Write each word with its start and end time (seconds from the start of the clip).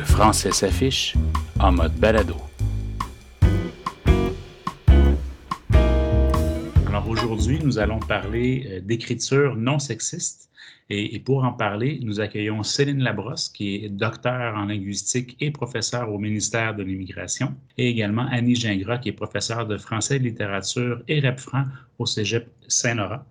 Le 0.00 0.06
français 0.06 0.50
s'affiche 0.50 1.14
en 1.58 1.72
mode 1.72 1.92
balado. 1.96 2.36
Alors 6.86 7.06
aujourd'hui, 7.06 7.58
nous 7.62 7.78
allons 7.78 7.98
parler 7.98 8.66
euh, 8.66 8.80
d'écriture 8.80 9.56
non 9.56 9.78
sexiste. 9.78 10.48
Et, 10.88 11.18
pour 11.20 11.44
en 11.44 11.52
parler, 11.52 12.00
nous 12.02 12.18
accueillons 12.18 12.62
Céline 12.62 13.02
Labrosse, 13.02 13.50
qui 13.50 13.84
est 13.84 13.90
docteur 13.90 14.56
en 14.56 14.64
linguistique 14.64 15.36
et 15.38 15.50
professeure 15.50 16.10
au 16.10 16.18
ministère 16.18 16.74
de 16.74 16.82
l'Immigration, 16.82 17.54
et 17.76 17.90
également 17.90 18.26
Annie 18.30 18.56
Gingras, 18.56 18.98
qui 18.98 19.10
est 19.10 19.12
professeure 19.24 19.66
de 19.66 19.76
français, 19.76 20.18
littérature 20.18 21.02
et 21.08 21.20
rep 21.20 21.38
franc 21.38 21.66
au 21.98 22.06
Cégep 22.06 22.48
Saint-Laurent. 22.68 23.22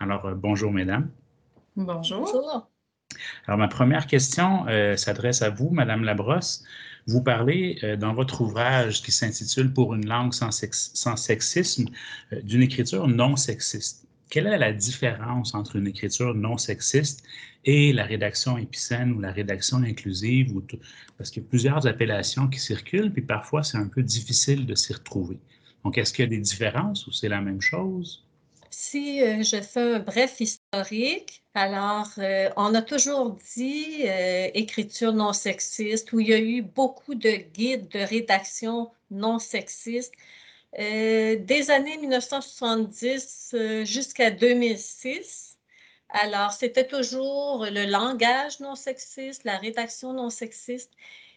Alors, 0.00 0.26
euh, 0.26 0.34
bonjour, 0.34 0.72
mesdames. 0.72 1.08
Bonjour. 1.76 2.68
Alors, 3.46 3.58
ma 3.58 3.68
première 3.68 4.06
question 4.06 4.66
euh, 4.68 4.96
s'adresse 4.96 5.42
à 5.42 5.50
vous, 5.50 5.70
Madame 5.70 6.04
Labrosse. 6.04 6.64
Vous 7.06 7.22
parlez 7.22 7.78
euh, 7.84 7.96
dans 7.96 8.14
votre 8.14 8.40
ouvrage 8.40 9.02
qui 9.02 9.12
s'intitule 9.12 9.72
Pour 9.72 9.94
une 9.94 10.06
langue 10.06 10.34
sans, 10.34 10.50
sexisme 10.50 11.86
d'une 12.42 12.62
écriture 12.62 13.06
non 13.08 13.36
sexiste 13.36 14.06
quelle 14.30 14.46
est 14.46 14.58
la 14.58 14.72
différence 14.72 15.54
entre 15.54 15.76
une 15.76 15.86
écriture 15.86 16.34
non 16.34 16.58
sexiste 16.58 17.24
et 17.64 17.92
la 17.92 18.04
rédaction 18.04 18.58
épicène 18.58 19.12
ou 19.12 19.20
la 19.20 19.32
rédaction 19.32 19.78
inclusive? 19.78 20.60
Parce 21.16 21.30
qu'il 21.30 21.42
y 21.42 21.46
a 21.46 21.48
plusieurs 21.48 21.86
appellations 21.86 22.48
qui 22.48 22.58
circulent, 22.58 23.12
puis 23.12 23.22
parfois 23.22 23.62
c'est 23.62 23.78
un 23.78 23.88
peu 23.88 24.02
difficile 24.02 24.66
de 24.66 24.74
s'y 24.74 24.92
retrouver. 24.92 25.38
Donc, 25.84 25.98
est-ce 25.98 26.12
qu'il 26.12 26.24
y 26.24 26.26
a 26.26 26.30
des 26.30 26.40
différences 26.40 27.06
ou 27.06 27.12
c'est 27.12 27.28
la 27.28 27.40
même 27.40 27.60
chose? 27.60 28.24
Si 28.70 29.22
euh, 29.22 29.42
je 29.42 29.62
fais 29.62 29.94
un 29.94 30.00
bref 30.00 30.40
historique, 30.40 30.55
alors 31.54 32.10
euh, 32.18 32.50
on 32.56 32.74
a 32.74 32.82
toujours 32.82 33.36
dit 33.54 34.04
euh, 34.06 34.50
écriture 34.54 35.12
non 35.12 35.32
sexiste, 35.32 36.12
où 36.12 36.20
il 36.20 36.28
y 36.28 36.34
a 36.34 36.38
eu 36.38 36.62
beaucoup 36.62 37.14
de 37.14 37.30
guides 37.30 37.88
de 37.88 38.00
rédaction 38.00 38.90
non 39.10 39.38
sexiste. 39.38 40.12
Euh, 40.78 41.36
des 41.36 41.70
années 41.70 41.96
1970 41.98 43.52
euh, 43.54 43.84
jusqu'à 43.84 44.30
2006. 44.30 45.56
Alors, 46.10 46.52
c'était 46.52 46.86
toujours 46.86 47.66
le 47.66 47.86
langage 47.86 48.60
non 48.60 48.74
sexiste, 48.76 49.44
la 49.44 49.58
rédaction 49.58 50.12
non 50.12 50.30
sexiste. 50.30 50.92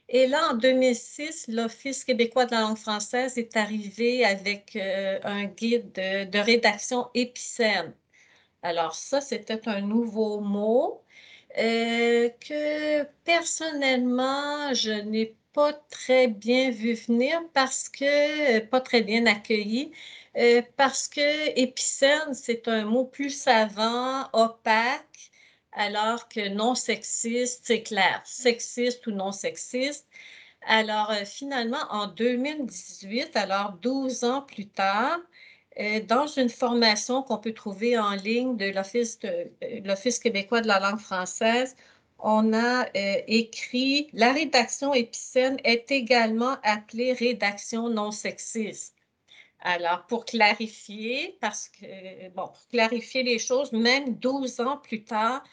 Et 0.09 0.27
là, 0.27 0.51
en 0.51 0.55
2006, 0.55 1.47
l'Office 1.49 2.03
québécois 2.03 2.45
de 2.45 2.51
la 2.51 2.61
langue 2.61 2.77
française 2.77 3.37
est 3.37 3.55
arrivé 3.57 4.25
avec 4.25 4.75
un 4.75 5.45
guide 5.45 5.91
de, 5.93 6.25
de, 6.25 6.39
rédaction 6.39 7.09
épicène. 7.13 7.93
Alors, 8.63 8.95
ça, 8.95 9.19
c'était 9.21 9.67
un 9.67 9.81
nouveau 9.81 10.39
mot 10.39 11.03
que 11.55 13.03
personnellement, 13.25 14.73
je 14.73 14.91
n'ai 14.91 15.35
pas 15.53 15.73
très 15.73 16.27
bien 16.27 16.69
vu 16.71 16.93
venir 16.93 17.41
parce 17.53 17.89
que, 17.89 18.57
euh, 18.59 18.65
pas 18.65 18.81
très 18.81 19.01
bien 19.01 19.25
accueilli, 19.25 19.91
euh, 20.37 20.61
parce 20.77 21.07
que 21.07 21.49
épicène, 21.59 22.33
c'est 22.33 22.67
un 22.67 22.85
mot 22.85 23.05
plus 23.05 23.31
savant, 23.31 24.29
opaque, 24.33 25.31
alors 25.71 26.27
que 26.29 26.49
non 26.49 26.75
sexiste, 26.75 27.61
c'est 27.65 27.83
clair, 27.83 28.21
sexiste 28.25 29.07
ou 29.07 29.11
non 29.11 29.31
sexiste. 29.31 30.07
Alors, 30.67 31.11
euh, 31.11 31.25
finalement, 31.25 31.83
en 31.91 32.07
2018, 32.07 33.35
alors 33.35 33.73
12 33.73 34.23
ans 34.23 34.41
plus 34.43 34.67
tard, 34.69 35.19
dans 36.07 36.27
une 36.27 36.49
formation 36.49 37.23
qu'on 37.23 37.37
peut 37.37 37.53
trouver 37.53 37.97
en 37.97 38.11
ligne 38.11 38.57
de 38.57 38.71
l'Office 39.85 40.19
québécois 40.19 40.61
de 40.61 40.67
la 40.67 40.79
langue 40.79 40.99
française, 40.99 41.75
on 42.19 42.53
a 42.53 42.85
euh, 42.85 43.21
écrit 43.27 44.09
la 44.13 44.31
rédaction 44.33 44.93
épicène 44.93 45.57
est 45.63 45.91
également 45.91 46.57
appelée 46.63 47.13
rédaction 47.13 47.89
non 47.89 48.11
sexiste. 48.11 48.95
Alors, 49.61 50.05
pour 50.07 50.25
clarifier, 50.25 51.37
parce 51.41 51.69
que, 51.69 52.29
bon, 52.29 52.47
pour 52.47 52.67
clarifier 52.69 53.23
les 53.23 53.39
choses, 53.39 53.71
même 53.73 54.15
12 54.15 54.59
ans 54.61 54.77
plus 54.77 55.03
tard, 55.03 55.43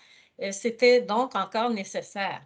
euh, 0.42 0.52
c'était 0.52 1.00
donc 1.00 1.34
encore 1.34 1.70
nécessaire. 1.70 2.42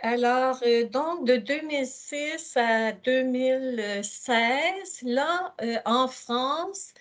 Alors, 0.00 0.58
euh, 0.64 0.84
donc, 0.88 1.26
de 1.26 1.36
2006 1.36 2.56
à 2.56 2.92
2016, 2.92 5.02
là, 5.02 5.54
en 5.84 6.08
France, 6.08 6.92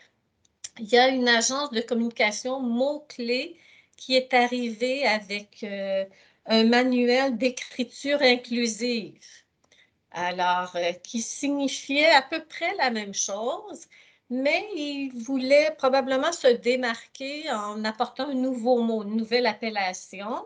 il 0.79 0.87
y 0.87 0.97
a 0.97 1.09
une 1.09 1.27
agence 1.27 1.71
de 1.71 1.81
communication 1.81 2.59
mots-clés 2.59 3.57
qui 3.97 4.15
est 4.15 4.33
arrivée 4.33 5.05
avec 5.05 5.65
un 6.45 6.63
manuel 6.65 7.37
d'écriture 7.37 8.21
inclusive. 8.21 9.19
Alors, 10.13 10.75
euh, 10.75 10.93
qui 11.03 11.21
signifiait 11.21 12.11
à 12.11 12.21
peu 12.21 12.43
près 12.45 12.75
la 12.75 12.91
même 12.91 13.13
chose, 13.13 13.87
mais 14.29 14.67
il 14.75 15.11
voulait 15.15 15.71
probablement 15.77 16.31
se 16.31 16.47
démarquer 16.47 17.49
en 17.51 17.83
apportant 17.83 18.29
un 18.29 18.35
nouveau 18.35 18.81
mot, 18.81 19.03
une 19.03 19.17
nouvelle 19.17 19.47
appellation. 19.47 20.45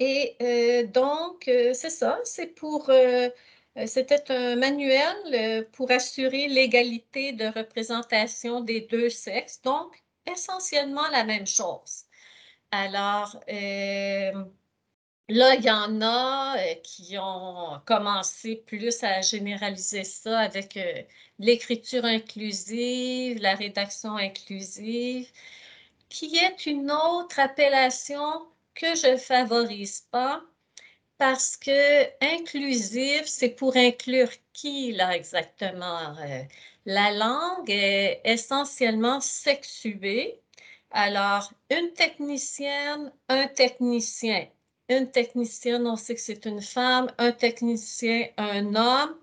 Et 0.00 0.36
euh, 0.42 0.86
donc, 0.86 1.48
euh, 1.48 1.74
c'est 1.74 1.90
ça, 1.90 2.18
c'est 2.24 2.46
pour, 2.48 2.90
c'était 3.86 4.30
un 4.30 4.56
manuel 4.56 5.68
pour 5.72 5.90
assurer 5.90 6.48
l'égalité 6.48 7.32
de 7.32 7.46
représentation 7.46 8.60
des 8.60 8.82
deux 8.82 9.10
sexes, 9.10 9.60
donc 9.62 10.02
essentiellement 10.26 11.08
la 11.10 11.24
même 11.24 11.46
chose. 11.46 12.04
Alors, 12.70 13.36
Là, 15.28 15.54
il 15.54 15.64
y 15.64 15.70
en 15.70 16.02
a 16.02 16.58
euh, 16.58 16.74
qui 16.82 17.16
ont 17.18 17.80
commencé 17.86 18.56
plus 18.56 19.02
à 19.02 19.22
généraliser 19.22 20.04
ça 20.04 20.40
avec 20.40 20.76
euh, 20.76 21.02
l'écriture 21.38 22.04
inclusive, 22.04 23.38
la 23.40 23.54
rédaction 23.54 24.16
inclusive, 24.16 25.30
qui 26.10 26.36
est 26.36 26.66
une 26.66 26.90
autre 26.90 27.40
appellation 27.40 28.46
que 28.74 28.94
je 28.96 29.12
ne 29.12 29.16
favorise 29.16 30.02
pas 30.10 30.42
parce 31.18 31.56
que 31.56 32.04
inclusif, 32.36 33.24
c'est 33.26 33.50
pour 33.50 33.76
inclure 33.76 34.30
qui 34.52 34.92
là 34.92 35.16
exactement? 35.16 36.16
Euh, 36.18 36.42
la 36.86 37.12
langue 37.12 37.70
est 37.70 38.20
essentiellement 38.24 39.20
sexuée. 39.20 40.40
Alors, 40.90 41.52
une 41.70 41.92
technicienne, 41.92 43.12
un 43.28 43.48
technicien 43.48 44.46
une 44.88 45.10
technicienne, 45.10 45.86
on 45.86 45.96
sait 45.96 46.14
que 46.14 46.20
c'est 46.20 46.44
une 46.46 46.60
femme, 46.60 47.10
un 47.18 47.32
technicien, 47.32 48.28
un 48.36 48.74
homme. 48.74 49.16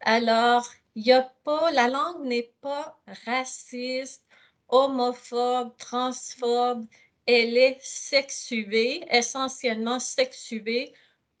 Alors, 0.00 0.68
il 0.96 1.10
a 1.12 1.22
pas, 1.44 1.70
la 1.72 1.88
langue 1.88 2.24
n'est 2.24 2.52
pas 2.60 2.98
raciste, 3.26 4.24
homophobe, 4.68 5.76
transphobe, 5.76 6.86
elle 7.26 7.56
est 7.56 7.78
sexuée, 7.80 9.04
essentiellement 9.10 10.00
sexuée 10.00 10.92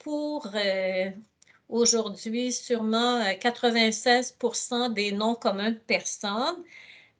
pour 0.04 0.50
euh, 0.54 1.10
aujourd'hui 1.70 2.52
sûrement 2.52 3.24
96 3.40 4.36
euh, 4.44 4.88
des 4.90 5.12
noms 5.12 5.34
communs 5.34 5.72
de 5.72 5.78
personnes. 5.78 6.62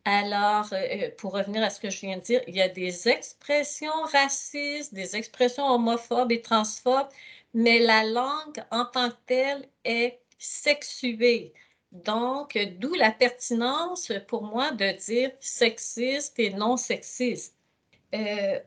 Alors, 0.04 0.68
euh, 0.72 1.10
pour 1.16 1.32
revenir 1.32 1.62
à 1.62 1.70
ce 1.70 1.80
que 1.80 1.88
je 1.88 2.00
viens 2.02 2.18
de 2.18 2.22
dire, 2.22 2.42
il 2.46 2.54
y 2.54 2.60
a 2.60 2.68
des 2.68 3.08
expressions 3.08 4.02
racistes, 4.12 4.92
des 4.92 5.16
expressions 5.16 5.66
homophobes 5.66 6.30
et 6.30 6.42
transphobes, 6.42 7.08
mais 7.54 7.78
la 7.78 8.04
langue 8.04 8.62
en 8.70 8.84
tant 8.84 9.08
que 9.08 9.16
telle 9.26 9.66
est 9.84 10.20
sexuée. 10.38 11.54
Donc, 11.90 12.58
d'où 12.80 12.92
la 12.94 13.12
pertinence 13.12 14.12
pour 14.28 14.42
moi 14.42 14.72
de 14.72 14.92
dire 15.06 15.30
sexiste 15.40 16.38
et 16.38 16.50
non 16.50 16.76
sexiste. 16.76 17.54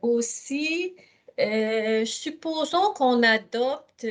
Aussi, 0.02 0.96
supposons 2.06 2.94
qu'on 2.94 3.24
adopte 3.24 4.06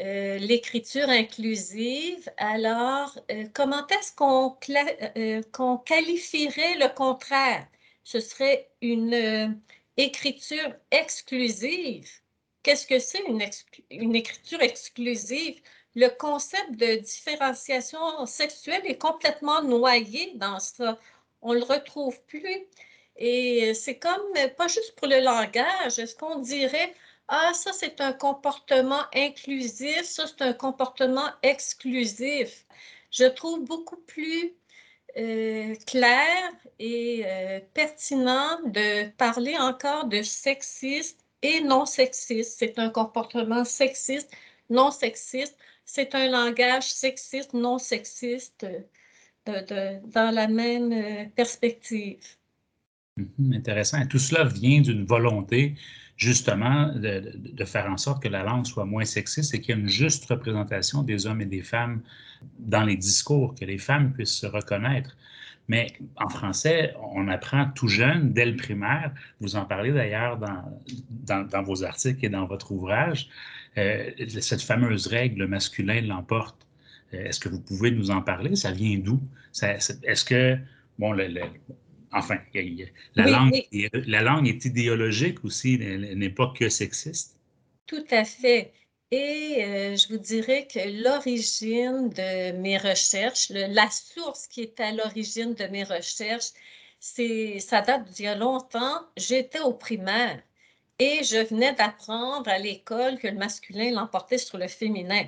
euh, 0.00 0.38
l'écriture 0.38 1.10
inclusive, 1.10 2.30
alors 2.38 3.18
euh, 3.30 3.44
comment 3.52 3.86
est-ce 3.88 4.14
qu'on 4.14 4.56
euh, 5.16 5.78
qualifierait 5.84 6.76
le 6.76 6.88
contraire? 6.94 7.66
Ce 8.02 8.18
serait 8.18 8.70
une 8.80 9.60
écriture 9.98 10.74
exclusive. 10.90 12.10
Qu'est-ce 12.62 12.86
que 12.86 12.98
c'est 12.98 13.22
une, 13.26 13.42
une, 13.90 14.14
écriture 14.16 14.62
exclusive? 14.62 15.60
Le 15.94 16.08
concept 16.08 16.72
de 16.72 16.96
différenciation 16.96 18.24
sexuelle 18.24 18.82
est 18.86 18.98
complètement 18.98 19.62
noyé 19.62 20.32
dans 20.36 20.58
ça. 20.58 20.98
On 21.42 21.52
ne 21.52 21.58
le 21.58 21.64
retrouve 21.64 22.18
plus. 22.22 22.66
Et 23.16 23.74
c'est 23.74 23.98
comme, 23.98 24.22
pas 24.56 24.68
juste 24.68 24.94
pour 24.96 25.08
le 25.08 25.20
langage, 25.20 25.98
est-ce 25.98 26.16
qu'on 26.16 26.38
dirait, 26.38 26.94
ah, 27.28 27.52
ça, 27.54 27.72
c'est 27.72 28.00
un 28.00 28.12
comportement 28.12 29.02
inclusif, 29.14 30.02
ça, 30.04 30.26
c'est 30.26 30.42
un 30.42 30.52
comportement 30.52 31.28
exclusif. 31.42 32.66
Je 33.10 33.24
trouve 33.24 33.64
beaucoup 33.64 33.96
plus 33.96 34.54
euh, 35.18 35.74
clair 35.86 36.52
et 36.78 37.22
euh, 37.26 37.60
pertinent 37.74 38.60
de 38.66 39.08
parler 39.10 39.56
encore 39.58 40.06
de 40.06 40.22
sexiste 40.22 41.20
et 41.42 41.60
non 41.60 41.86
sexiste. 41.86 42.58
C'est 42.58 42.78
un 42.78 42.90
comportement 42.90 43.64
sexiste, 43.64 44.30
non 44.70 44.90
sexiste. 44.90 45.56
c'est 45.84 46.14
un 46.14 46.28
langage 46.28 46.90
sexiste, 46.92 47.52
non 47.54 47.78
sexiste, 47.78 48.66
dans 49.46 50.34
la 50.34 50.48
même 50.48 50.92
euh, 50.92 51.24
perspective. 51.36 52.18
Mhm, 53.16 53.52
intéressant. 53.54 54.06
Tout 54.06 54.18
cela 54.18 54.44
vient 54.44 54.80
d'une 54.80 55.04
volonté 55.04 55.74
justement 56.16 56.92
de, 56.94 57.64
faire 57.64 57.86
en 57.90 57.96
sorte 57.96 58.22
que 58.22 58.28
la 58.28 58.42
langue 58.42 58.66
soit 58.66 58.84
moins 58.84 59.04
sexiste 59.04 59.54
et 59.54 59.60
qu'il 59.60 59.74
y 59.74 59.78
ait 59.78 59.80
une 59.80 59.88
juste 59.88 60.24
représentation 60.26 61.02
des 61.02 61.26
hommes 61.26 61.40
et 61.40 61.46
des 61.46 61.62
femmes 61.62 62.00
dans 62.58 62.84
les 62.84 62.96
discours, 62.96 63.54
que 63.54 63.64
les 63.64 63.78
femmes 63.78 64.12
puissent 64.12 64.38
se 64.38 64.46
reconnaître. 64.46 65.16
Mais 65.68 65.92
en 66.16 66.28
français, 66.28 66.94
on 67.14 67.28
apprend 67.28 67.70
tout 67.70 67.88
jeune, 67.88 68.32
dès 68.32 68.46
le 68.46 68.56
primaire, 68.56 69.12
vous 69.40 69.56
en 69.56 69.64
parlez 69.64 69.92
d'ailleurs 69.92 70.38
dans, 70.38 71.62
vos 71.62 71.84
articles 71.84 72.24
et 72.24 72.28
dans 72.28 72.46
votre 72.46 72.72
ouvrage, 72.72 73.28
euh, 73.78 74.10
cette 74.40 74.62
fameuse 74.62 75.06
règle, 75.06 75.46
masculin 75.46 76.00
l'emporte. 76.02 76.66
Euh, 77.14 77.24
est-ce 77.24 77.40
que 77.40 77.48
vous 77.48 77.60
pouvez 77.60 77.90
nous 77.90 78.10
en 78.10 78.22
parler? 78.22 78.56
Ça 78.56 78.72
vient 78.72 78.98
d'où? 78.98 79.20
Est-ce 79.62 80.24
que, 80.24 80.58
bon, 80.98 81.12
le, 81.12 81.28
enfin, 82.12 82.38
la, 83.14 83.26
langue, 83.26 83.62
la 83.92 84.22
langue 84.22 84.48
est 84.48 84.64
idéologique 84.64 85.44
aussi, 85.44 85.78
elle 85.80 86.18
n'est 86.18 86.30
pas 86.30 86.52
que 86.56 86.68
sexiste? 86.68 87.36
Tout 87.86 88.04
à 88.10 88.24
fait. 88.24 88.72
Et 89.10 89.62
euh, 89.62 89.96
je 89.96 90.08
vous 90.08 90.18
dirais 90.18 90.66
que 90.66 90.78
l'origine 91.02 92.08
de 92.08 92.52
mes 92.52 92.78
recherches, 92.78 93.50
la 93.50 93.90
source 93.90 94.46
qui 94.46 94.62
est 94.62 94.80
à 94.80 94.90
l'origine 94.92 95.54
de 95.54 95.64
mes 95.66 95.84
recherches, 95.84 96.52
c'est, 96.98 97.58
ça 97.58 97.82
date 97.82 98.04
d'il 98.12 98.24
y 98.24 98.28
a 98.28 98.34
longtemps. 98.34 99.06
J'étais 99.18 99.60
au 99.60 99.74
primaire 99.74 100.40
et 100.98 101.24
je 101.24 101.44
venais 101.46 101.74
d'apprendre 101.74 102.48
à 102.48 102.58
l'école 102.58 103.18
que 103.18 103.26
le 103.26 103.36
masculin 103.36 103.90
l'emportait 103.90 104.38
sur 104.38 104.56
le 104.56 104.68
féminin. 104.68 105.26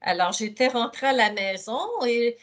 Alors, 0.00 0.32
j'étais 0.32 0.68
rentrée 0.68 1.08
à 1.08 1.12
la 1.12 1.32
maison 1.32 1.80
et 2.06 2.36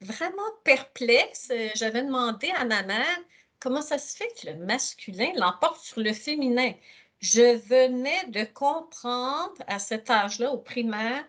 vraiment 0.00 0.50
perplexe, 0.62 1.50
j'avais 1.74 2.02
demandé 2.02 2.50
à 2.56 2.64
ma 2.64 2.82
mère 2.82 3.18
comment 3.60 3.82
ça 3.82 3.98
se 3.98 4.16
fait 4.16 4.28
que 4.40 4.50
le 4.50 4.56
masculin 4.64 5.32
l'emporte 5.36 5.80
sur 5.80 6.00
le 6.00 6.12
féminin? 6.12 6.72
Je 7.20 7.56
venais 7.56 8.26
de 8.28 8.44
comprendre 8.44 9.54
à 9.66 9.78
cet 9.78 10.10
âge-là, 10.10 10.52
au 10.52 10.58
primaire, 10.58 11.24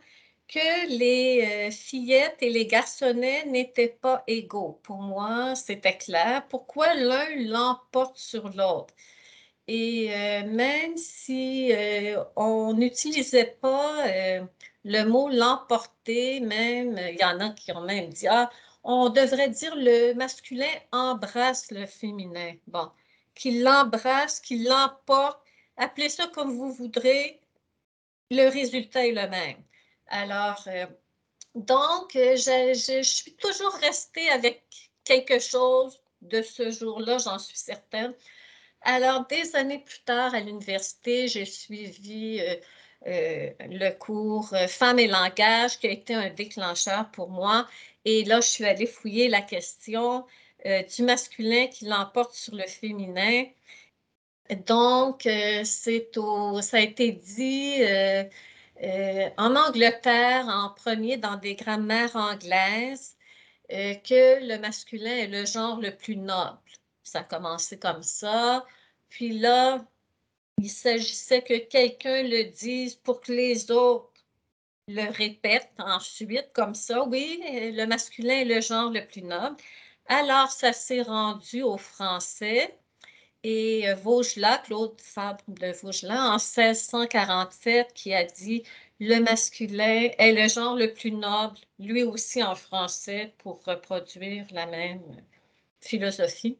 que 0.47 0.87
les 0.97 1.67
euh, 1.69 1.71
fillettes 1.71 2.37
et 2.41 2.49
les 2.49 2.65
garçonnets 2.67 3.45
n'étaient 3.45 3.97
pas 4.01 4.23
égaux. 4.27 4.79
Pour 4.83 4.97
moi, 4.97 5.55
c'était 5.55 5.97
clair. 5.97 6.45
Pourquoi 6.49 6.93
l'un 6.93 7.35
l'emporte 7.47 8.17
sur 8.17 8.49
l'autre? 8.49 8.93
Et 9.67 10.09
euh, 10.15 10.45
même 10.47 10.97
si 10.97 11.73
euh, 11.73 12.23
on 12.35 12.73
n'utilisait 12.73 13.57
pas 13.61 14.05
le 14.85 15.03
mot 15.03 15.29
l'emporter, 15.29 16.39
même, 16.39 16.97
il 16.97 17.19
y 17.19 17.25
en 17.25 17.39
a 17.41 17.49
qui 17.49 17.71
ont 17.73 17.81
même 17.81 18.09
dit, 18.09 18.27
ah, 18.27 18.49
on 18.83 19.09
devrait 19.09 19.49
dire 19.49 19.75
le 19.75 20.13
masculin 20.13 20.71
embrasse 20.91 21.71
le 21.71 21.85
féminin. 21.85 22.53
Bon, 22.67 22.89
qu'il 23.35 23.63
l'embrasse, 23.63 24.39
qu'il 24.39 24.65
l'emporte, 24.65 25.39
appelez 25.77 26.09
ça 26.09 26.27
comme 26.27 26.51
vous 26.51 26.71
voudrez, 26.71 27.39
le 28.31 28.49
résultat 28.49 29.07
est 29.07 29.11
le 29.11 29.27
même. 29.29 29.63
Alors, 30.07 30.63
euh, 30.67 30.85
donc, 31.55 32.15
euh, 32.15 32.35
je, 32.35 33.01
suis 33.03 33.35
toujours 33.35 33.73
restée 33.75 34.29
avec 34.29 34.63
quelque 35.03 35.39
chose 35.39 36.01
de 36.21 36.41
ce 36.41 36.71
jour-là, 36.71 37.17
j'en 37.19 37.39
suis 37.39 37.57
certaine. 37.57 38.13
Alors, 38.81 39.25
des 39.27 39.55
années 39.55 39.79
plus 39.79 40.01
tard, 40.03 40.33
à 40.33 40.39
l'université, 40.39 41.27
j'ai 41.27 41.45
suivi 41.45 42.39
euh, 43.05 43.51
le 43.59 43.89
cours 43.91 44.53
Femmes 44.67 44.99
et 44.99 45.07
langage, 45.07 45.79
qui 45.79 45.87
a 45.87 45.91
été 45.91 46.13
un 46.13 46.29
déclencheur 46.29 47.09
pour 47.11 47.29
moi. 47.29 47.67
Et 48.07 48.23
là, 48.23 48.39
je 48.41 48.47
suis 48.47 48.65
allée 48.65 48.87
fouiller 48.87 49.27
la 49.29 49.41
question 49.41 50.25
du 50.65 51.03
masculin 51.03 51.67
qui 51.67 51.85
l'emporte 51.85 52.33
sur 52.33 52.55
le 52.55 52.63
féminin. 52.63 53.45
Donc, 54.55 55.25
euh, 55.25 55.63
c'est 55.65 56.17
au, 56.17 56.61
ça 56.61 56.77
a 56.77 56.79
été 56.81 57.11
dit 57.11 57.83
euh, 57.83 58.23
euh, 58.83 59.29
en 59.37 59.55
Angleterre 59.55 60.45
en 60.47 60.69
premier 60.69 61.17
dans 61.17 61.35
des 61.37 61.55
grammaires 61.55 62.15
anglaises 62.15 63.15
que 63.69 64.47
le 64.47 64.59
masculin 64.59 65.11
est 65.11 65.27
le 65.27 65.45
genre 65.45 65.81
le 65.81 65.95
plus 65.95 66.15
noble. 66.15 66.57
Ça 67.03 67.19
a 67.19 67.23
commencé 67.23 67.77
comme 67.77 68.03
ça. 68.03 68.65
Puis 69.09 69.37
là, 69.39 69.85
il 70.59 70.69
s'agissait 70.69 71.41
que 71.43 71.57
quelqu'un 71.57 72.23
le 72.23 72.45
dise 72.45 72.95
pour 72.95 73.21
que 73.21 73.33
les 73.33 73.71
autres 73.71 74.16
le 74.87 75.11
répètent 75.11 75.71
ensuite 75.79 76.49
comme 76.53 76.75
ça. 76.75 77.03
Oui, 77.05 77.41
le 77.43 77.85
masculin 77.85 78.41
est 78.41 78.45
le 78.45 78.61
genre 78.61 78.89
le 78.89 79.05
plus 79.05 79.21
noble. 79.21 79.57
Alors, 80.07 80.51
ça 80.51 80.73
s'est 80.73 81.01
rendu 81.01 81.61
au 81.61 81.77
français. 81.77 82.77
Et 83.43 83.89
euh, 83.89 83.95
Vaugelas, 83.95 84.59
Claude 84.59 84.99
Fabre 85.01 85.43
de 85.47 85.71
Vaugelas, 85.73 86.29
en 86.29 86.37
1647, 86.37 87.93
qui 87.93 88.13
a 88.13 88.23
dit 88.23 88.63
le 88.99 89.19
masculin 89.19 90.09
est 90.17 90.33
le 90.33 90.47
genre 90.49 90.75
le 90.75 90.93
plus 90.93 91.11
noble, 91.11 91.57
lui 91.79 92.03
aussi 92.03 92.41
en 92.43 92.55
français, 92.55 93.33
pour 93.37 93.63
reproduire 93.63 94.45
la 94.51 94.65
même 94.65 95.01
philosophie. 95.81 96.57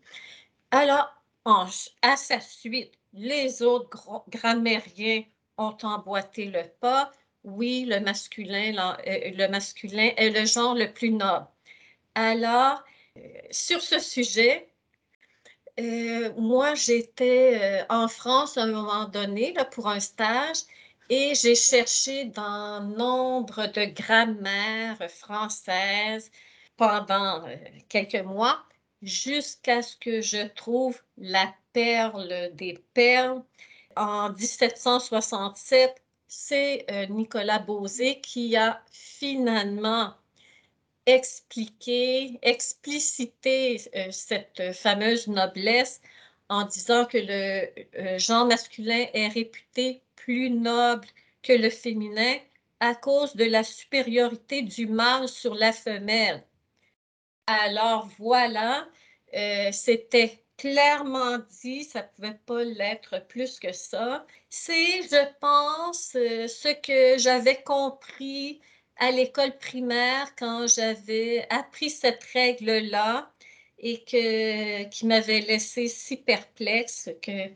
Alors, 0.72 1.10
à 2.02 2.18
sa 2.18 2.40
suite, 2.42 2.94
les 3.14 3.62
autres 3.64 3.90
grammairiens 4.30 5.24
ont 5.58 5.78
emboîté 5.82 6.46
le 6.46 6.64
pas. 6.80 7.12
Oui, 7.48 7.86
le 7.86 8.02
masculin, 8.02 8.98
euh, 9.08 9.32
le 9.34 9.48
masculin 9.48 10.12
est 10.18 10.32
le 10.32 10.46
genre 10.46 10.76
le 10.76 10.92
plus 10.92 11.12
noble. 11.12 11.48
Alors, 12.16 12.84
euh, 13.18 13.22
sur 13.52 13.82
ce 13.82 14.00
sujet, 14.00 14.68
euh, 15.80 16.34
moi, 16.38 16.76
j'étais 16.76 17.86
en 17.90 18.10
France 18.10 18.58
à 18.58 18.64
un 18.64 18.68
moment 18.68 19.06
donné 19.06 19.56
pour 19.72 19.88
un 19.88 20.02
stage 20.02 20.58
et 21.10 21.36
j'ai 21.36 21.56
cherché 21.56 22.26
dans 22.26 22.82
nombre 22.82 23.68
de 23.68 23.86
grammaires 23.86 25.10
françaises 25.10 26.32
pendant 26.76 27.46
quelques 27.88 28.26
mois 28.26 28.62
jusqu'à 29.02 29.82
ce 29.82 29.96
que 29.96 30.22
je 30.22 30.48
trouve 30.50 31.00
la 31.18 31.54
perle 31.72 32.52
des 32.56 32.78
perles. 32.94 33.42
En 33.96 34.32
1767, 34.34 36.04
c'est 36.28 36.86
Nicolas 37.10 37.60
Beauzé 37.60 38.20
qui 38.22 38.56
a 38.56 38.82
finalement 38.92 40.14
expliquer, 41.08 42.38
expliciter 42.42 43.82
euh, 43.96 44.12
cette 44.12 44.74
fameuse 44.74 45.28
noblesse 45.28 46.02
en 46.50 46.66
disant 46.66 47.06
que 47.06 47.18
le 47.18 47.70
euh, 47.98 48.20
genre 48.20 48.46
masculin 48.46 49.06
est 49.14 49.30
réputé 49.30 50.04
plus 50.16 50.50
noble 50.50 51.08
que 51.42 51.54
le 51.54 51.70
féminin 51.70 52.36
à 52.80 52.94
cause 52.94 53.36
de 53.36 53.46
la 53.46 53.64
supériorité 53.64 54.62
du 54.62 54.86
mâle 54.86 55.30
sur 55.30 55.56
la 55.56 55.72
femelle. 55.72 56.44
Alors 57.48 58.10
voilà, 58.20 58.88
euh, 59.34 59.72
c'était 59.72 60.44
clairement 60.58 61.38
dit, 61.62 61.84
ça 61.84 62.02
ne 62.02 62.08
pouvait 62.16 62.40
pas 62.46 62.64
l'être 62.64 63.26
plus 63.28 63.60
que 63.60 63.72
ça. 63.72 64.26
C'est, 64.50 65.04
je 65.04 65.34
pense, 65.40 66.12
ce 66.14 66.74
que 66.82 67.18
j'avais 67.20 67.62
compris 67.64 68.60
à 68.98 69.12
l'école 69.12 69.58
primaire 69.58 70.36
quand 70.36 70.68
j'avais 70.68 71.46
appris 71.50 71.90
cette 71.90 72.24
règle-là 72.34 73.32
et 73.80 74.04
que, 74.04 74.84
qui 74.90 75.06
m'avait 75.06 75.42
laissé 75.42 75.88
si 75.88 76.18
perplexe 76.18 77.10
que 77.22 77.32
euh, 77.32 77.50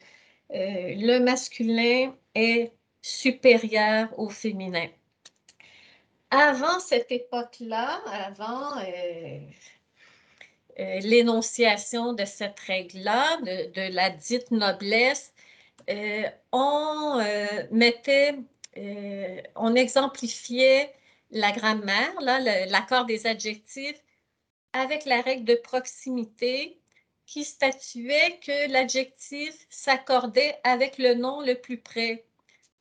le 0.51 1.19
masculin 1.19 2.15
est 2.35 2.71
supérieur 3.01 4.07
au 4.19 4.29
féminin. 4.29 4.87
Avant 6.29 6.79
cette 6.79 7.11
époque-là, 7.11 8.01
avant 8.05 8.77
euh, 8.79 9.39
euh, 10.81 10.99
l'énonciation 11.01 12.13
de 12.13 12.25
cette 12.25 12.59
règle-là, 12.59 13.37
de, 13.41 13.93
la 13.93 14.09
dite 14.09 14.51
noblesse, 14.51 15.33
on 16.51 17.21
mettait, 17.71 18.35
on 19.55 19.75
exemplifiait 19.75 20.93
la 21.31 21.51
grammaire, 21.51 22.13
l'accord 22.21 23.05
des 23.05 23.27
adjectifs, 23.27 24.01
avec 24.73 25.05
la 25.05 25.21
règle 25.21 25.45
de 25.45 25.55
proximité 25.55 26.81
qui 27.25 27.45
statuait 27.45 28.39
que 28.45 28.71
l'adjectif 28.71 29.65
s'accordait 29.69 30.59
avec 30.63 30.97
le 30.97 31.13
nom 31.13 31.41
le 31.41 31.55
plus 31.55 31.77
près. 31.77 32.25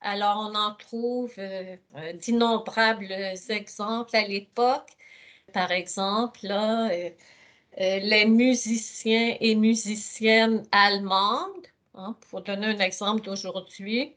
Alors, 0.01 0.39
on 0.39 0.55
en 0.55 0.75
trouve 0.75 1.33
euh, 1.39 1.77
euh, 1.97 2.13
d'innombrables 2.15 3.13
exemples 3.49 4.17
à 4.17 4.27
l'époque. 4.27 4.91
Par 5.53 5.71
exemple, 5.71 6.47
euh, 6.51 7.11
les 7.77 8.27
musiciens 8.27 9.37
et 9.41 9.55
musiciennes 9.55 10.65
allemandes, 10.73 11.67
hein, 11.95 12.17
pour 12.29 12.43
donner 12.43 12.67
un 12.67 12.79
exemple 12.81 13.23
d'aujourd'hui, 13.23 14.15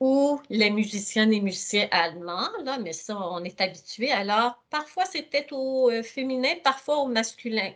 ou 0.00 0.40
les 0.50 0.70
musiciennes 0.70 1.32
et 1.32 1.40
musiciens 1.40 1.88
allemands, 1.90 2.50
là, 2.64 2.78
mais 2.78 2.92
ça, 2.92 3.18
on 3.18 3.42
est 3.44 3.60
habitué. 3.60 4.10
Alors, 4.12 4.62
parfois, 4.70 5.06
c'était 5.06 5.46
au 5.52 5.90
euh, 5.90 6.02
féminin, 6.02 6.54
parfois 6.62 6.98
au 6.98 7.06
masculin. 7.06 7.72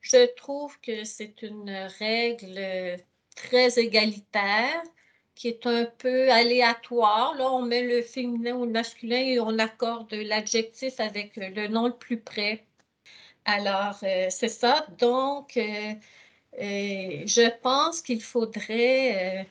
Je 0.00 0.26
trouve 0.36 0.78
que 0.80 1.04
c'est 1.04 1.42
une 1.42 1.70
règle 1.98 2.98
très 3.34 3.78
égalitaire 3.78 4.82
qui 5.34 5.48
est 5.48 5.66
un 5.66 5.86
peu 5.98 6.30
aléatoire. 6.30 7.34
Là, 7.36 7.50
on 7.52 7.62
met 7.62 7.82
le 7.82 8.02
féminin 8.02 8.54
ou 8.56 8.66
le 8.66 8.72
masculin 8.72 9.18
et 9.18 9.40
on 9.40 9.58
accorde 9.58 10.12
l'adjectif 10.14 11.00
avec 11.00 11.36
le 11.36 11.68
nom 11.68 11.86
le 11.88 11.94
plus 11.94 12.20
près. 12.20 12.64
Alors, 13.46 13.98
euh, 14.02 14.26
c'est 14.30 14.48
ça. 14.50 14.86
Donc, 14.98 15.56
euh, 15.56 15.94
je 16.54 17.50
pense 17.62 18.02
qu'il 18.02 18.22
faudrait 18.22 19.46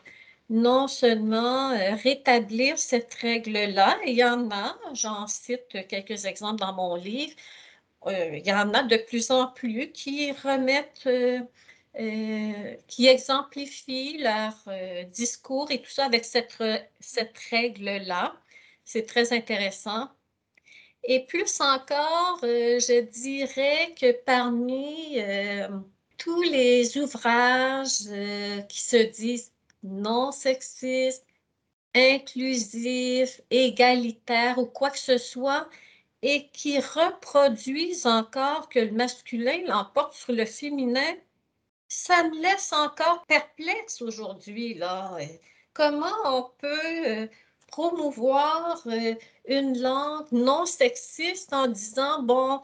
non 0.49 0.87
seulement 0.89 1.71
euh, 1.71 1.95
rétablir 1.95 2.79
cette 2.79 3.13
règle-là, 3.15 3.99
il 4.07 4.15
y 4.15 4.25
en 4.25 4.51
a, 4.51 4.77
j'en 4.93 5.27
cite 5.27 5.87
quelques 5.89 6.25
exemples 6.25 6.61
dans 6.61 6.73
mon 6.73 6.95
livre, 6.95 7.35
euh, 8.07 8.37
il 8.37 8.47
y 8.47 8.53
en 8.53 8.73
a 8.75 8.83
de 8.83 8.97
plus 8.97 9.31
en 9.31 9.47
plus 9.49 9.91
qui 9.93 10.31
remettent, 10.33 11.07
euh, 11.07 11.41
qui 12.87 13.07
exemplifient 13.07 14.19
leur 14.19 14.53
discours 15.11 15.71
et 15.71 15.81
tout 15.81 15.91
ça 15.91 16.05
avec 16.05 16.25
cette, 16.25 16.63
cette 17.01 17.37
règle-là. 17.51 18.35
C'est 18.85 19.05
très 19.07 19.33
intéressant. 19.33 20.09
Et 21.07 21.25
plus 21.25 21.61
encore, 21.61 22.39
je 22.41 23.01
dirais 23.01 23.93
que 23.99 24.11
parmi 24.23 25.19
tous 26.17 26.41
les 26.41 26.97
ouvrages 26.97 27.99
qui 28.67 28.81
se 28.81 29.11
disent 29.11 29.51
non 29.83 30.31
sexiste, 30.31 31.25
inclusif, 31.95 33.41
égalitaire 33.49 34.57
ou 34.57 34.65
quoi 34.65 34.89
que 34.89 34.99
ce 34.99 35.17
soit, 35.17 35.69
et 36.21 36.47
qui 36.49 36.79
reproduisent 36.79 38.07
encore 38.07 38.67
que 38.69 38.79
le 38.79 38.91
masculin 38.91 39.61
l'emporte 39.67 40.13
sur 40.13 40.33
le 40.33 40.45
féminin, 40.45 41.15
ça 41.87 42.23
me 42.23 42.41
laisse 42.41 42.73
encore 42.73 43.23
perplexe 43.27 44.01
aujourd'hui. 44.01 44.79
Comment 45.73 46.15
on 46.25 46.49
peut 46.57 47.07
euh, 47.07 47.27
promouvoir 47.67 48.81
euh, 48.87 49.15
une 49.47 49.79
langue 49.81 50.27
non 50.31 50.65
sexiste 50.65 51.53
en 51.53 51.67
disant, 51.67 52.21
bon, 52.23 52.61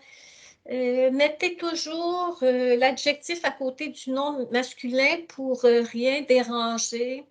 euh, 0.70 1.12
mettez 1.12 1.58
toujours 1.58 2.40
euh, 2.44 2.76
l'adjectif 2.78 3.44
à 3.44 3.52
côté 3.52 3.90
du 3.90 4.12
nom 4.12 4.48
masculin 4.52 5.18
pour 5.28 5.64
rien 5.64 6.22
déranger. 6.22 7.26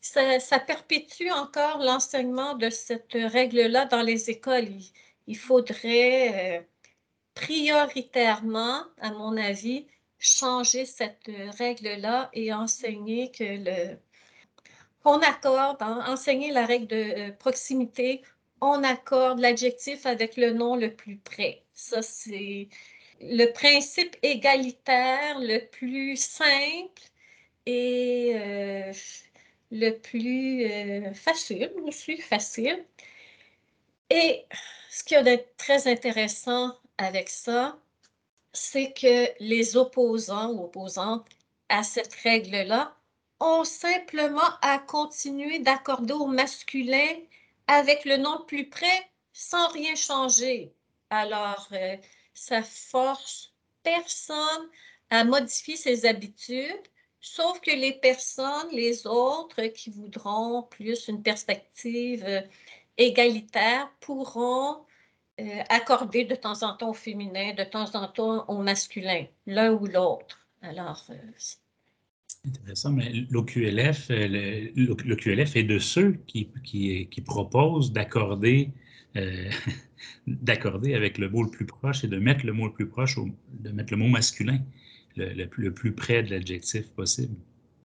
Ça, 0.00 0.58
perpétue 0.58 1.30
encore 1.30 1.78
l'enseignement 1.78 2.54
de 2.54 2.70
cette 2.70 3.12
règle-là 3.14 3.86
dans 3.86 4.02
les 4.02 4.30
écoles. 4.30 4.68
Il, 5.28 5.36
faudrait 5.36 6.66
prioritairement, 7.34 8.82
à 9.00 9.12
mon 9.12 9.36
avis, 9.36 9.86
changer 10.18 10.86
cette 10.86 11.30
règle-là 11.58 12.30
et 12.32 12.52
enseigner 12.52 13.30
que 13.30 13.44
le 13.44 13.98
qu'on 15.02 15.20
accorde, 15.20 15.78
hein, 15.80 16.04
enseigner 16.06 16.52
la 16.52 16.66
règle 16.66 16.86
de 16.86 17.30
proximité, 17.32 18.22
on 18.60 18.84
accorde 18.84 19.40
l'adjectif 19.40 20.06
avec 20.06 20.36
le 20.36 20.52
nom 20.52 20.76
le 20.76 20.94
plus 20.94 21.16
près. 21.18 21.62
Ça, 21.74 22.02
c'est 22.02 22.68
le 23.20 23.46
principe 23.52 24.16
égalitaire 24.22 25.38
le 25.40 25.66
plus 25.70 26.16
simple 26.16 27.02
et 27.66 28.32
euh, 28.36 28.92
le 29.70 29.90
plus 29.92 30.64
euh, 30.64 31.12
facile 31.14 31.72
aussi, 31.84 32.18
facile. 32.18 32.84
Et 34.10 34.44
ce 34.90 35.04
qui 35.04 35.14
est 35.14 35.56
très 35.56 35.88
intéressant 35.88 36.76
avec 36.98 37.28
ça, 37.30 37.78
c'est 38.52 38.92
que 38.92 39.28
les 39.40 39.76
opposants 39.76 40.50
ou 40.52 40.64
opposantes 40.64 41.26
à 41.68 41.82
cette 41.82 42.14
règle-là 42.14 42.94
ont 43.42 43.64
simplement 43.64 44.50
à 44.62 44.78
continuer 44.78 45.58
d'accorder 45.58 46.14
au 46.14 46.26
masculin 46.26 47.14
avec 47.66 48.04
le 48.04 48.16
nom 48.16 48.44
plus 48.46 48.68
près 48.68 49.10
sans 49.32 49.68
rien 49.68 49.96
changer. 49.96 50.72
Alors, 51.10 51.68
euh, 51.72 51.96
ça 52.34 52.62
force 52.62 53.52
personne 53.82 54.68
à 55.10 55.24
modifier 55.24 55.76
ses 55.76 56.06
habitudes, 56.06 56.86
sauf 57.20 57.60
que 57.60 57.72
les 57.72 57.94
personnes, 57.94 58.68
les 58.70 59.06
autres 59.06 59.62
qui 59.66 59.90
voudront 59.90 60.62
plus 60.62 61.08
une 61.08 61.22
perspective 61.22 62.24
euh, 62.24 62.42
égalitaire 62.96 63.90
pourront 64.00 64.84
euh, 65.40 65.62
accorder 65.68 66.24
de 66.24 66.36
temps 66.36 66.62
en 66.62 66.76
temps 66.76 66.90
au 66.90 66.94
féminin, 66.94 67.54
de 67.54 67.64
temps 67.64 67.92
en 67.96 68.06
temps 68.06 68.44
au 68.48 68.58
masculin, 68.58 69.26
l'un 69.46 69.72
ou 69.72 69.86
l'autre. 69.86 70.38
Alors, 70.62 71.06
Intéressant, 72.44 72.90
mais 72.90 73.12
l'OQLF, 73.30 74.08
l'OQLF 74.08 75.56
est 75.56 75.62
de 75.62 75.78
ceux 75.78 76.14
qui, 76.26 76.48
qui, 76.64 77.08
qui 77.08 77.20
proposent 77.20 77.92
d'accorder 77.92 78.72
euh, 79.16 79.50
d'accorder 80.26 80.94
avec 80.94 81.18
le 81.18 81.28
mot 81.28 81.42
le 81.42 81.50
plus 81.50 81.66
proche 81.66 82.02
et 82.04 82.08
de 82.08 82.18
mettre 82.18 82.46
le 82.46 82.52
mot 82.52 82.66
le 82.66 82.72
plus 82.72 82.88
proche, 82.88 83.18
de 83.50 83.70
mettre 83.70 83.92
le 83.92 83.98
mot 83.98 84.08
masculin 84.08 84.58
le, 85.16 85.70
plus, 85.70 85.94
près 85.94 86.22
de 86.22 86.30
l'adjectif 86.30 86.88
possible. 86.92 87.36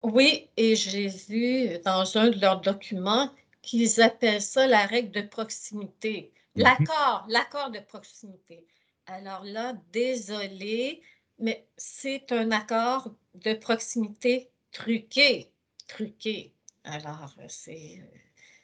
Oui, 0.02 0.48
et 0.56 0.76
j'ai 0.76 1.08
vu 1.08 1.78
dans 1.84 2.16
un 2.16 2.30
de 2.30 2.40
leurs 2.40 2.60
documents 2.60 3.32
qu'ils 3.62 4.00
appellent 4.00 4.40
ça 4.40 4.68
la 4.68 4.86
règle 4.86 5.10
de 5.10 5.22
proximité. 5.22 6.30
Mhm. 6.54 6.62
L'accord, 6.62 7.26
l'accord 7.28 7.70
de 7.72 7.80
proximité. 7.80 8.64
Alors 9.06 9.42
là, 9.44 9.74
désolé, 9.92 11.02
mais 11.40 11.66
c'est 11.76 12.30
un 12.30 12.52
accord 12.52 13.12
de 13.44 13.54
proximité 13.54 14.50
truqué, 14.72 15.50
truqué. 15.88 16.52
Alors, 16.84 17.34
c'est 17.48 18.02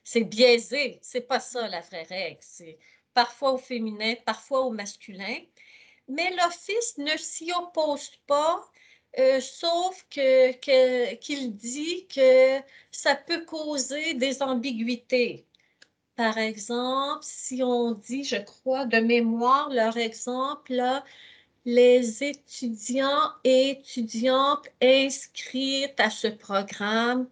c'est 0.04 0.24
biaisé. 0.24 0.98
C'est 1.02 1.22
pas 1.22 1.40
ça 1.40 1.68
la 1.68 1.80
vraie 1.80 2.02
règle. 2.04 2.40
C'est 2.40 2.78
parfois 3.14 3.52
au 3.52 3.58
féminin, 3.58 4.14
parfois 4.26 4.60
au 4.62 4.70
masculin. 4.70 5.38
Mais 6.08 6.30
l'Office 6.36 6.98
ne 6.98 7.16
s'y 7.16 7.52
oppose 7.52 8.10
pas, 8.26 8.68
euh, 9.18 9.40
sauf 9.40 10.06
que, 10.10 10.52
qu'il 11.14 11.54
dit 11.54 12.06
que 12.08 12.58
ça 12.90 13.14
peut 13.14 13.44
causer 13.44 14.14
des 14.14 14.42
ambiguïtés. 14.42 15.46
Par 16.16 16.38
exemple, 16.38 17.22
si 17.22 17.62
on 17.62 17.92
dit, 17.92 18.24
je 18.24 18.36
crois, 18.36 18.86
de 18.86 18.98
mémoire, 18.98 19.70
leur 19.70 19.96
exemple, 19.96 20.74
là, 20.74 21.04
les 21.64 22.24
étudiants 22.24 23.32
et 23.44 23.70
étudiantes 23.70 24.68
inscrits 24.82 25.86
à 25.98 26.10
ce 26.10 26.28
programme 26.28 27.26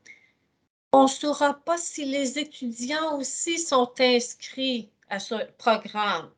on 0.93 1.05
ne 1.05 1.09
saura 1.09 1.55
pas 1.55 1.79
si 1.79 2.05
les 2.05 2.39
étudiants 2.39 3.19
aussi 3.19 3.59
sont 3.59 3.93
inscrits 4.01 4.91
à 5.09 5.21
ce 5.21 5.35
programme. 5.57 6.31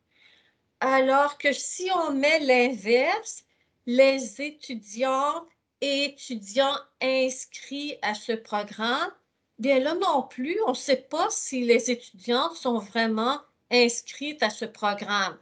Alors 0.80 1.38
que 1.38 1.52
si 1.52 1.90
on 1.90 2.12
met 2.12 2.40
l'inverse, 2.40 3.44
les 3.86 4.42
étudiants 4.42 5.46
et 5.80 6.04
étudiants 6.04 6.76
inscrits 7.00 7.96
à 8.02 8.14
ce 8.14 8.32
programme, 8.32 9.10
bien 9.58 9.78
là 9.78 9.94
non 9.94 10.22
plus, 10.22 10.58
on 10.66 10.70
ne 10.70 10.74
sait 10.74 10.96
pas 10.96 11.28
si 11.30 11.64
les 11.64 11.90
étudiants 11.90 12.54
sont 12.54 12.78
vraiment 12.78 13.40
inscrits 13.70 14.36
à 14.42 14.50
ce 14.50 14.66
programme. 14.66 15.38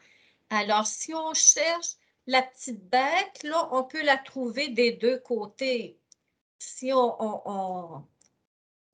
Alors, 0.50 0.86
si 0.86 1.14
on 1.14 1.34
cherche 1.34 1.96
la 2.30 2.42
petite 2.42 2.88
bête, 2.90 3.42
là, 3.42 3.68
on 3.72 3.84
peut 3.84 4.02
la 4.04 4.16
trouver 4.16 4.68
des 4.68 4.92
deux 4.92 5.18
côtés. 5.18 5.98
Si 6.58 6.92
on, 6.94 8.04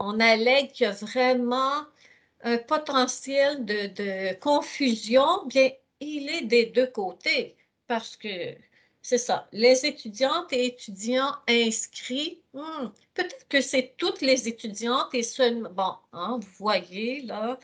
allègue 0.01 0.73
qu'il 0.73 0.85
y 0.85 0.89
a 0.89 0.93
vraiment 0.93 1.85
un 2.43 2.59
potentiel 2.59 3.65
de, 3.65 4.35
confusion, 4.41 5.45
bien, 5.47 5.71
il 6.01 6.31
est 6.31 6.43
des 6.43 6.67
deux 6.67 6.87
côtés 6.87 7.57
parce 7.87 8.17
que 8.17 8.57
c'est 9.03 9.19
ça. 9.19 9.49
Les 9.53 9.85
étudiantes 9.87 10.53
et 10.53 10.67
étudiants 10.67 11.35
inscrits, 11.49 12.41
hmm, 12.55 12.89
peut-être 13.15 13.49
que 13.49 13.61
c'est 13.61 13.95
toutes 13.99 14.23
les 14.23 14.49
étudiantes 14.49 15.15
et 15.15 15.23
seulement, 15.23 15.71
bon, 15.71 15.95
hein, 16.13 16.39
vous 16.41 16.53
voyez 16.59 17.23
là, 17.23 17.59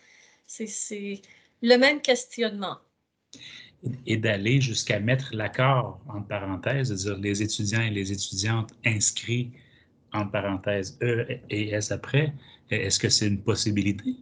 c'est 0.47 1.23
le 1.62 1.76
même 1.76 2.02
questionnement. 2.02 2.79
Et 4.07 4.17
d'aller 4.17 4.61
jusqu'à 4.61 5.01
mettre 5.01 5.35
l'accord 5.35 6.01
entre 6.09 6.29
parenthèses, 6.29 6.95
c'est-à-dire 6.95 7.21
les 7.21 7.43
étudiants 7.43 7.83
et 7.83 7.91
les 7.91 8.12
étudiantes 8.12 8.73
inscrits 8.85 9.51
en 10.12 10.27
parenthèse 10.27 10.99
E 11.03 11.27
et 11.51 11.71
S 11.71 11.91
après, 11.91 12.33
est-ce 12.71 12.99
que 12.99 13.09
c'est 13.09 13.27
une 13.27 13.43
possibilité? 13.43 14.15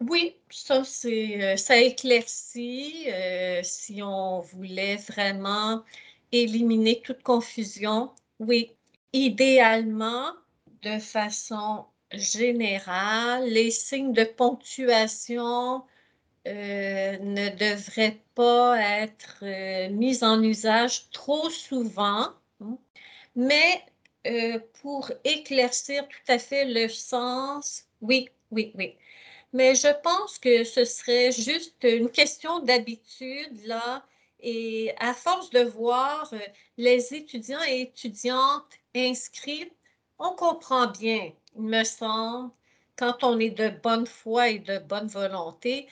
Oui, 0.00 0.36
ça, 0.48 0.84
c'est, 0.84 1.42
euh, 1.42 1.56
ça 1.56 1.76
éclaircit 1.76 3.06
euh, 3.08 3.60
si 3.62 4.00
on 4.02 4.40
voulait 4.40 4.96
vraiment 4.96 5.82
éliminer 6.30 7.00
toute 7.02 7.22
confusion. 7.22 8.10
Oui, 8.38 8.70
idéalement, 9.12 10.32
de 10.82 10.98
façon 10.98 11.84
général, 12.12 13.48
les 13.48 13.70
signes 13.70 14.12
de 14.12 14.24
ponctuation 14.24 15.82
ne 16.48 17.48
devraient 17.56 18.20
pas 18.34 18.78
être 18.78 19.38
euh, 19.42 19.88
mis 19.90 20.22
en 20.22 20.42
usage 20.42 21.10
trop 21.10 21.50
souvent, 21.50 22.32
hein. 22.60 22.78
mais 23.36 23.84
euh, 24.26 24.58
pour 24.80 25.10
éclaircir 25.24 26.06
tout 26.08 26.32
à 26.32 26.38
fait 26.38 26.64
le 26.64 26.88
sens, 26.88 27.84
oui, 28.00 28.28
oui, 28.50 28.72
oui. 28.76 28.96
Mais 29.52 29.74
je 29.74 29.88
pense 30.02 30.38
que 30.38 30.64
ce 30.64 30.84
serait 30.84 31.32
juste 31.32 31.82
une 31.82 32.10
question 32.10 32.60
d'habitude, 32.60 33.64
là, 33.64 34.04
et 34.40 34.92
à 34.98 35.14
force 35.14 35.50
de 35.50 35.60
voir 35.60 36.32
les 36.76 37.14
étudiants 37.14 37.62
et 37.66 37.80
étudiantes 37.82 38.72
inscrits, 38.94 39.72
on 40.18 40.30
comprend 40.30 40.88
bien, 40.88 41.32
il 41.56 41.62
me 41.62 41.84
semble, 41.84 42.50
quand 42.96 43.22
on 43.22 43.38
est 43.38 43.50
de 43.50 43.68
bonne 43.68 44.06
foi 44.06 44.48
et 44.48 44.58
de 44.58 44.78
bonne 44.78 45.06
volonté, 45.06 45.88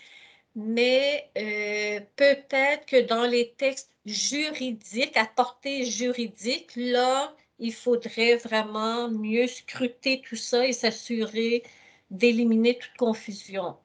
mais 0.57 1.31
euh, 1.37 2.01
peut-être 2.17 2.87
que 2.87 3.07
dans 3.07 3.27
les 3.27 3.55
textes 3.59 3.93
juridiques, 4.07 5.17
à 5.17 5.27
portée 5.27 5.85
juridique, 5.85 6.73
là, 6.77 7.35
il 7.59 7.75
faudrait 7.75 8.37
vraiment 8.37 9.11
mieux 9.11 9.47
scruter 9.47 10.23
tout 10.27 10.37
ça 10.37 10.67
et 10.67 10.73
s'assurer 10.73 11.63
d'éliminer 12.11 12.79
toute 12.79 12.97
confusion. 12.97 13.77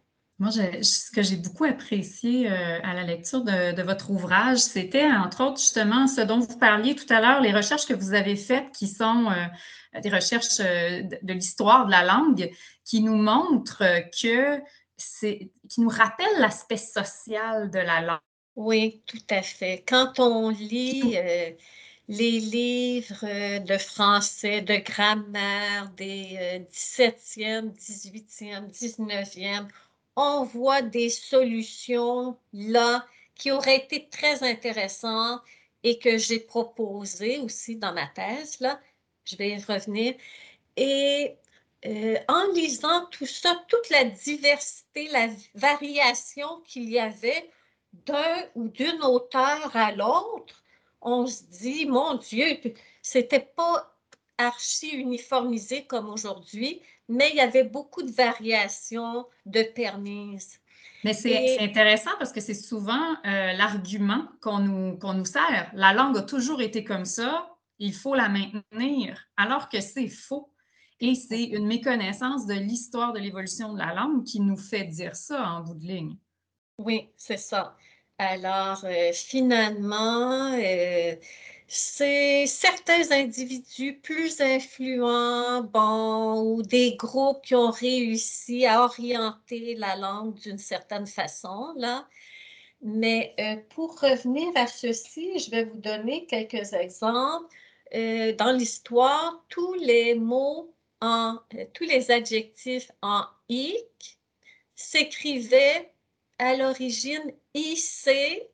Moi, 0.41 0.49
ce 0.49 1.11
que 1.11 1.21
j'ai 1.21 1.35
beaucoup 1.35 1.65
apprécié 1.65 2.49
euh, 2.49 2.79
à 2.81 2.95
la 2.95 3.03
lecture 3.03 3.43
de, 3.43 3.79
votre 3.83 4.09
ouvrage, 4.09 4.57
c'était 4.57 5.05
entre 5.05 5.43
autres 5.43 5.59
justement 5.59 6.07
ce 6.07 6.21
dont 6.21 6.39
vous 6.39 6.57
parliez 6.57 6.95
tout 6.95 7.05
à 7.13 7.21
l'heure, 7.21 7.41
les 7.41 7.51
recherches 7.51 7.85
que 7.85 7.93
vous 7.93 8.15
avez 8.15 8.35
faites 8.35 8.71
qui 8.71 8.87
sont 8.87 9.29
euh, 9.29 9.99
des 9.99 10.09
recherches 10.09 10.59
euh, 10.59 11.03
de, 11.03 11.33
l'histoire 11.33 11.85
de 11.85 11.91
la 11.91 12.03
langue 12.03 12.49
qui 12.83 13.01
nous 13.01 13.17
montrent 13.17 13.83
que 14.19 14.59
qui 15.69 15.81
nous 15.81 15.89
rappellent 15.89 16.39
l'aspect 16.39 16.77
social 16.77 17.69
de 17.69 17.79
la 17.79 18.01
langue. 18.01 18.19
Oui, 18.55 19.01
tout 19.05 19.17
à 19.29 19.41
fait. 19.41 19.83
Quand 19.87 20.19
on 20.19 20.49
lit 20.49 21.17
les 22.07 22.39
livres 22.39 23.59
de 23.59 23.77
français, 23.77 24.61
de 24.61 24.75
grammaire 24.75 25.89
des 25.95 26.65
17e, 26.71 27.71
18e, 27.73 28.69
19e, 28.71 29.67
on 30.15 30.43
voit 30.43 30.81
des 30.81 31.09
solutions 31.09 32.37
là 32.53 33.05
qui 33.35 33.51
auraient 33.51 33.77
été 33.77 34.07
très 34.09 34.43
intéressantes 34.43 35.41
et 35.83 35.97
que 35.97 36.17
j'ai 36.17 36.39
proposées 36.39 37.39
aussi 37.39 37.75
dans 37.75 37.93
ma 37.93 38.07
thèse. 38.07 38.59
Là. 38.59 38.79
Je 39.25 39.35
vais 39.35 39.51
y 39.51 39.57
revenir. 39.57 40.13
Et 40.77 41.35
euh, 41.85 42.17
en 42.27 42.51
lisant 42.53 43.05
tout 43.07 43.25
ça, 43.25 43.55
toute 43.67 43.89
la 43.89 44.03
diversité, 44.05 45.09
la 45.09 45.27
variation 45.55 46.61
qu'il 46.65 46.89
y 46.89 46.99
avait 46.99 47.49
d'un 47.93 48.45
ou 48.55 48.67
d'une 48.67 49.01
auteur 49.03 49.75
à 49.75 49.91
l'autre, 49.91 50.63
on 51.01 51.25
se 51.25 51.43
dit, 51.43 51.85
mon 51.85 52.15
Dieu, 52.15 52.45
c'était 53.01 53.39
pas 53.55 53.97
archi 54.37 54.89
uniformisé 54.89 55.85
comme 55.85 56.09
aujourd'hui, 56.09 56.81
mais 57.09 57.29
il 57.31 57.35
y 57.37 57.41
avait 57.41 57.63
beaucoup 57.63 58.03
de 58.03 58.11
variations 58.11 59.25
de 59.45 59.63
permises. 59.63 60.59
Mais 61.03 61.13
c'est 61.13 61.59
intéressant 61.59 62.11
parce 62.19 62.31
que 62.31 62.41
c'est 62.41 62.53
souvent 62.53 63.15
euh, 63.25 63.53
l'argument 63.53 64.27
qu'on 64.39 64.59
nous, 64.59 64.97
qu'on 64.97 65.13
nous 65.13 65.25
sert. 65.25 65.71
La 65.73 65.93
langue 65.93 66.17
a 66.17 66.21
toujours 66.21 66.61
été 66.61 66.83
comme 66.83 67.05
ça, 67.05 67.49
il 67.79 67.93
faut 67.93 68.13
la 68.13 68.29
maintenir, 68.29 69.27
alors 69.35 69.67
que 69.67 69.81
c'est 69.81 70.07
faux. 70.07 70.51
Et 71.01 71.15
c'est 71.15 71.43
une 71.43 71.65
méconnaissance 71.65 72.45
de 72.45 72.53
l'histoire 72.53 73.11
de 73.11 73.19
l'évolution 73.19 73.73
de 73.73 73.79
la 73.79 73.95
langue 73.95 74.23
qui 74.23 74.39
nous 74.39 74.55
fait 74.55 74.83
dire 74.83 75.15
ça 75.15 75.43
en 75.43 75.61
bout 75.61 75.73
de 75.73 75.85
ligne. 75.85 76.15
Oui, 76.77 77.09
c'est 77.17 77.37
ça. 77.37 77.75
Alors, 78.19 78.85
euh, 78.85 79.11
finalement, 79.11 80.53
euh, 80.53 81.15
c'est 81.67 82.45
certains 82.45 83.11
individus 83.11 83.95
plus 83.95 84.39
influents, 84.41 85.65
ou 86.43 86.61
des 86.61 86.95
groupes 86.97 87.41
qui 87.43 87.55
ont 87.55 87.71
réussi 87.71 88.67
à 88.67 88.83
orienter 88.83 89.73
la 89.73 89.95
langue 89.95 90.35
d'une 90.35 90.59
certaine 90.59 91.07
façon, 91.07 91.73
là. 91.77 92.07
Mais 92.83 93.33
euh, 93.39 93.55
pour 93.73 93.99
revenir 93.99 94.49
à 94.55 94.67
ceci, 94.67 95.39
je 95.39 95.49
vais 95.49 95.63
vous 95.65 95.79
donner 95.79 96.27
quelques 96.27 96.73
exemples. 96.73 97.47
Dans 97.91 98.55
l'histoire, 98.55 99.43
tous 99.49 99.73
les 99.73 100.15
mots 100.15 100.73
euh, 101.03 101.33
tous 101.73 101.83
les 101.83 102.11
adjectifs 102.11 102.91
en 103.01 103.25
ic 103.49 104.19
s'écrivaient 104.75 105.93
à 106.37 106.55
l'origine 106.55 107.33
IC 107.53 108.47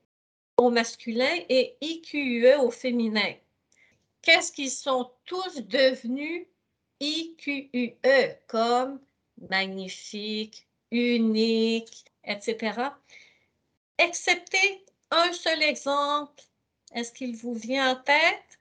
au 0.57 0.69
masculin 0.69 1.35
et 1.49 1.77
IQE 1.81 2.57
au 2.59 2.71
féminin. 2.71 3.33
Qu'est-ce 4.21 4.51
qu'ils 4.51 4.71
sont 4.71 5.11
tous 5.25 5.61
devenus 5.61 6.47
IQUE 6.99 7.95
comme 8.47 8.99
magnifique, 9.49 10.67
unique, 10.91 12.05
etc. 12.23 12.89
Excepté 13.97 14.85
un 15.11 15.31
seul 15.31 15.63
exemple. 15.63 16.43
Est-ce 16.93 17.11
qu'il 17.11 17.35
vous 17.35 17.53
vient 17.53 17.91
en 17.91 17.95
tête? 17.95 18.56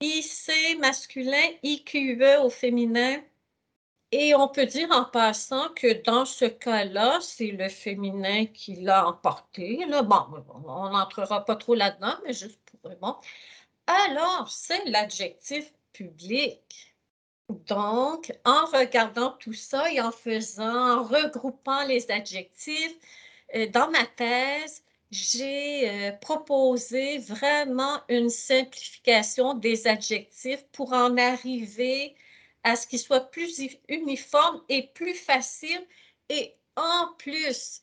IC 0.00 0.78
masculin, 0.80 1.50
IQE 1.62 2.38
au 2.42 2.50
féminin. 2.50 3.22
Et 4.12 4.34
on 4.34 4.48
peut 4.48 4.66
dire 4.66 4.90
en 4.92 5.04
passant 5.04 5.70
que 5.74 6.02
dans 6.04 6.24
ce 6.24 6.44
cas-là, 6.44 7.18
c'est 7.20 7.48
le 7.50 7.68
féminin 7.68 8.46
qui 8.46 8.76
l'a 8.76 9.08
emporté. 9.08 9.84
Là. 9.86 10.02
Bon, 10.02 10.44
on 10.66 10.90
n'entrera 10.90 11.44
pas 11.44 11.56
trop 11.56 11.74
là-dedans, 11.74 12.14
mais 12.24 12.32
juste 12.32 12.60
pour 12.80 12.94
bon. 12.96 13.16
Alors, 13.86 14.48
c'est 14.48 14.84
l'adjectif 14.86 15.72
public. 15.92 16.94
Donc, 17.48 18.32
en 18.44 18.66
regardant 18.66 19.32
tout 19.32 19.52
ça 19.52 19.90
et 19.92 20.00
en 20.00 20.12
faisant, 20.12 21.00
en 21.00 21.02
regroupant 21.02 21.84
les 21.84 22.10
adjectifs, 22.10 22.96
euh, 23.54 23.66
dans 23.68 23.90
ma 23.90 24.06
thèse, 24.06 24.83
j'ai 25.14 25.88
euh, 25.88 26.12
proposé 26.12 27.18
vraiment 27.18 28.00
une 28.08 28.30
simplification 28.30 29.54
des 29.54 29.86
adjectifs 29.86 30.64
pour 30.72 30.92
en 30.92 31.16
arriver 31.16 32.16
à 32.64 32.74
ce 32.76 32.86
qu'il 32.86 32.98
soit 32.98 33.30
plus 33.30 33.60
uniforme 33.88 34.62
et 34.68 34.88
plus 34.94 35.14
facile. 35.14 35.86
Et 36.28 36.54
en 36.76 37.12
plus, 37.18 37.80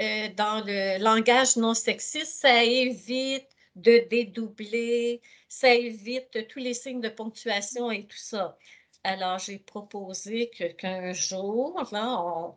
euh, 0.00 0.28
dans 0.36 0.62
le 0.66 1.02
langage 1.02 1.56
non 1.56 1.74
sexiste, 1.74 2.40
ça 2.42 2.62
évite 2.64 3.48
de 3.76 4.06
dédoubler, 4.10 5.22
ça 5.48 5.74
évite 5.74 6.48
tous 6.48 6.58
les 6.58 6.74
signes 6.74 7.00
de 7.00 7.08
ponctuation 7.08 7.90
et 7.90 8.04
tout 8.06 8.18
ça. 8.18 8.58
Alors, 9.04 9.38
j'ai 9.38 9.58
proposé 9.58 10.50
qu'un 10.50 11.12
jour, 11.12 11.82
là, 11.92 12.20
on, 12.22 12.54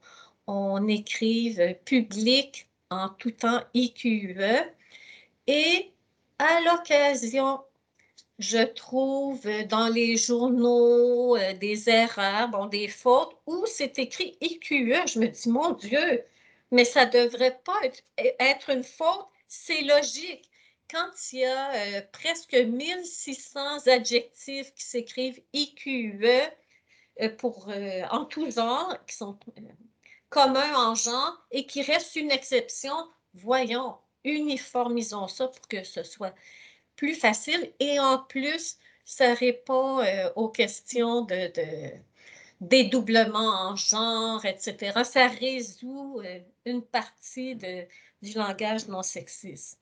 on, 0.48 0.88
écrive 0.88 1.76
public 1.86 2.67
en 2.90 3.10
tout 3.10 3.32
temps 3.32 3.62
IQE 3.74 4.38
et 5.48 5.92
à 6.40 6.62
l'occasion 6.62 7.60
je 8.40 8.64
trouve 8.64 9.42
dans 9.68 9.88
les 9.88 10.16
journaux 10.16 11.36
euh, 11.36 11.54
des 11.54 11.90
erreurs, 11.90 12.50
bon, 12.50 12.68
des 12.68 12.88
fautes, 12.88 13.36
où 13.48 13.66
c'est 13.66 13.98
écrit 14.00 14.38
IQE. 14.42 15.08
Je 15.08 15.20
me 15.20 15.28
dis, 15.28 15.50
mon 15.50 15.72
Dieu, 15.72 16.24
mais 16.72 16.86
ça 16.86 17.06
ne 17.06 17.12
devrait 17.12 17.60
pas 17.66 17.80
être, 18.40 18.70
une 18.70 18.84
faute. 18.84 19.28
C'est 19.48 19.82
logique. 19.82 20.50
Quand 20.90 21.10
il 21.34 21.40
y 21.40 21.46
a 21.46 21.74
euh, 21.74 22.02
presque 22.12 22.54
1600 22.54 23.88
adjectifs 23.88 24.74
qui 24.74 24.84
s'écrivent 24.84 25.42
IQE 25.54 26.24
euh, 27.22 27.30
pour, 27.38 27.70
en 28.12 28.26
tout 28.26 28.50
genre, 28.52 28.96
qui 29.08 29.16
sont 29.16 29.38
communs 30.30 30.76
en 30.76 30.96
genre, 30.96 31.46
et 31.52 31.66
qui 31.66 31.82
reste 31.82 32.16
une 32.16 32.32
exception, 32.32 32.96
voyons, 33.34 33.96
uniformisons 34.24 35.28
ça 35.28 35.48
pour 35.48 35.68
que 35.68 35.84
ce 35.84 36.04
soit 36.04 36.34
plus 36.96 37.14
facile 37.14 37.72
et 37.80 38.00
en 38.00 38.18
plus, 38.18 38.78
ça 39.06 39.34
répond 39.34 40.00
euh, 40.00 40.30
aux 40.36 40.50
questions 40.50 41.22
de, 41.22 41.52
dédoublement 42.60 43.70
en 43.70 43.76
genre, 43.76 44.44
etc. 44.46 45.04
Ça 45.04 45.28
résout 45.28 46.22
euh, 46.26 46.40
une 46.66 46.82
partie 46.82 47.56
du 47.56 48.34
langage 48.36 48.88
non 48.88 49.04
sexiste. 49.04 49.80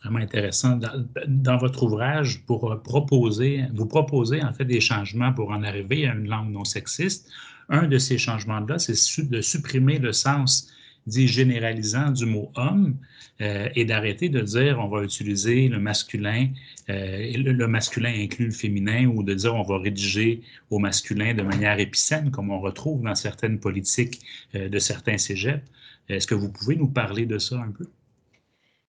Vraiment 0.00 0.20
intéressant. 0.20 0.78
Dans, 1.26 1.56
votre 1.56 1.82
ouvrage, 1.82 2.44
pour 2.46 2.70
euh, 2.70 2.76
proposer, 2.76 3.64
vous 3.74 3.86
proposez 3.86 4.42
en 4.42 4.52
fait 4.52 4.64
des 4.64 4.80
changements 4.80 5.32
pour 5.32 5.50
en 5.50 5.62
arriver 5.62 6.06
à 6.06 6.12
une 6.12 6.28
langue 6.28 6.50
non 6.50 6.64
sexiste. 6.64 7.30
Un 7.68 7.86
de 7.86 7.98
ces 7.98 8.18
changements-là, 8.18 8.78
c'est 8.78 9.28
de 9.30 9.40
supprimer 9.40 9.98
le 9.98 10.12
sens 10.12 10.70
dit 11.06 11.28
généralisant 11.28 12.10
du 12.10 12.26
mot 12.26 12.50
homme 12.56 12.96
euh, 13.40 13.68
et 13.74 13.84
d'arrêter 13.84 14.28
de 14.28 14.40
dire 14.40 14.78
on 14.80 14.88
va 14.88 15.02
utiliser 15.02 15.68
le 15.68 15.78
masculin, 15.78 16.48
euh, 16.88 17.32
le, 17.36 17.66
masculin 17.66 18.12
inclut 18.14 18.46
le 18.46 18.52
féminin 18.52 19.06
ou 19.06 19.22
de 19.22 19.34
dire 19.34 19.54
on 19.54 19.62
va 19.62 19.78
rédiger 19.78 20.42
au 20.70 20.78
masculin 20.78 21.34
de 21.34 21.42
manière 21.42 21.78
épicène 21.78 22.30
comme 22.30 22.50
on 22.50 22.60
retrouve 22.60 23.02
dans 23.02 23.14
certaines 23.14 23.58
politiques 23.58 24.20
euh, 24.54 24.68
de 24.68 24.78
certains 24.78 25.18
cégeps. 25.18 25.62
Est-ce 26.08 26.26
que 26.26 26.34
vous 26.34 26.50
pouvez 26.50 26.76
nous 26.76 26.88
parler 26.88 27.26
de 27.26 27.38
ça 27.38 27.56
un 27.56 27.70
peu? 27.70 27.86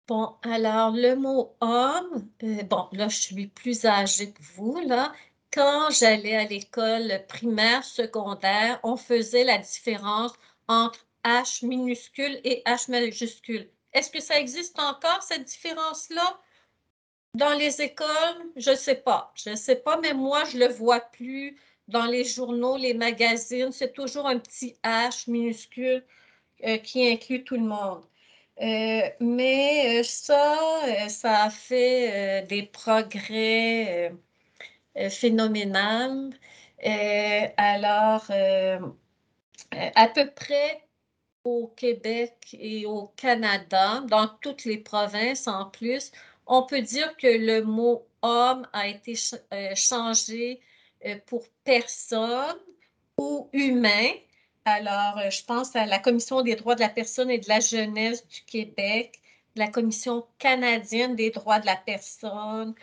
Bon, 0.08 0.34
alors 0.43 0.91
le 0.91 1.15
mot 1.15 1.56
homme, 1.62 2.28
bon, 2.69 2.86
là, 2.91 3.08
je 3.08 3.15
suis 3.15 3.47
plus 3.47 3.86
âgée 3.86 4.32
que 4.32 4.41
vous, 4.56 4.80
là. 4.88 5.12
Quand 5.56 5.89
j'allais 5.89 6.36
à 6.36 6.44
l'école 6.44 7.24
primaire, 7.30 7.86
secondaire, 7.86 8.78
on 8.84 8.98
faisait 8.98 9.46
la 9.46 9.58
différence 9.58 10.34
entre 10.68 11.08
H 11.24 11.65
minuscule 11.65 12.41
et 12.44 12.62
H 12.65 12.91
majuscule. 12.91 13.70
Est-ce 13.94 14.12
que 14.12 14.20
ça 14.20 14.38
existe 14.38 14.78
encore, 14.78 15.24
cette 15.24 15.46
différence-là? 15.46 16.41
Dans 17.36 17.54
les 17.54 17.82
écoles, 17.82 18.52
je 18.58 18.72
ne 18.72 18.76
sais 18.76 18.96
pas. 18.96 19.32
Je 19.36 19.52
ne 19.52 19.56
sais 19.56 19.78
pas, 19.78 19.98
mais 20.02 20.13
moi, 20.13 20.44
je 20.44 20.58
ne 20.58 20.68
le 20.68 20.74
vois 20.74 21.00
plus 21.00 21.58
dans 21.88 22.06
les 22.06 22.26
journaux, 22.26 22.76
les 22.76 22.94
magazines. 22.94 23.72
C'est 23.72 23.94
toujours 23.94 24.28
un 24.28 24.39
petit 24.39 24.76
H 24.84 25.32
minuscule 25.32 26.04
euh, 26.65 26.78
qui 26.80 27.08
inclut 27.08 27.46
tout 27.46 27.56
le 27.56 27.62
monde. 27.62 28.04
Euh, 28.62 29.10
mais 29.22 30.02
euh, 30.02 30.04
ça, 30.04 30.58
ça 31.08 31.44
a 31.44 31.50
fait 31.50 32.46
des 32.50 32.63
progrès 32.63 34.12
phénoménaux. 35.10 36.32
alors, 37.58 38.26
à 39.72 40.08
peu 40.08 40.32
près 40.32 40.86
au 41.46 41.68
Québec 41.68 42.56
et 42.60 42.86
au 42.86 43.08
Canada, 43.16 44.02
dans 44.10 44.28
toutes 44.42 44.66
les 44.66 44.78
provinces 44.78 45.48
en 45.48 45.66
plus, 45.66 46.12
on 46.48 46.64
peut 46.64 46.82
dire 46.82 47.16
que 47.18 47.28
le 47.28 47.64
mot 47.64 48.08
homme 48.22 48.68
a 48.74 48.88
été 48.88 49.14
euh, 49.54 49.76
changé 49.76 50.60
euh, 51.06 51.16
pour 51.28 51.44
personne 51.64 52.58
ou 53.18 53.50
humain. 53.54 54.12
Alors, 54.66 55.20
euh, 55.20 55.30
je 55.30 55.44
pense 55.44 55.76
à 55.76 55.86
la 55.86 56.00
Commission 56.00 56.42
des 56.42 56.56
droits 56.56 56.76
de 56.76 56.82
la 56.82 56.90
personne 56.90 57.30
et 57.30 57.38
de 57.38 57.48
la 57.48 57.60
jeunesse 57.60 58.28
du 58.28 58.42
Québec, 58.42 59.20
la 59.56 59.68
Commission 59.68 60.26
canadienne 60.40 61.16
des 61.16 61.30
droits 61.30 61.60
de 61.60 61.68
la 61.68 61.78
personne, 61.78 62.74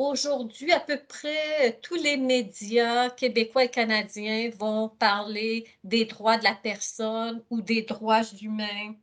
Aujourd'hui, 0.00 0.72
à 0.72 0.80
peu 0.80 0.96
près 0.96 1.78
tous 1.82 1.94
les 1.96 2.16
médias 2.16 3.10
québécois 3.10 3.64
et 3.64 3.70
canadiens 3.70 4.48
vont 4.48 4.88
parler 4.88 5.68
des 5.84 6.06
droits 6.06 6.38
de 6.38 6.44
la 6.44 6.54
personne 6.54 7.44
ou 7.50 7.60
des 7.60 7.82
droits 7.82 8.24
humains. 8.40 8.94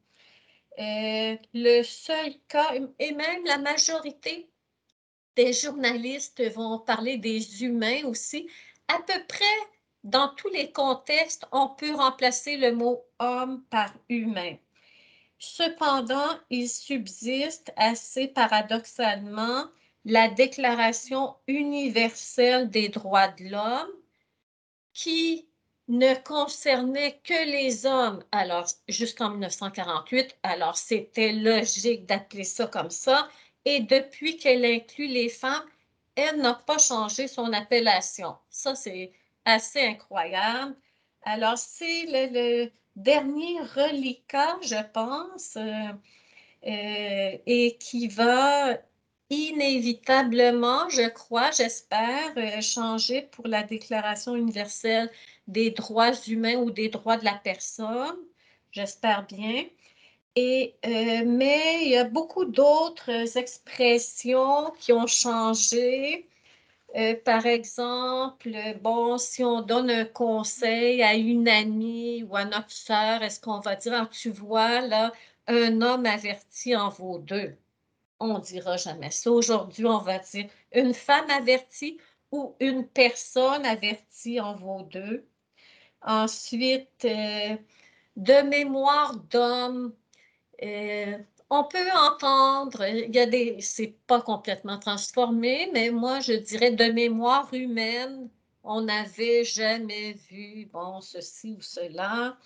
Euh, 0.80 1.38
le 1.54 1.84
seul 1.84 2.34
cas, 2.48 2.74
et 2.98 3.12
même 3.12 3.46
la 3.46 3.60
majorité 3.60 4.50
des 5.36 5.54
journalistes 5.54 6.42
vont 6.56 6.80
parler 6.80 7.18
des 7.18 7.64
humains 7.64 8.04
aussi. 8.06 8.50
À 8.88 8.98
peu 8.98 9.24
près 9.28 9.60
dans 10.04 10.30
tous 10.30 10.50
les 10.50 10.72
contextes, 10.72 11.46
on 11.52 11.68
peut 11.68 11.94
remplacer 11.94 12.58
le 12.58 12.72
mot 12.72 13.06
homme 13.20 13.64
par 13.70 13.94
humain. 14.10 14.56
Cependant, 15.38 16.40
il 16.50 16.68
subsiste 16.68 17.72
assez 17.76 18.30
paradoxalement 18.30 19.68
la 20.08 20.30
Déclaration 20.30 21.36
universelle 21.48 22.70
des 22.70 22.88
droits 22.88 23.28
de 23.28 23.50
l'homme 23.50 23.92
qui 24.94 25.50
ne 25.90 26.16
concernait 26.16 27.20
que 27.26 27.46
les 27.46 27.86
hommes, 27.86 28.24
alors 28.32 28.66
jusqu'en 28.88 29.32
1948, 29.32 30.38
alors 30.44 30.78
c'était 30.78 31.34
logique 31.34 32.06
d'appeler 32.06 32.46
ça 32.46 32.68
comme 32.68 32.90
ça, 32.90 33.28
et 33.66 33.82
depuis 33.82 34.38
qu'elle 34.38 34.64
inclut 34.64 35.08
les 35.08 35.28
femmes, 35.28 35.66
elle 36.16 36.38
n'a 36.38 36.54
pas 36.54 36.78
changé 36.78 37.28
son 37.28 37.52
appellation. 37.52 38.38
Ça, 38.50 38.76
c'est 38.76 39.12
assez 39.44 39.82
incroyable. 39.82 40.76
Alors, 41.24 41.58
c'est 41.58 42.06
le, 42.08 42.72
dernier 42.96 43.60
reliquat, 43.76 44.58
je 44.62 44.82
pense, 44.94 45.58
euh, 45.58 45.92
euh, 46.66 47.38
et 47.46 47.78
qui 47.78 48.08
va 48.08 48.78
inévitablement, 49.30 50.90
je 50.90 51.08
crois, 51.10 51.52
j'espère, 51.52 52.34
euh, 52.38 52.62
changer 52.62 53.24
pour 53.24 53.48
la 53.48 53.64
Déclaration 53.64 54.36
universelle 54.36 55.12
des 55.48 55.72
droits 55.72 56.14
humains 56.28 56.56
ou 56.58 56.72
des 56.72 56.90
droits 56.90 57.18
de 57.18 57.26
la 57.26 57.36
personne. 57.36 58.18
J'espère 58.72 59.26
bien. 59.28 59.66
Et, 60.36 60.76
euh, 60.86 61.24
mais 61.26 61.86
il 61.86 61.90
y 61.92 61.98
a 61.98 62.04
beaucoup 62.06 62.46
d'autres 62.46 63.38
expressions 63.38 64.72
qui 64.80 64.94
ont 64.94 65.08
changé. 65.08 66.28
Euh, 66.96 67.16
par 67.26 67.46
exemple, 67.46 68.52
bon, 68.82 69.18
si 69.18 69.44
on 69.44 69.62
donne 69.62 69.90
un 69.92 70.06
conseil 70.06 71.04
à 71.04 71.16
une 71.16 71.48
amie 71.50 72.24
ou 72.24 72.36
à 72.36 72.46
notre 72.46 72.72
sœur, 72.72 73.24
est-ce 73.24 73.40
qu'on 73.42 73.60
va 73.62 73.76
dire, 73.76 73.94
ah, 73.96 74.10
tu 74.12 74.30
vois, 74.32 74.82
là, 74.82 75.14
un 75.48 75.82
homme 75.82 76.06
averti 76.06 76.76
en 76.76 76.90
vaut 76.90 77.20
deux? 77.20 77.58
On 78.20 78.40
dira 78.40 78.78
jamais 78.78 79.12
ça. 79.12 79.32
Aujourd'hui, 79.32 79.86
on 79.86 80.00
va 80.00 80.20
dire 80.20 80.50
une 80.74 80.94
femme 80.94 81.30
avertie 81.30 81.98
ou 82.32 82.56
une 82.60 82.88
personne 82.88 83.66
avertie 83.66 84.40
en 84.40 84.56
vaut 84.56 84.84
deux. 84.84 85.26
Ensuite, 86.02 87.06
euh, 87.06 87.58
de 88.16 88.42
mémoire 88.48 89.16
d'homme, 89.16 89.94
euh, 90.64 91.18
on 91.50 91.64
peut 91.64 91.92
entendre, 91.94 92.86
il 92.86 93.16
y 93.16 93.20
a 93.20 93.26
des, 93.26 93.62
c'est 93.62 93.96
pas 94.08 94.22
complètement 94.22 94.80
transformé, 94.80 95.70
mais 95.74 95.92
moi, 95.92 96.20
je 96.20 96.34
dirais 96.34 96.72
de 96.72 96.86
mémoire 96.92 97.54
humaine, 97.54 98.30
on 98.64 98.82
n'avait 98.82 99.46
jamais 99.46 100.14
vu, 100.30 100.66
bon, 100.74 101.00
ceci 101.00 101.54
ou 101.54 101.62
cela. 101.62 102.38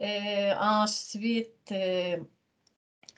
Euh, 0.00 0.54
ensuite, 0.60 1.74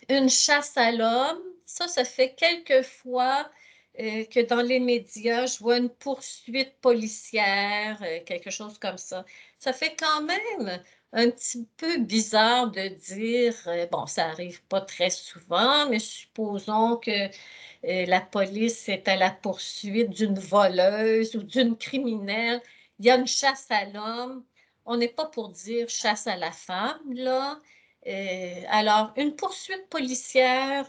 une 0.08 0.30
chasse 0.30 0.76
à 0.76 0.92
l'homme, 0.92 1.49
ça, 1.70 1.88
ça 1.88 2.04
fait 2.04 2.34
quelques 2.34 2.82
fois 2.82 3.50
euh, 3.98 4.24
que 4.26 4.40
dans 4.40 4.62
les 4.62 4.80
médias, 4.80 5.46
je 5.46 5.58
vois 5.58 5.78
une 5.78 5.90
poursuite 5.90 6.78
policière, 6.80 8.00
euh, 8.02 8.20
quelque 8.24 8.50
chose 8.50 8.78
comme 8.78 8.98
ça. 8.98 9.24
Ça 9.58 9.72
fait 9.72 9.96
quand 9.96 10.22
même 10.22 10.82
un 11.12 11.30
petit 11.30 11.66
peu 11.76 11.98
bizarre 11.98 12.70
de 12.70 12.88
dire, 12.88 13.54
euh, 13.66 13.86
bon, 13.86 14.06
ça 14.06 14.26
arrive 14.28 14.62
pas 14.64 14.80
très 14.80 15.10
souvent, 15.10 15.88
mais 15.88 15.98
supposons 15.98 16.96
que 16.96 17.28
la 17.82 18.20
police 18.20 18.88
est 18.88 19.08
à 19.08 19.16
la 19.16 19.30
poursuite 19.30 20.10
d'une 20.10 20.38
voleuse 20.38 21.34
ou 21.36 21.42
d'une 21.42 21.76
criminelle. 21.76 22.60
Il 22.98 23.06
y 23.06 23.10
a 23.10 23.16
une 23.16 23.26
chasse 23.26 23.66
à 23.70 23.86
l'homme. 23.86 24.44
On 24.84 24.96
n'est 24.96 25.08
pas 25.08 25.26
pour 25.26 25.48
dire 25.50 25.88
chasse 25.88 26.26
à 26.26 26.36
la 26.36 26.52
femme, 26.52 27.00
là. 27.14 27.58
alors, 28.68 29.12
une 29.16 29.34
poursuite 29.36 29.88
policière, 29.88 30.86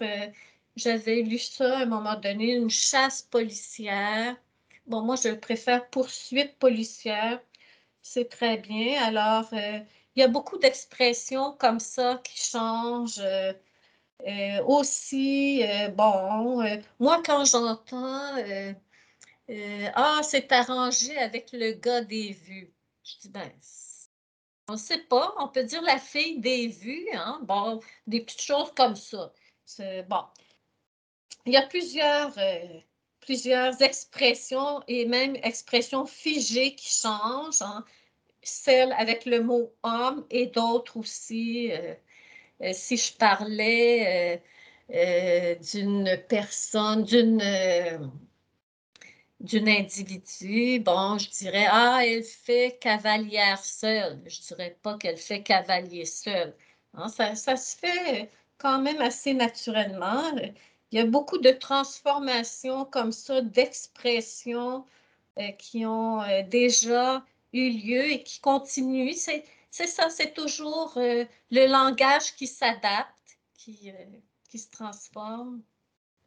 j'avais 0.76 1.22
lu 1.22 1.38
ça 1.40 1.80
à 1.80 1.82
un 1.84 1.86
moment 1.86 2.16
donné, 2.16 2.54
une 2.56 2.70
chasse 2.70 3.22
policière. 3.22 4.36
Bon, 4.88 5.02
moi, 5.02 5.16
je 5.16 5.34
préfère 5.36 5.90
poursuite 5.90 6.58
policière. 6.60 7.42
C'est 8.02 8.30
très 8.30 8.58
bien. 8.58 9.02
Alors, 9.04 9.48
euh, 9.54 9.80
il 10.16 10.22
y 10.22 10.24
a 10.24 10.28
beaucoup 10.28 10.58
d'expressions 10.58 11.54
comme 11.60 11.80
ça 11.80 12.22
qui 12.24 12.38
changent. 12.38 13.20
Euh, 13.20 13.54
euh, 14.28 14.64
aussi, 14.66 15.64
bon, 15.96 16.64
moi, 17.00 17.22
quand 17.26 17.46
j'entends 17.46 18.38
Ah, 19.96 20.22
c'est 20.24 20.52
arrangé 20.52 21.18
avec 21.18 21.52
le 21.52 21.74
gars 21.74 22.02
des 22.02 22.34
vues, 22.34 22.74
je 23.04 23.18
dis, 23.20 23.30
ben, 23.30 23.52
on 24.70 24.74
ne 24.74 24.78
sait 24.78 25.00
pas, 25.04 25.34
on 25.40 25.48
peut 25.48 25.64
dire 25.64 25.82
la 25.82 25.98
fille 26.00 26.40
des 26.40 26.68
vues, 26.68 27.08
hein? 27.14 27.40
Bon, 27.44 27.80
des 28.08 28.22
petites 28.22 28.42
choses 28.42 28.72
comme 28.76 28.96
ça. 28.96 29.34
Bon, 30.10 30.24
il 31.46 31.54
y 31.54 31.58
a 31.58 31.66
plusieurs, 31.68 32.38
euh, 32.38 32.80
plusieurs 33.22 33.82
expressions 33.82 34.82
et 34.88 35.06
même 35.06 35.36
expressions 35.44 36.06
figées 36.06 36.76
qui 36.76 36.90
changent, 36.90 37.62
hein. 37.62 37.86
celles 38.44 38.94
avec 38.94 39.26
le 39.26 39.42
mot 39.42 39.74
homme 39.84 40.26
et 40.30 40.48
d'autres 40.48 40.98
aussi. 40.98 41.72
Euh, 41.72 41.96
euh, 42.64 42.72
si 42.74 42.98
je 42.98 43.14
parlais 43.14 44.42
d'une 45.74 46.18
personne, 46.30 47.04
d'une 47.04 48.12
d'une 49.40 49.70
individu, 49.70 50.80
bon, 50.80 51.18
je 51.18 51.30
dirais, 51.30 51.66
ah, 51.70 52.02
elle 52.06 52.24
fait 52.24 52.78
cavalière 52.80 53.64
seule. 53.64 54.22
Je 54.28 54.40
dirais 54.42 54.78
pas 54.84 54.98
qu'elle 54.98 55.18
fait 55.18 55.42
cavalier 55.42 56.06
seul. 56.06 56.56
Hein. 56.94 57.10
ça, 57.10 57.36
se 57.36 57.78
fait 57.78 58.30
quand 58.60 58.80
même 58.80 59.02
assez 59.02 59.34
naturellement 59.34 60.32
il 60.92 60.98
y 60.98 61.02
a 61.02 61.06
beaucoup 61.06 61.38
de 61.38 61.52
transformations 61.52 62.86
comme 62.86 63.12
ça, 63.12 63.42
d'expressions 63.42 64.86
euh, 65.40 65.52
qui 65.58 65.86
ont 65.86 66.22
euh, 66.22 66.44
déjà 66.50 67.24
eu 67.54 67.70
lieu 67.70 68.12
et 68.12 68.24
qui 68.24 68.42
continuent. 68.42 69.14
c'est 69.14 69.44
ça, 69.72 70.10
c'est 70.10 70.34
toujours 70.34 70.94
euh, 70.98 71.24
le 71.50 71.72
langage 71.72 72.36
qui 72.36 72.48
s'adapte, 72.48 73.40
qui, 73.58 73.94
se 74.54 74.70
transforme. 74.70 75.62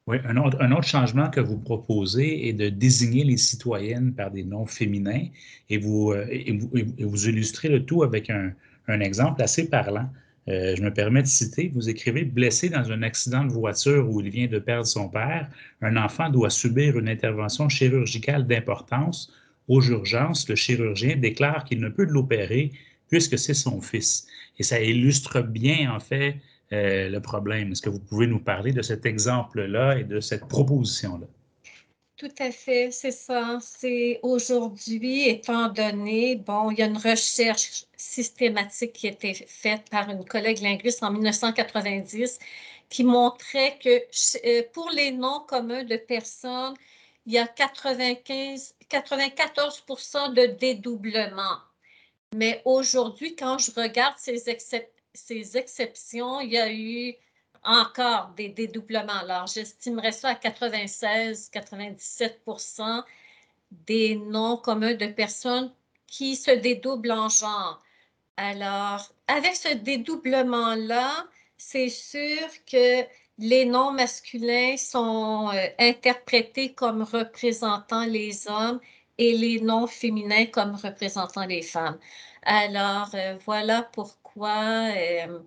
Oui, 0.06 0.18
un 0.24 0.36
autre, 0.36 0.82
changement 0.82 1.30
que 1.30 1.40
vous 1.40 1.58
proposez 1.58 2.48
est 2.48 2.52
de 2.52 2.68
désigner 2.68 3.24
les 3.24 3.36
citoyennes 3.36 4.14
par 4.14 4.30
des 4.30 4.44
noms 4.44 4.66
féminins 4.66 5.26
et 5.70 5.78
vous, 5.78 6.12
et 6.14 6.58
illustrez 7.26 7.68
le 7.68 7.84
tout 7.84 8.02
avec 8.02 8.30
un 8.30 9.00
exemple 9.00 9.42
assez 9.42 9.68
parlant. 9.68 10.10
Euh, 10.48 10.76
je 10.76 10.82
me 10.82 10.92
permets 10.92 11.22
de 11.22 11.26
citer, 11.26 11.70
vous 11.74 11.88
écrivez 11.88 12.24
blessé 12.24 12.68
dans 12.68 12.92
un 12.92 13.02
accident 13.02 13.44
de 13.44 13.52
voiture 13.52 14.08
où 14.10 14.20
il 14.20 14.28
vient 14.28 14.46
de 14.46 14.58
perdre 14.58 14.86
son 14.86 15.08
père, 15.08 15.48
un 15.80 15.96
enfant 15.96 16.28
doit 16.28 16.50
subir 16.50 16.98
une 16.98 17.08
intervention 17.08 17.68
chirurgicale 17.68 18.46
d'importance. 18.46 19.32
Aux 19.68 19.82
urgences, 19.82 20.46
le 20.48 20.54
chirurgien 20.54 21.16
déclare 21.16 21.64
qu'il 21.64 21.80
ne 21.80 21.88
peut 21.88 22.04
l'opérer 22.04 22.72
puisque 23.08 23.38
c'est 23.38 23.54
son 23.54 23.80
fils. 23.80 24.26
Et 24.58 24.62
ça 24.62 24.80
illustre 24.80 25.40
bien, 25.40 25.94
en 25.94 26.00
fait, 26.00 26.36
euh, 26.72 27.08
le 27.08 27.20
problème. 27.20 27.72
Est-ce 27.72 27.82
que 27.82 27.90
vous 27.90 28.00
pouvez 28.00 28.26
nous 28.26 28.40
parler 28.40 28.72
de 28.72 28.82
cet 28.82 29.06
exemple-là 29.06 29.98
et 29.98 30.04
de 30.04 30.20
cette 30.20 30.46
proposition-là? 30.48 31.26
Tout 32.24 32.42
à 32.42 32.50
fait, 32.50 32.90
c'est 32.90 33.10
ça. 33.10 33.58
C'est 33.60 34.18
aujourd'hui, 34.22 35.28
étant 35.28 35.68
donné, 35.68 36.36
bon, 36.36 36.70
il 36.70 36.78
y 36.78 36.82
a 36.82 36.86
une 36.86 36.96
recherche 36.96 37.84
systématique 37.98 38.94
qui 38.94 39.08
a 39.08 39.10
été 39.10 39.34
faite 39.34 39.90
par 39.90 40.08
une 40.08 40.24
collègue 40.24 40.60
linguiste 40.62 41.02
en 41.02 41.10
1990 41.10 42.38
qui 42.88 43.04
montrait 43.04 43.78
que 43.78 43.90
euh, 44.46 44.62
pour 44.72 44.88
les 44.88 45.10
noms 45.10 45.40
communs 45.40 45.84
de 45.84 45.98
personnes, 45.98 46.74
il 47.26 47.34
y 47.34 47.38
a 47.38 47.46
95, 47.46 48.74
94 48.88 49.84
de 50.34 50.46
dédoublement. 50.46 51.58
Mais 52.34 52.62
aujourd'hui, 52.64 53.36
quand 53.36 53.58
je 53.58 53.70
regarde 53.78 54.14
ces, 54.16 54.42
ces 55.12 55.56
exceptions, 55.58 56.40
il 56.40 56.52
y 56.52 56.58
a 56.58 56.72
eu 56.72 57.14
encore 57.64 58.32
des 58.36 58.48
dédoublements. 58.48 59.20
Alors, 59.20 59.46
j'estimerais 59.46 60.12
ça 60.12 60.30
à 60.30 60.34
96-97% 60.34 63.04
des 63.86 64.16
noms 64.16 64.56
communs 64.56 64.94
de 64.94 65.06
personnes 65.06 65.70
qui 66.06 66.36
se 66.36 66.50
dédoublent 66.50 67.12
en 67.12 67.28
genre. 67.28 67.82
Alors, 68.36 69.12
avec 69.26 69.56
ce 69.56 69.74
dédoublement-là, 69.74 71.26
c'est 71.56 71.88
sûr 71.88 72.48
que 72.70 73.04
les 73.38 73.64
noms 73.64 73.92
masculins 73.92 74.76
sont 74.76 75.50
euh, 75.52 75.66
interprétés 75.78 76.72
comme 76.72 77.02
représentant 77.02 78.04
les 78.04 78.48
hommes 78.48 78.80
et 79.18 79.36
les 79.36 79.60
noms 79.60 79.86
féminins 79.86 80.46
comme 80.46 80.74
représentant 80.74 81.46
les 81.46 81.62
femmes. 81.62 81.98
Alors, 82.42 83.10
euh, 83.14 83.36
voilà 83.44 83.82
pourquoi 83.82 84.88
euh, 84.96 85.40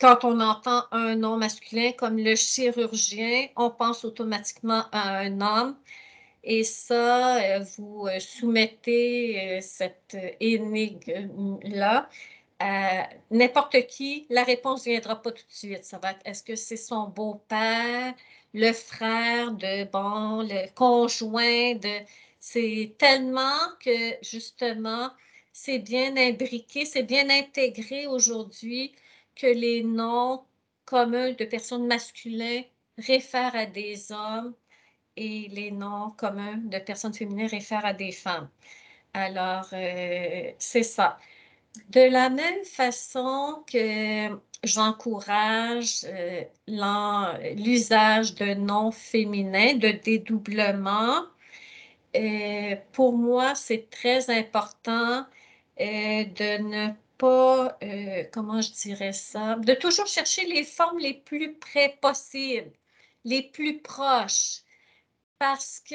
quand 0.00 0.24
on 0.24 0.40
entend 0.40 0.84
un 0.90 1.16
nom 1.16 1.36
masculin 1.36 1.92
comme 1.92 2.18
le 2.18 2.34
chirurgien, 2.36 3.48
on 3.56 3.70
pense 3.70 4.04
automatiquement 4.04 4.84
à 4.92 5.18
un 5.18 5.40
homme. 5.40 5.76
Et 6.42 6.64
ça, 6.64 7.38
euh, 7.42 7.64
vous 7.78 8.06
euh, 8.06 8.20
soumettez 8.20 9.58
euh, 9.58 9.60
cette 9.62 10.16
énigme-là 10.40 12.08
à 12.58 13.08
n'importe 13.30 13.86
qui, 13.86 14.26
la 14.30 14.44
réponse 14.44 14.86
ne 14.86 14.92
viendra 14.92 15.20
pas 15.22 15.32
tout 15.32 15.42
de 15.42 15.52
suite. 15.52 15.84
Ça 15.84 15.98
va 15.98 16.12
être 16.12 16.20
est-ce 16.24 16.42
que 16.42 16.56
c'est 16.56 16.76
son 16.76 17.08
beau-père, 17.08 18.14
le 18.52 18.72
frère 18.72 19.52
de, 19.52 19.84
bon, 19.90 20.42
le 20.42 20.68
conjoint 20.74 21.74
de. 21.74 22.00
C'est 22.40 22.94
tellement 22.98 23.58
que, 23.80 24.14
justement, 24.22 25.10
c'est 25.52 25.78
bien 25.78 26.16
imbriqué, 26.16 26.84
c'est 26.84 27.02
bien 27.04 27.30
intégré 27.30 28.06
aujourd'hui 28.06 28.94
que 29.36 29.46
les 29.46 29.82
noms 29.82 30.44
communs 30.84 31.32
de 31.32 31.44
personnes 31.44 31.86
masculines 31.86 32.64
réfèrent 32.98 33.56
à 33.56 33.66
des 33.66 34.12
hommes 34.12 34.54
et 35.16 35.48
les 35.52 35.70
noms 35.70 36.10
communs 36.10 36.58
de 36.58 36.78
personnes 36.78 37.14
féminines 37.14 37.46
réfèrent 37.46 37.84
à 37.86 37.92
des 37.94 38.12
femmes. 38.12 38.48
Alors, 39.14 39.68
euh, 39.72 40.52
c'est 40.58 40.82
ça. 40.82 41.18
De 41.90 42.00
la 42.10 42.30
même 42.30 42.64
façon 42.64 43.64
que 43.70 44.28
j'encourage 44.64 46.04
euh, 46.04 46.44
l'usage 47.56 48.34
de 48.34 48.54
noms 48.54 48.90
féminins, 48.92 49.74
de 49.74 49.90
dédoublement, 49.90 51.22
euh, 52.16 52.76
pour 52.92 53.16
moi, 53.16 53.54
c'est 53.54 53.88
très 53.90 54.30
important 54.30 55.26
de 55.78 56.58
ne 56.62 56.92
pas, 57.18 57.76
euh, 57.82 58.24
comment 58.32 58.60
je 58.60 58.72
dirais 58.72 59.12
ça, 59.12 59.56
de 59.56 59.74
toujours 59.74 60.06
chercher 60.06 60.46
les 60.46 60.64
formes 60.64 60.98
les 60.98 61.14
plus 61.14 61.54
près 61.58 61.98
possibles, 62.00 62.72
les 63.24 63.42
plus 63.42 63.80
proches. 63.82 64.60
Parce 65.38 65.80
que, 65.80 65.94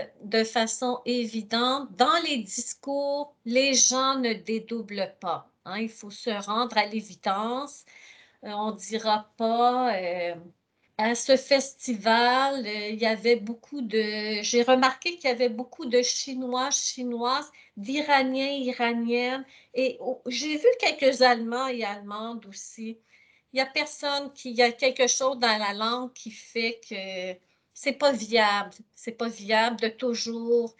euh, 0.00 0.06
de 0.24 0.44
façon 0.44 1.00
évidente, 1.04 1.94
dans 1.96 2.22
les 2.24 2.38
discours, 2.38 3.36
les 3.44 3.74
gens 3.74 4.16
ne 4.18 4.32
dédoublent 4.32 5.14
pas. 5.20 5.50
Hein. 5.64 5.78
Il 5.80 5.90
faut 5.90 6.10
se 6.10 6.30
rendre 6.30 6.78
à 6.78 6.86
l'évidence. 6.86 7.84
Euh, 8.44 8.50
on 8.52 8.72
ne 8.72 8.76
dira 8.76 9.30
pas 9.36 9.92
à 10.98 11.14
ce 11.14 11.36
festival, 11.36 12.66
il 12.66 12.96
y 12.96 13.06
avait 13.06 13.36
beaucoup 13.36 13.82
de. 13.82 14.42
J'ai 14.42 14.62
remarqué 14.62 15.16
qu'il 15.16 15.30
y 15.30 15.32
avait 15.32 15.48
beaucoup 15.48 15.86
de 15.86 16.02
Chinois, 16.02 16.70
Chinoises, 16.72 17.50
d'Iraniens, 17.76 18.50
Iraniennes, 18.50 19.46
et 19.74 19.98
j'ai 20.26 20.56
vu 20.56 20.66
quelques 20.80 21.22
Allemands 21.22 21.68
et 21.68 21.84
Allemandes 21.84 22.44
aussi. 22.46 22.98
Il 23.52 23.56
n'y 23.56 23.60
a 23.60 23.66
personne 23.66 24.32
qui. 24.32 24.50
Il 24.50 24.56
y 24.56 24.62
a 24.62 24.72
quelque 24.72 25.06
chose 25.06 25.38
dans 25.38 25.56
la 25.56 25.72
langue 25.72 26.12
qui 26.12 26.32
fait 26.32 26.80
que 26.88 27.38
c'est 27.72 27.92
pas 27.92 28.10
viable. 28.10 28.74
C'est 28.96 29.12
pas 29.12 29.28
viable 29.28 29.76
de 29.80 29.88
toujours 29.88 30.74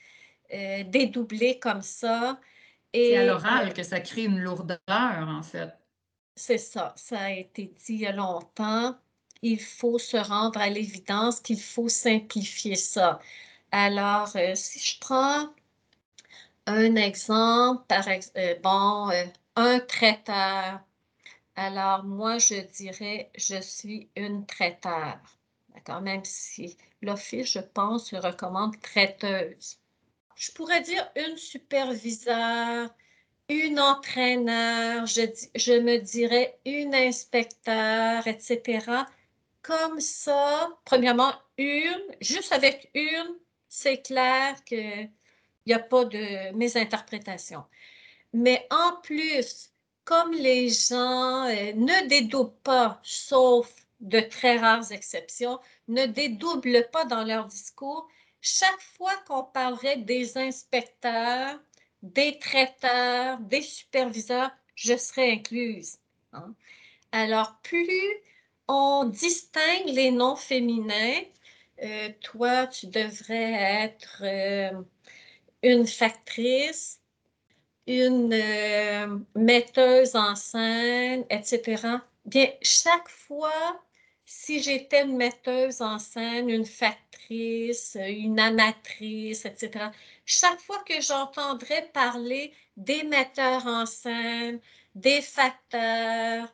euh, 0.52 0.83
dédoubler 0.83 1.61
comme 1.61 1.83
ça. 1.83 2.40
C'est 2.92 3.16
à 3.16 3.24
l'oral 3.24 3.68
euh, 3.68 3.72
que 3.72 3.85
ça 3.85 4.00
crée 4.00 4.24
une 4.24 4.40
lourdeur, 4.40 4.78
en 4.88 5.42
fait. 5.42 5.70
C'est 6.35 6.59
ça. 6.59 6.92
Ça 6.96 7.20
a 7.20 7.31
été 7.31 7.66
dit 7.66 7.94
il 7.94 8.00
y 8.00 8.07
a 8.07 8.12
longtemps 8.12 8.96
il 9.42 9.61
faut 9.61 9.98
se 9.98 10.16
rendre 10.16 10.61
à 10.61 10.68
l'évidence 10.68 11.40
qu'il 11.40 11.61
faut 11.61 11.88
simplifier 11.88 12.77
ça. 12.77 13.20
Alors, 13.72 14.31
euh, 14.37 14.55
si 14.55 14.79
je 14.79 14.98
prends 15.01 15.48
un 16.66 16.96
exemple, 16.96 17.85
par 17.88 18.09
exemple, 18.09 18.38
euh, 18.38 18.55
bon, 18.62 19.11
euh, 19.11 19.24
un 19.57 19.81
traiteur. 19.81 20.81
Alors, 21.57 22.05
moi, 22.05 22.38
je 22.38 22.61
dirais, 22.77 23.31
je 23.37 23.61
suis 23.61 24.09
une 24.16 24.46
traiteur. 24.46 25.18
D'accord? 25.74 26.01
Même 26.01 26.24
si 26.24 26.77
l'Office, 27.03 27.53
je 27.53 27.61
pense, 27.61 28.14
recommande 28.14 28.81
traiteuse. 28.81 29.79
Je 30.37 30.53
pourrais 30.53 30.83
dire 30.83 31.09
une 31.16 31.37
superviseur, 31.37 32.90
une 33.48 33.81
entraîneur, 33.81 35.07
je, 35.07 35.22
je 35.55 35.72
me 35.72 35.98
dirais 35.98 36.59
une 36.64 36.94
inspecteur, 36.94 38.27
etc 38.27 39.05
comme 39.62 40.01
ça, 40.01 40.68
premièrement, 40.85 41.33
une, 41.57 42.16
juste 42.21 42.53
avec 42.53 42.90
une, 42.94 43.37
c'est 43.68 44.03
clair 44.03 44.62
qu'il 44.64 45.11
n'y 45.66 45.75
a 45.75 45.79
pas 45.79 46.05
de 46.05 46.53
mésinterprétation. 46.53 47.64
Mais 48.33 48.66
en 48.71 48.97
plus, 49.03 49.73
comme 50.05 50.33
les 50.33 50.71
gens 50.71 51.44
euh, 51.47 51.73
ne 51.75 52.09
dédoublent 52.09 52.57
pas, 52.62 53.01
sauf 53.03 53.73
de 54.01 54.21
très 54.21 54.57
rares 54.57 54.92
exceptions, 54.92 55.59
ne 55.88 56.07
dédoublent 56.07 56.88
pas 56.92 57.05
dans 57.05 57.25
leur 57.25 57.47
discours, 57.47 58.09
chaque 58.40 58.81
fois 58.97 59.14
qu'on 59.27 59.44
parlerait 59.44 59.97
des 59.99 60.38
inspecteurs, 60.38 61.59
des 62.03 62.38
traiteurs, 62.38 63.38
des 63.40 63.62
superviseurs, 63.62 64.51
je 64.77 64.97
serais 64.97 65.33
incluse. 65.33 65.99
Hein. 66.33 66.55
Alors, 67.12 67.59
plus 67.62 68.23
on 68.68 69.04
distingue 69.07 69.87
les 69.88 70.11
noms 70.11 70.37
féminins. 70.37 71.22
Euh, 71.83 72.11
toi, 72.20 72.66
tu 72.66 72.87
devrais 72.88 73.52
être 73.85 74.22
euh, 74.22 74.83
une 75.62 75.87
factrice, 75.87 77.00
une 77.87 78.33
euh, 78.33 79.18
metteuse 79.35 80.14
en 80.16 80.35
scène, 80.35 81.24
etc. 81.31 81.98
Bien, 82.26 82.48
chaque 82.62 83.09
fois, 83.09 83.81
si 84.26 84.62
j'étais 84.62 85.04
une 85.04 85.16
metteuse 85.16 85.81
en 85.81 85.98
scène, 85.98 86.50
une 86.50 86.66
factrice, 86.66 87.96
une 88.00 88.38
amatrice, 88.38 89.46
etc., 89.46 89.87
chaque 90.26 90.61
fois 90.61 90.83
que 90.87 91.00
j'entendrais 91.00 91.88
parler 91.94 92.52
des 92.76 93.02
metteurs 93.04 93.66
en 93.66 93.87
scène, 93.87 94.61
des 94.94 95.22
facteurs, 95.22 96.52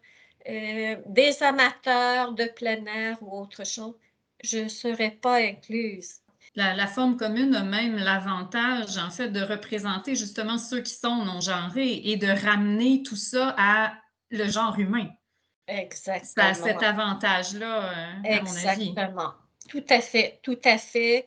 euh, 0.49 0.97
des 1.07 1.43
amateurs 1.43 2.33
de 2.33 2.45
plein 2.45 2.85
air 2.87 3.19
ou 3.23 3.41
autre 3.41 3.65
chose, 3.65 3.95
je 4.43 4.59
ne 4.59 4.69
serais 4.69 5.13
pas 5.13 5.37
incluse. 5.37 6.17
La, 6.57 6.87
forme 6.87 7.17
commune 7.17 7.55
a 7.57 7.65
même 7.65 7.97
l'avantage, 7.97 8.97
en 8.97 9.11
fait, 9.11 9.31
de 9.31 9.43
représenter 9.43 10.15
justement 10.15 10.57
ceux 10.57 10.81
qui 10.83 10.95
sont 10.95 11.17
non-genrés 11.25 12.03
et 12.05 12.17
de 12.17 12.29
ramener 12.29 13.03
tout 13.03 13.17
ça 13.17 13.55
à 13.59 13.95
le 14.31 14.49
genre 14.49 14.79
humain. 14.79 15.09
Exactement. 15.67 16.25
Ça 16.25 16.47
a 16.47 16.55
cet 16.55 16.83
avantage-là, 16.83 17.89
euh, 17.89 18.37
à 18.37 18.43
mon 18.43 18.69
avis. 18.69 18.91
Exactement. 18.91 19.33
Tout 19.69 19.85
à 19.89 20.01
fait, 20.01 20.39
tout 20.43 20.61
à 20.65 20.79
fait. 20.79 21.27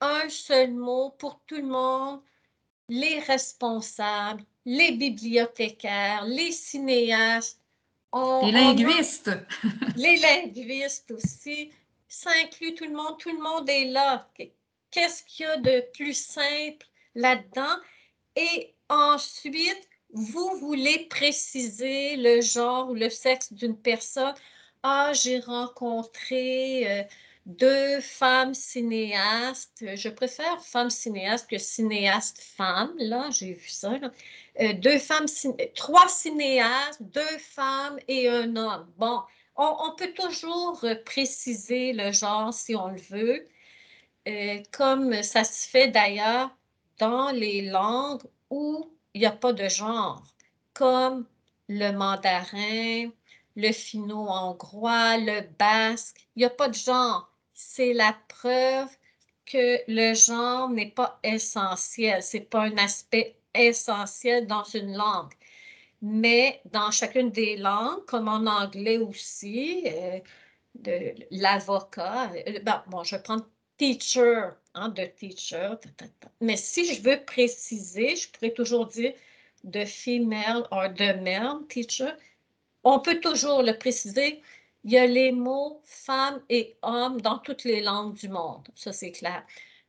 Un 0.00 0.28
seul 0.28 0.74
mot 0.74 1.10
pour 1.18 1.40
tout 1.46 1.56
le 1.56 1.62
monde. 1.62 2.20
Les 2.90 3.20
responsables, 3.20 4.42
les 4.66 4.92
bibliothécaires, 4.92 6.24
les 6.24 6.52
cinéastes. 6.52 7.57
Les 8.14 8.52
linguistes. 8.52 9.30
les 9.96 10.16
linguistes 10.16 11.10
aussi. 11.10 11.70
Ça 12.08 12.30
inclut 12.42 12.74
tout 12.74 12.84
le 12.84 12.94
monde. 12.94 13.18
Tout 13.18 13.32
le 13.32 13.42
monde 13.42 13.68
est 13.68 13.86
là. 13.86 14.28
Qu'est-ce 14.90 15.22
qu'il 15.24 15.44
y 15.44 15.48
a 15.48 15.56
de 15.58 15.84
plus 15.92 16.14
simple 16.14 16.86
là-dedans? 17.14 17.76
Et 18.36 18.74
ensuite, 18.88 19.88
vous 20.12 20.56
voulez 20.58 21.06
préciser 21.10 22.16
le 22.16 22.40
genre 22.40 22.90
ou 22.90 22.94
le 22.94 23.10
sexe 23.10 23.52
d'une 23.52 23.76
personne. 23.76 24.34
Ah, 24.82 25.12
j'ai 25.12 25.40
rencontré 25.40 27.00
euh, 27.00 27.02
deux 27.48 28.00
femmes 28.00 28.54
cinéastes. 28.54 29.82
Je 29.96 30.08
préfère 30.10 30.62
femmes 30.62 30.90
cinéastes 30.90 31.48
que 31.50 31.58
cinéastes 31.58 32.40
femmes. 32.40 32.92
Là, 32.98 33.30
j'ai 33.30 33.54
vu 33.54 33.68
ça. 33.68 33.94
Euh, 34.60 34.74
deux 34.74 34.98
femmes, 34.98 35.26
trois 35.74 36.08
cinéastes, 36.08 37.02
deux 37.02 37.38
femmes 37.38 37.98
et 38.06 38.28
un 38.28 38.54
homme. 38.54 38.86
Bon, 38.98 39.22
on, 39.56 39.92
peut 39.96 40.12
toujours 40.12 40.84
préciser 41.06 41.94
le 41.94 42.12
genre 42.12 42.52
si 42.52 42.76
on 42.76 42.88
le 42.88 43.00
veut, 43.00 43.48
euh, 44.28 44.62
comme 44.70 45.22
ça 45.22 45.42
se 45.42 45.66
fait 45.68 45.88
d'ailleurs 45.88 46.50
dans 46.98 47.30
les 47.30 47.62
langues 47.62 48.22
où 48.50 48.90
il 49.14 49.20
n'y 49.22 49.26
a 49.26 49.32
pas 49.32 49.54
de 49.54 49.68
genre, 49.68 50.22
comme 50.74 51.26
le 51.68 51.92
mandarin, 51.92 53.10
le 53.56 53.72
finno-hongrois, 53.72 55.16
le 55.18 55.40
basque. 55.58 56.28
Il 56.36 56.40
n'y 56.40 56.44
a 56.44 56.50
pas 56.50 56.68
de 56.68 56.74
genre. 56.74 57.28
C'est 57.60 57.92
la 57.92 58.16
preuve 58.28 58.88
que 59.44 59.82
le 59.88 60.14
genre 60.14 60.70
n'est 60.70 60.92
pas 60.92 61.18
essentiel. 61.24 62.22
Ce 62.22 62.36
n'est 62.36 62.44
pas 62.44 62.62
un 62.62 62.76
aspect 62.78 63.36
essentiel 63.52 64.46
dans 64.46 64.62
une 64.62 64.96
langue. 64.96 65.32
Mais 66.00 66.60
dans 66.66 66.92
chacune 66.92 67.32
des 67.32 67.56
langues, 67.56 68.04
comme 68.06 68.28
en 68.28 68.46
anglais 68.46 68.98
aussi, 68.98 69.82
euh, 69.86 70.20
l'avocat, 71.32 72.30
euh, 72.46 72.60
bon, 72.86 73.02
je 73.02 73.16
vais 73.16 73.22
prendre 73.22 73.48
teacher, 73.76 74.50
hein, 74.74 74.90
de 74.90 75.06
teacher, 75.06 75.74
mais 76.40 76.56
si 76.56 76.94
je 76.94 77.02
veux 77.02 77.24
préciser, 77.24 78.14
je 78.14 78.30
pourrais 78.30 78.52
toujours 78.52 78.86
dire 78.86 79.14
de 79.64 79.84
female 79.84 80.64
or 80.70 80.90
de 80.90 81.12
male 81.24 81.66
teacher. 81.68 82.12
On 82.84 83.00
peut 83.00 83.18
toujours 83.20 83.64
le 83.64 83.76
préciser. 83.76 84.42
Il 84.88 84.92
y 84.92 84.96
a 84.96 85.06
les 85.06 85.32
mots 85.32 85.82
femme 85.84 86.40
et 86.48 86.78
homme 86.80 87.20
dans 87.20 87.36
toutes 87.40 87.64
les 87.64 87.82
langues 87.82 88.14
du 88.14 88.30
monde. 88.30 88.66
Ça, 88.74 88.90
c'est 88.90 89.12
clair. 89.12 89.44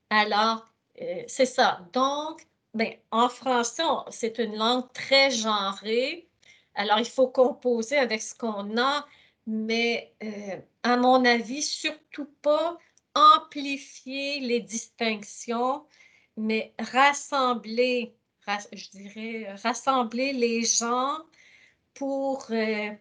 Alors, 0.09 0.69
euh, 1.01 1.23
c'est 1.25 1.45
ça. 1.45 1.87
Donc, 1.93 2.45
ben, 2.73 2.93
en 3.09 3.29
français, 3.29 3.81
c'est 4.09 4.39
une 4.39 4.57
langue 4.57 4.91
très 4.91 5.31
genrée. 5.31 6.27
Alors, 6.75 6.99
il 6.99 7.05
faut 7.05 7.29
composer 7.29 7.97
avec 7.97 8.21
ce 8.21 8.35
qu'on 8.35 8.77
a, 8.77 9.07
mais 9.47 10.13
euh, 10.21 10.59
à 10.83 10.97
mon 10.97 11.23
avis, 11.23 11.61
surtout 11.61 12.29
pas 12.41 12.77
amplifier 13.15 14.41
les 14.41 14.59
distinctions, 14.59 15.85
mais 16.35 16.73
rassembler, 16.77 18.17
je 18.73 18.89
dirais, 18.89 19.55
rassembler 19.63 20.33
les 20.33 20.65
gens 20.65 21.19
pour 21.93 22.47
euh, 22.51 22.91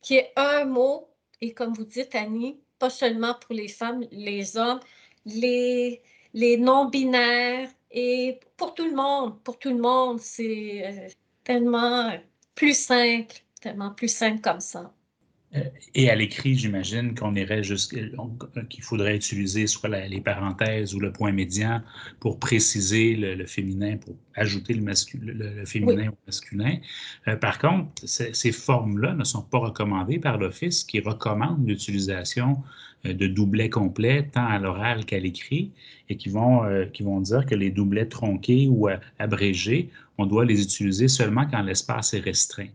qu'il 0.00 0.16
y 0.16 0.18
ait 0.20 0.32
un 0.36 0.64
mot, 0.64 1.08
et 1.40 1.52
comme 1.54 1.72
vous 1.74 1.84
dites, 1.84 2.14
Annie, 2.14 2.60
pas 2.78 2.90
seulement 2.90 3.34
pour 3.34 3.54
les 3.54 3.68
femmes, 3.68 4.04
les 4.10 4.56
hommes, 4.56 4.80
les, 5.24 6.02
les 6.34 6.56
non-binaires, 6.56 7.68
et 7.90 8.40
pour 8.56 8.74
tout 8.74 8.84
le 8.84 8.94
monde, 8.94 9.42
pour 9.42 9.58
tout 9.58 9.70
le 9.70 9.78
monde, 9.78 10.20
c'est 10.20 10.86
euh, 10.86 11.08
tellement 11.44 12.12
plus 12.54 12.76
simple, 12.76 13.36
tellement 13.60 13.90
plus 13.90 14.08
simple 14.08 14.40
comme 14.40 14.60
ça. 14.60 14.92
Euh, 15.56 15.64
et 15.94 16.10
à 16.10 16.14
l'écrit, 16.14 16.56
j'imagine 16.56 17.14
qu'on 17.14 17.34
irait 17.34 17.62
qu'il 17.62 18.82
faudrait 18.82 19.16
utiliser 19.16 19.66
soit 19.66 19.88
les 19.88 20.20
parenthèses 20.20 20.94
ou 20.94 21.00
le 21.00 21.10
point 21.10 21.32
médian 21.32 21.80
pour 22.20 22.38
préciser 22.38 23.14
le, 23.14 23.46
féminin, 23.46 23.96
pour 23.96 24.14
ajouter 24.34 24.74
le, 24.74 24.84
le, 25.32 25.64
féminin 25.64 26.10
au 26.10 26.18
masculin. 26.26 26.76
Euh, 27.28 27.36
par 27.36 27.58
contre, 27.58 27.90
ces 28.04 28.52
formes-là 28.52 29.14
ne 29.14 29.24
sont 29.24 29.42
pas 29.42 29.58
recommandées 29.58 30.18
par 30.18 30.36
l'Office 30.36 30.84
qui 30.84 31.00
recommande 31.00 31.66
l'utilisation 31.66 32.62
euh, 33.06 33.14
de 33.14 33.26
doublets 33.26 33.70
complets 33.70 34.28
tant 34.30 34.46
à 34.46 34.58
l'oral 34.58 35.06
qu'à 35.06 35.18
l'écrit 35.18 35.72
et 36.10 36.16
qui 36.18 36.28
vont, 36.28 36.62
qui 36.92 37.02
vont 37.02 37.20
dire 37.20 37.46
que 37.46 37.54
les 37.54 37.70
doublets 37.70 38.08
tronqués 38.08 38.68
ou 38.68 38.88
abrégés, 39.18 39.90
on 40.18 40.26
doit 40.26 40.44
les 40.44 40.62
utiliser 40.62 41.06
seulement 41.06 41.46
quand 41.46 41.62
l'espace 41.62 42.12
est 42.14 42.20
restreint. 42.20 42.68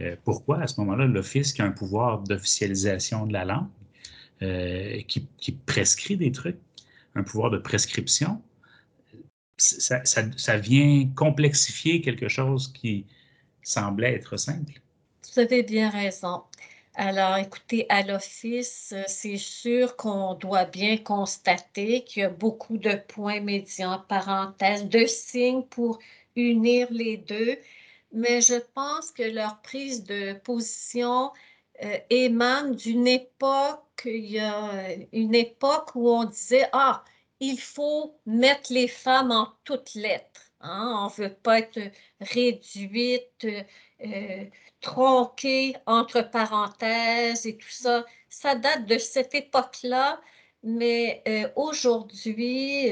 Euh, 0.00 0.16
pourquoi 0.24 0.60
à 0.60 0.66
ce 0.66 0.80
moment-là, 0.80 1.06
l'Office 1.06 1.52
qui 1.52 1.62
a 1.62 1.64
un 1.64 1.70
pouvoir 1.70 2.20
d'officialisation 2.20 3.26
de 3.26 3.32
la 3.32 3.44
langue, 3.44 3.68
euh, 4.42 5.00
qui, 5.08 5.52
prescrit 5.52 6.16
des 6.16 6.32
trucs, 6.32 6.58
un 7.14 7.22
pouvoir 7.22 7.50
de 7.50 7.58
prescription, 7.58 8.42
ça, 9.56 10.58
vient 10.58 11.08
complexifier 11.14 12.02
quelque 12.02 12.28
chose 12.28 12.70
qui 12.74 13.06
semblait 13.62 14.12
être 14.12 14.36
simple? 14.36 14.80
Vous 15.34 15.40
avez 15.40 15.62
bien 15.62 15.88
raison. 15.88 16.42
Alors, 16.94 17.36
écoutez, 17.36 17.86
à 17.88 18.02
l'Office, 18.02 18.94
c'est 19.06 19.38
sûr 19.38 19.96
qu'on 19.96 20.34
doit 20.34 20.66
bien 20.66 20.98
constater 20.98 22.04
qu'il 22.04 22.22
y 22.22 22.24
a 22.24 22.30
beaucoup 22.30 22.76
de 22.76 23.00
points 23.08 23.40
médians, 23.40 24.02
parenthèses, 24.06 24.86
de 24.86 25.06
signes 25.06 25.62
pour 25.62 25.98
unir 26.36 26.88
les 26.90 27.16
deux 27.16 27.56
mais 28.12 28.40
je 28.40 28.56
pense 28.74 29.10
que 29.10 29.22
leur 29.22 29.60
prise 29.62 30.04
de 30.04 30.34
position 30.34 31.32
euh, 31.84 31.98
émane 32.08 32.74
d'une 32.74 33.06
époque, 33.06 34.02
il 34.04 34.26
y 34.26 34.38
a 34.38 34.94
une 35.12 35.34
époque 35.34 35.90
où 35.94 36.08
on 36.08 36.24
disait, 36.24 36.68
ah, 36.72 37.04
il 37.40 37.60
faut 37.60 38.18
mettre 38.24 38.72
les 38.72 38.88
femmes 38.88 39.30
en 39.30 39.52
toutes 39.64 39.94
lettres. 39.94 40.40
Hein? 40.60 40.94
On 41.00 41.22
ne 41.22 41.28
veut 41.28 41.34
pas 41.34 41.58
être 41.58 41.78
réduite, 42.20 43.46
euh, 44.04 44.44
tronquée 44.80 45.76
entre 45.86 46.22
parenthèses 46.22 47.46
et 47.46 47.58
tout 47.58 47.68
ça. 47.68 48.04
Ça 48.30 48.54
date 48.54 48.86
de 48.86 48.98
cette 48.98 49.34
époque-là, 49.34 50.20
mais 50.62 51.22
euh, 51.28 51.48
aujourd'hui, 51.56 52.88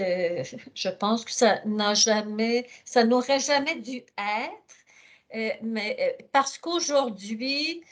je 0.74 0.88
pense 0.90 1.24
que 1.24 1.32
ça 1.32 1.60
n'a 1.64 1.94
jamais, 1.94 2.66
ça 2.84 3.04
n'aurait 3.04 3.40
jamais 3.40 3.76
dû 3.76 3.96
être. 4.18 4.83
Euh, 5.34 5.50
mais 5.62 5.96
euh, 6.00 6.24
parce 6.32 6.58
qu'aujourd'hui, 6.58 7.82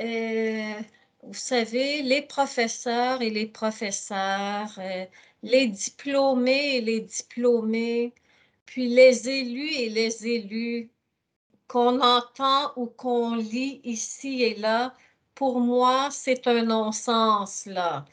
euh, 0.00 0.74
vous 1.22 1.34
savez, 1.34 2.02
les 2.02 2.22
professeurs 2.22 3.22
et 3.22 3.30
les 3.30 3.46
professeurs, 3.46 4.78
les 5.42 5.66
diplômés 5.68 6.76
et 6.76 6.80
les 6.80 7.00
diplômés, 7.00 8.14
puis 8.66 8.88
les 8.88 9.28
élus 9.28 9.72
et 9.74 9.88
les 9.90 10.26
élus 10.26 10.90
qu'on 11.68 12.00
entend 12.00 12.72
ou 12.76 12.86
qu'on 12.86 13.36
lit 13.36 13.80
ici 13.84 14.42
et 14.42 14.54
là, 14.56 14.94
pour 15.34 15.60
moi, 15.60 16.08
c'est 16.10 16.46
un 16.48 16.64
non-sens, 16.64 17.66
là. 17.66 18.04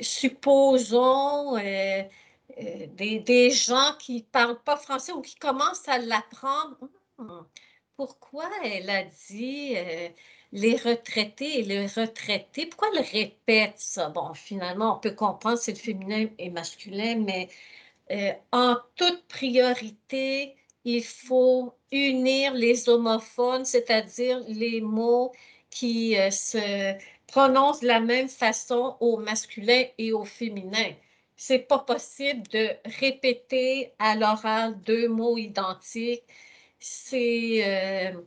Supposons 0.00 1.56
des, 1.56 3.20
des, 3.20 3.50
gens 3.50 3.94
qui 3.98 4.16
ne 4.16 4.22
parlent 4.22 4.62
pas 4.62 4.76
français 4.76 5.12
ou 5.12 5.20
qui 5.22 5.36
commencent 5.36 5.88
à 5.88 5.98
l'apprendre. 5.98 6.78
Pourquoi 7.96 8.48
elle 8.64 8.90
a 8.90 9.04
dit 9.04 9.74
euh, 9.76 10.08
les 10.52 10.76
retraités 10.76 11.60
et 11.60 11.62
les 11.62 11.86
retraités? 11.86 12.66
Pourquoi 12.66 12.88
elle 12.94 13.04
répète 13.04 13.74
ça? 13.78 14.08
Bon, 14.10 14.34
finalement, 14.34 14.96
on 14.96 15.00
peut 15.00 15.12
comprendre 15.14 15.58
c'est 15.58 15.72
le 15.72 15.78
féminin 15.78 16.26
et 16.38 16.50
masculin, 16.50 17.16
mais 17.24 17.48
euh, 18.10 18.32
en 18.52 18.76
toute 18.96 19.26
priorité, 19.28 20.56
il 20.84 21.04
faut 21.04 21.74
unir 21.92 22.54
les 22.54 22.88
homophones, 22.88 23.64
c'est-à-dire 23.64 24.40
les 24.48 24.80
mots 24.80 25.32
qui 25.70 26.18
euh, 26.18 26.30
se 26.30 26.94
prononcent 27.28 27.80
de 27.80 27.86
la 27.88 28.00
même 28.00 28.28
façon 28.28 28.96
au 29.00 29.18
masculin 29.18 29.84
et 29.98 30.12
au 30.12 30.24
féminin. 30.24 30.92
C'est 31.36 31.60
pas 31.60 31.78
possible 31.80 32.42
de 32.48 32.70
répéter 33.00 33.92
à 33.98 34.16
l'oral 34.16 34.80
deux 34.82 35.08
mots 35.08 35.38
identiques 35.38 36.24
c'est 36.84 38.12
euh, 38.12 38.22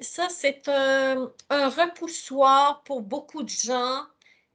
ça, 0.00 0.28
c'est 0.28 0.68
un, 0.68 1.32
repoussoir 1.50 2.82
pour 2.84 3.02
beaucoup 3.02 3.42
de 3.44 3.48
gens 3.48 4.06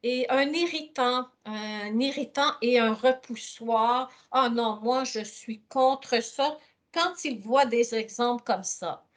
et 0.04 0.30
un 0.30 0.50
irritant, 0.54 1.28
un 1.46 2.00
irritant 2.00 2.52
et 2.62 2.80
un 2.80 2.94
repoussoir. 2.94 4.12
Ah 4.32 4.50
non, 4.50 4.80
moi, 4.82 5.04
je 5.06 5.24
suis 5.24 5.62
contre 5.70 6.22
ça 6.24 6.58
quand 6.94 7.26
ils 7.26 7.40
voient 7.42 7.66
des 7.66 7.96
exemples 7.96 8.44
comme 8.44 8.64
ça. 8.64 9.09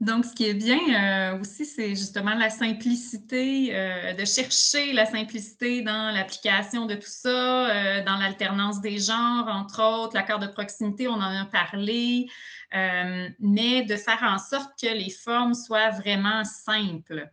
Donc, 0.00 0.24
ce 0.24 0.34
qui 0.34 0.46
est 0.46 0.54
bien 0.54 0.78
euh, 0.78 1.40
aussi, 1.40 1.66
c'est 1.66 1.90
justement 1.90 2.34
la 2.34 2.48
simplicité, 2.48 3.76
euh, 3.76 4.14
de 4.14 4.24
chercher 4.24 4.94
la 4.94 5.04
simplicité 5.04 5.82
dans 5.82 6.10
l'application 6.10 6.86
de 6.86 6.94
tout 6.94 7.02
ça, 7.02 7.68
euh, 7.68 8.02
dans 8.04 8.16
l'alternance 8.16 8.80
des 8.80 8.98
genres, 8.98 9.46
entre 9.48 9.82
autres, 9.82 10.16
l'accord 10.16 10.38
de 10.38 10.46
proximité, 10.46 11.06
on 11.06 11.12
en 11.12 11.42
a 11.42 11.44
parlé, 11.44 12.30
mais 12.72 13.82
de 13.82 13.96
faire 13.96 14.22
en 14.22 14.38
sorte 14.38 14.70
que 14.80 14.86
les 14.86 15.10
formes 15.10 15.54
soient 15.54 15.90
vraiment 15.90 16.44
simples. 16.44 17.30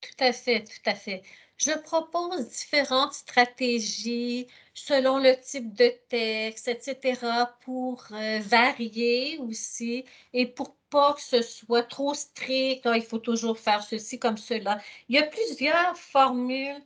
Tout 0.00 0.24
à 0.24 0.32
fait, 0.32 0.64
tout 0.64 0.88
à 0.90 0.94
fait. 0.94 1.22
Je 1.58 1.72
propose 1.72 2.48
différentes 2.48 3.14
stratégies 3.14 4.46
selon 4.72 5.18
le 5.18 5.38
type 5.40 5.74
de 5.74 5.92
texte, 6.08 6.68
etc., 6.68 7.20
pour 7.64 8.06
varier 8.40 9.38
aussi 9.38 10.04
et 10.32 10.46
pour 10.46 10.76
pas 10.90 11.14
que 11.14 11.22
ce 11.22 11.42
soit 11.42 11.82
trop 11.84 12.14
strict, 12.14 12.86
ah, 12.86 12.96
il 12.96 13.02
faut 13.02 13.18
toujours 13.18 13.58
faire 13.58 13.82
ceci 13.82 14.18
comme 14.18 14.36
cela. 14.36 14.80
Il 15.08 15.16
y 15.16 15.18
a 15.18 15.24
plusieurs 15.24 15.96
formules 15.96 16.82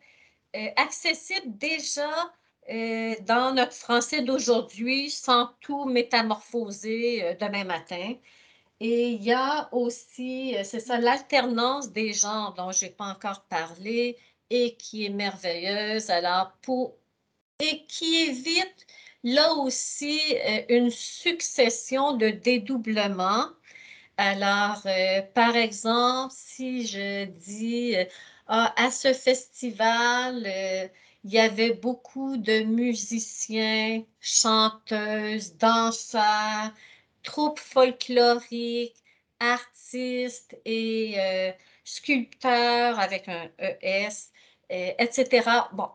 euh, 0.57 0.69
accessibles 0.77 1.57
déjà 1.59 2.11
euh, 2.71 3.15
dans 3.23 3.55
notre 3.55 3.75
français 3.75 4.23
d'aujourd'hui 4.23 5.11
sans 5.11 5.51
tout 5.61 5.85
métamorphoser 5.85 7.25
euh, 7.25 7.35
demain 7.41 7.65
matin. 7.65 8.15
Et 8.81 9.11
il 9.11 9.23
y 9.23 9.33
a 9.33 9.69
aussi, 9.73 10.57
c'est 10.65 10.81
ça, 10.81 10.99
l'alternance 10.99 11.93
des 11.93 12.13
genres 12.15 12.55
dont 12.55 12.73
je 12.73 12.87
n'ai 12.87 12.91
pas 12.91 13.07
encore 13.07 13.43
parlé 13.45 14.17
et 14.51 14.75
qui 14.77 15.05
est 15.07 15.11
merveilleuse. 15.11 16.11
Alors, 16.11 16.53
pour, 16.63 16.97
et 17.61 17.85
qui 17.87 18.17
évite 18.23 18.87
là 19.23 19.53
aussi 19.55 20.19
une 20.71 20.91
succession 20.91 22.15
de 22.15 22.31
dédoublements 22.31 23.51
alors, 24.21 24.83
euh, 24.85 25.23
par 25.35 25.57
exemple, 25.57 26.35
si 26.37 26.87
je 26.87 27.25
dis 27.25 27.97
euh, 27.97 28.05
ah, 28.49 28.73
à 28.77 28.91
ce 28.91 29.14
festival, 29.14 30.45
euh, 30.47 30.89
il 31.25 31.31
y 31.33 31.39
avait 31.39 31.73
beaucoup 31.73 32.37
de 32.37 32.61
musiciens, 32.64 34.05
chanteuses, 34.21 35.57
danseurs, 35.57 36.71
troupes 37.23 37.59
folkloriques, 37.61 38.97
artistes 39.41 40.55
et 40.66 41.16
sculpteurs 41.85 42.99
avec 43.01 43.27
un 43.29 43.51
ES, 43.59 44.31
etc. 44.68 45.68
Bon, 45.73 45.89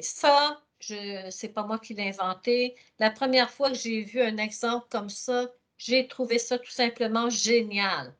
ça, 0.00 0.62
je 0.80 1.28
c'est 1.30 1.48
pas 1.48 1.64
moi 1.64 1.78
qui 1.78 1.94
l'ai 1.94 2.08
inventé. 2.08 2.74
La 2.98 3.10
première 3.10 3.50
fois 3.50 3.70
que 3.70 3.76
j'ai 3.76 4.02
vu 4.02 4.20
un 4.22 4.38
exemple 4.38 4.86
comme 4.90 5.10
ça, 5.10 5.50
j'ai 5.80 6.06
trouvé 6.06 6.38
ça 6.38 6.58
tout 6.58 6.70
simplement 6.70 7.30
génial. 7.30 8.14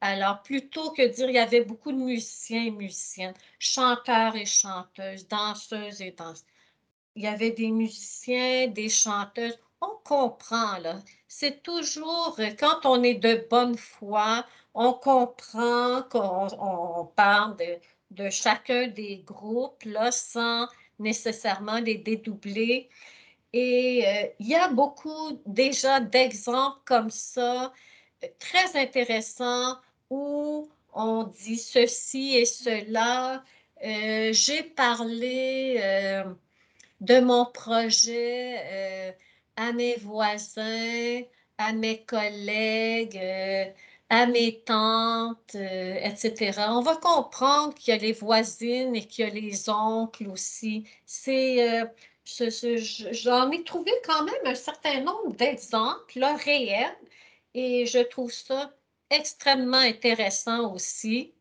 Alors, 0.00 0.42
plutôt 0.42 0.90
que 0.92 1.02
dire 1.02 1.28
il 1.28 1.34
y 1.34 1.38
avait 1.38 1.64
beaucoup 1.64 1.92
de 1.92 1.98
musiciens 1.98 2.64
et 2.64 2.70
musiciennes, 2.70 3.34
chanteurs 3.58 4.36
et 4.36 4.46
chanteuses, 4.46 5.26
danseuses 5.28 6.00
et 6.00 6.12
danseuses, 6.12 6.44
il 7.16 7.24
y 7.24 7.26
avait 7.26 7.50
des 7.50 7.70
musiciens, 7.70 8.68
des 8.68 8.88
chanteuses. 8.88 9.58
On 9.80 9.96
comprend, 10.04 10.78
là. 10.78 11.00
C'est 11.28 11.62
toujours, 11.62 12.38
quand 12.58 12.86
on 12.86 13.02
est 13.02 13.14
de 13.14 13.46
bonne 13.50 13.76
foi, 13.76 14.46
on 14.74 14.92
comprend 14.92 16.02
qu'on 16.10 17.06
parle 17.16 17.56
de, 17.56 17.78
de, 18.12 18.30
chacun 18.30 18.86
des 18.88 19.18
groupes, 19.26 19.82
là, 19.84 20.12
sans 20.12 20.68
nécessairement 20.98 21.80
les 21.80 21.96
dédoubler. 21.96 22.88
Et 23.52 24.04
euh, 24.06 24.26
il 24.38 24.48
y 24.48 24.54
a 24.54 24.68
beaucoup 24.68 25.40
déjà 25.46 26.00
d'exemples 26.00 26.80
comme 26.86 27.10
ça, 27.10 27.72
euh, 28.24 28.28
très 28.38 28.76
intéressants, 28.80 29.78
où 30.10 30.68
on 30.94 31.24
dit 31.24 31.58
ceci 31.58 32.36
et 32.36 32.46
cela. 32.46 33.44
Euh, 33.84 34.32
j'ai 34.32 34.62
parlé 34.62 35.80
de 37.00 37.20
mon 37.20 37.46
projet 37.46 39.16
à 39.56 39.72
mes 39.72 39.96
voisins, 39.96 41.22
à 41.58 41.72
mes 41.72 42.04
collègues, 42.04 43.20
à 44.08 44.26
mes 44.26 44.60
tantes, 44.60 45.54
etc. 45.56 46.52
On 46.70 46.82
va 46.82 46.96
comprendre 46.96 47.74
qu'il 47.74 47.94
y 47.94 47.96
a 47.96 48.00
les 48.00 48.12
voisines 48.12 48.94
et 48.94 49.06
qu'il 49.06 49.24
y 49.26 49.28
a 49.28 49.32
les 49.32 49.68
oncles 49.68 50.28
aussi. 50.28 50.84
C'est 51.06 51.82
J'en 52.24 53.50
ai 53.50 53.64
trouvé 53.64 53.90
quand 54.06 54.24
même 54.24 54.46
un 54.46 54.54
certain 54.54 55.00
nombre 55.00 55.34
d'exemples 55.36 56.24
réels 56.44 56.96
et 57.54 57.86
je 57.86 57.98
trouve 57.98 58.32
ça 58.32 58.72
extrêmement 59.10 59.78
intéressant 59.78 60.72
aussi. 60.72 61.32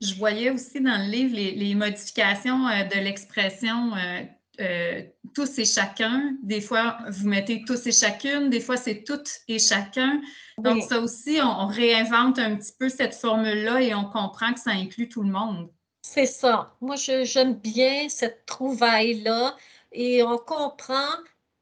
Je 0.00 0.14
voyais 0.14 0.50
aussi 0.50 0.80
dans 0.80 0.98
le 1.04 1.10
livre 1.10 1.34
les, 1.36 1.74
modifications 1.74 2.66
euh, 2.68 2.84
de 2.84 2.96
l'expression 2.96 3.94
euh, 3.94 4.22
euh, 4.60 5.02
tous 5.34 5.58
et 5.58 5.64
chacun. 5.64 6.36
Des 6.42 6.60
fois, 6.60 6.98
vous 7.08 7.28
mettez 7.28 7.64
tous 7.64 7.86
et 7.86 7.92
chacune, 7.92 8.50
des 8.50 8.60
fois, 8.60 8.76
c'est 8.76 9.04
toutes 9.04 9.30
et 9.48 9.58
chacun. 9.58 10.20
Donc, 10.58 10.82
ça 10.82 11.00
aussi, 11.00 11.38
on, 11.42 11.66
réinvente 11.66 12.38
un 12.38 12.56
petit 12.56 12.72
peu 12.78 12.88
cette 12.88 13.14
formule-là 13.14 13.80
et 13.80 13.94
on 13.94 14.04
comprend 14.04 14.52
que 14.52 14.60
ça 14.60 14.70
inclut 14.70 15.08
tout 15.08 15.22
le 15.22 15.30
monde. 15.30 15.70
C'est 16.02 16.26
ça. 16.26 16.76
Moi, 16.80 16.96
j'aime 16.96 17.54
bien 17.54 18.08
cette 18.08 18.46
trouvaille-là 18.46 19.56
et 19.94 20.22
on 20.22 20.38
comprend 20.38 21.14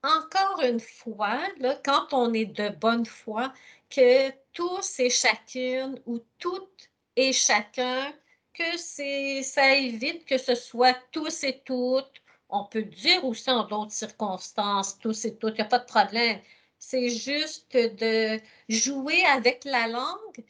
encore 0.02 0.62
une 0.62 0.80
fois, 0.80 1.40
là, 1.58 1.78
quand 1.84 2.12
on 2.12 2.32
est 2.34 2.46
de 2.46 2.70
bonne 2.70 3.06
foi, 3.06 3.52
que 3.90 4.30
tous 4.52 4.98
et 4.98 5.10
chacune 5.10 6.00
ou 6.06 6.20
toutes 6.38 6.90
et 7.16 7.32
chacun, 7.32 8.12
que 8.54 8.76
c'est, 8.78 9.42
ça 9.42 9.74
évite 9.76 10.24
que 10.26 10.38
ce 10.38 10.54
soit 10.54 10.96
tous 11.12 11.44
et 11.44 11.62
toutes. 11.64 12.22
On 12.48 12.64
peut 12.64 12.82
dire 12.82 13.24
aussi 13.24 13.50
en 13.50 13.64
d'autres 13.66 13.92
circonstances, 13.92 14.98
tous 14.98 15.24
et 15.24 15.36
toutes, 15.36 15.54
il 15.54 15.56
n'y 15.56 15.60
a 15.62 15.64
pas 15.66 15.78
de 15.78 15.86
problème. 15.86 16.40
C'est 16.78 17.10
juste 17.10 17.74
de 17.74 18.40
jouer 18.68 19.24
avec 19.26 19.64
la 19.64 19.88
langue, 19.88 20.44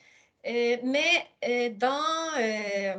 euh, 0.46 0.78
mais 0.82 1.28
euh, 1.44 1.70
dans 1.76 2.38
euh, 2.38 2.94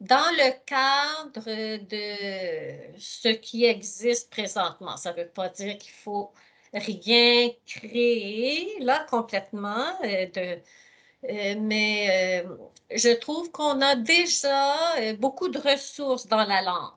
dans 0.00 0.30
le 0.36 0.52
cadre 0.66 1.44
de 1.78 2.98
ce 2.98 3.28
qui 3.28 3.64
existe 3.64 4.30
présentement. 4.30 4.96
Ça 4.96 5.12
ne 5.12 5.22
veut 5.22 5.28
pas 5.28 5.48
dire 5.48 5.78
qu'il 5.78 5.92
faut 5.92 6.32
rien 6.74 7.50
créer 7.66 8.78
là 8.80 9.06
complètement, 9.08 9.86
euh, 10.04 10.26
euh, 10.36 11.54
mais 11.60 12.42
euh, 12.44 12.56
je 12.94 13.14
trouve 13.18 13.50
qu'on 13.50 13.80
a 13.80 13.96
déjà 13.96 14.74
beaucoup 15.18 15.48
de 15.48 15.58
ressources 15.58 16.26
dans 16.26 16.44
la 16.44 16.62
langue 16.62 16.90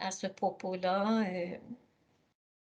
à 0.00 0.10
ce 0.10 0.26
propos-là. 0.26 1.24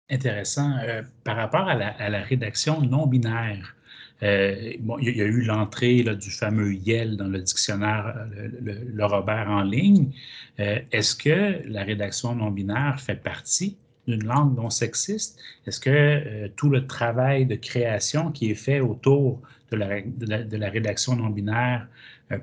Intéressant. 0.09 0.75
par 1.23 1.37
rapport 1.37 1.67
à 1.67 2.09
la 2.09 2.21
rédaction 2.21 2.81
non 2.81 3.07
binaire, 3.07 3.75
euh, 4.23 4.73
il 5.01 5.17
y 5.17 5.21
a 5.21 5.25
eu 5.25 5.41
l'entrée 5.41 6.03
du 6.03 6.29
fameux 6.29 6.73
YEL 6.75 7.17
dans 7.17 7.27
le 7.27 7.39
dictionnaire 7.39 8.27
euh, 8.37 8.49
le, 8.61 9.05
Robert 9.05 9.49
en 9.49 9.63
ligne. 9.63 10.11
Euh, 10.59 10.79
est-ce 10.91 11.15
que 11.15 11.61
la 11.67 11.83
rédaction 11.83 12.35
non 12.35 12.51
binaire 12.51 12.99
fait 12.99 13.15
partie 13.15 13.77
d'une 14.07 14.23
langue 14.23 14.55
non 14.55 14.69
sexiste? 14.69 15.39
Est-ce 15.65 15.79
que 15.79 16.47
tout 16.55 16.69
le 16.69 16.85
travail 16.85 17.45
de 17.45 17.55
création 17.55 18.31
qui 18.31 18.51
est 18.51 18.55
fait 18.55 18.79
autour 18.79 19.41
de 19.71 19.77
la, 19.77 20.69
rédaction 20.69 21.15
non 21.15 21.29
binaire 21.29 21.87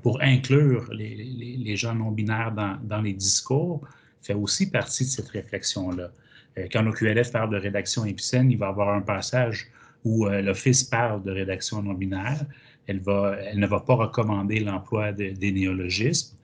pour 0.03 0.21
inclure 0.21 0.89
les, 0.93 1.77
gens 1.77 1.95
non 1.95 2.11
binaires 2.11 2.53
dans, 2.83 3.03
les 3.03 3.13
discours 3.13 3.87
fait 4.23 4.35
aussi 4.35 4.71
partie 4.71 5.05
de 5.05 5.11
cette 5.11 5.29
réflexion-là? 5.29 6.11
quand 6.73 6.83
l'OQLF 6.83 7.31
parle 7.31 7.51
de 7.51 7.57
rédaction 7.57 8.05
épicène, 8.05 8.51
il 8.51 8.59
va 8.59 8.69
avoir 8.69 8.89
un 8.93 9.01
passage 9.01 9.71
où 10.05 10.27
euh, 10.27 10.41
l'Office 10.41 10.85
parle 10.85 11.23
de 11.23 11.31
rédaction 11.31 11.83
non 11.83 11.95
binaire. 11.95 12.45
Elle, 12.87 13.03
ne 13.03 13.67
va 13.67 13.81
pas 13.81 13.95
recommander 13.95 14.61
l'emploi 14.61 15.13
des 15.13 15.53
néologismes, 15.53 16.37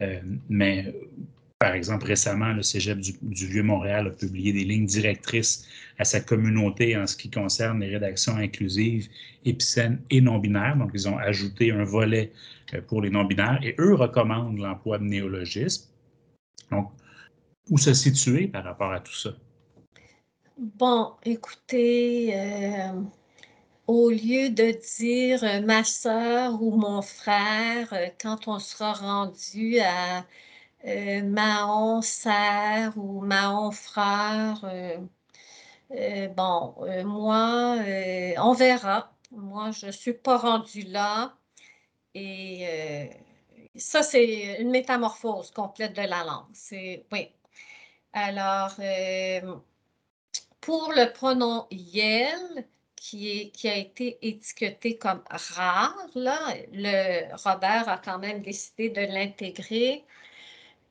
euh, 0.00 0.20
mais 0.48 0.92
par 1.62 1.74
exemple, 1.74 2.06
récemment, 2.06 2.52
le 2.52 2.62
Cégep 2.62 2.98
du, 2.98 3.46
Vieux-Montréal 3.46 4.08
a 4.08 4.10
publié 4.10 4.52
des 4.52 4.64
lignes 4.64 4.84
directrices 4.84 5.64
à 5.96 6.04
sa 6.04 6.20
communauté 6.20 6.96
en 6.96 7.06
ce 7.06 7.16
qui 7.16 7.30
concerne 7.30 7.78
les 7.78 7.88
rédactions 7.88 8.34
inclusives, 8.34 9.06
épicènes 9.44 10.00
et 10.10 10.20
non-binaires. 10.20 10.76
Donc, 10.76 10.90
ils 10.92 11.08
ont 11.08 11.18
ajouté 11.18 11.70
un 11.70 11.84
volet 11.84 12.32
euh, 12.74 12.80
pour 12.80 13.00
les 13.00 13.10
non-binaires 13.10 13.60
et 13.62 13.76
eux 13.78 13.94
recommandent 13.94 14.58
l'emploi 14.58 14.98
de 14.98 15.04
néologismes. 15.04 15.88
Donc, 16.72 16.90
où 17.70 17.78
se 17.78 17.94
situer 17.94 18.48
par 18.48 18.64
rapport 18.64 18.90
à 18.90 18.98
tout 18.98 19.14
ça? 19.14 19.30
Bon, 20.56 21.14
écoutez, 21.24 22.34
euh, 22.34 23.02
au 23.86 24.10
lieu 24.10 24.50
de 24.50 24.72
dire 24.98 25.44
euh, 25.44 25.60
ma 25.62 25.84
soeur 25.84 26.62
ou 26.62 26.72
mon 26.76 27.02
frère, 27.02 27.92
euh, 27.92 28.08
quand 28.20 28.48
on 28.48 28.58
sera 28.58 28.92
rendu 28.94 29.80
à 29.80 30.26
Mahon 31.24 32.02
sœur 32.02 32.96
ou 32.98 33.22
Mahon 33.22 33.70
frère. 33.72 34.64
Bon, 36.36 36.74
moi, 37.04 37.76
on 38.38 38.52
verra. 38.54 39.12
Moi, 39.30 39.70
je 39.72 39.86
ne 39.86 39.92
suis 39.92 40.12
pas 40.14 40.38
rendue 40.38 40.82
là. 40.82 41.36
Et 42.14 42.66
ça, 43.76 44.02
c'est 44.02 44.60
une 44.62 44.70
métamorphose 44.70 45.50
complète 45.52 45.94
de 45.96 46.02
la 46.02 46.24
langue. 46.24 46.46
C'est, 46.54 47.06
oui. 47.12 47.30
Alors, 48.12 48.72
pour 50.62 50.92
le 50.92 51.12
pronom 51.12 51.66
yel, 51.70 52.64
qui, 53.02 53.52
a 53.64 53.76
été 53.76 54.18
étiqueté 54.22 54.96
comme 54.96 55.22
rare, 55.28 55.96
là, 56.14 56.38
le 56.72 57.34
Robert 57.44 57.88
a 57.88 57.98
quand 57.98 58.18
même 58.18 58.42
décidé 58.42 58.90
de 58.90 59.00
l'intégrer. 59.00 60.04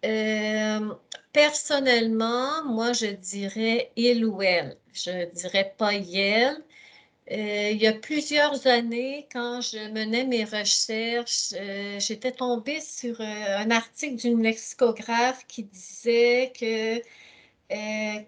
Euh, 0.06 0.94
personnellement, 1.34 2.64
moi, 2.66 2.94
je 2.94 3.08
dirais 3.08 3.92
il 3.96 4.26
ou 4.26 4.42
elle. 4.42 4.78
Je 4.94 5.32
dirais 5.34 5.74
pas 5.78 5.94
yel. 5.94 6.58
Euh, 7.32 7.70
il 7.72 7.78
y 7.82 7.88
a 7.88 7.94
plusieurs 7.94 8.68
années, 8.68 9.28
quand 9.32 9.62
je 9.62 9.90
menais 9.92 10.26
mes 10.26 10.44
recherches, 10.44 11.54
euh, 11.54 12.00
j'étais 12.00 12.34
tombée 12.34 12.82
sur 12.82 13.22
un 13.22 13.72
article 13.72 14.16
d'une 14.18 14.44
lexicographe 14.44 15.46
qui 15.48 15.64
disait 15.64 16.52
que 16.60 17.02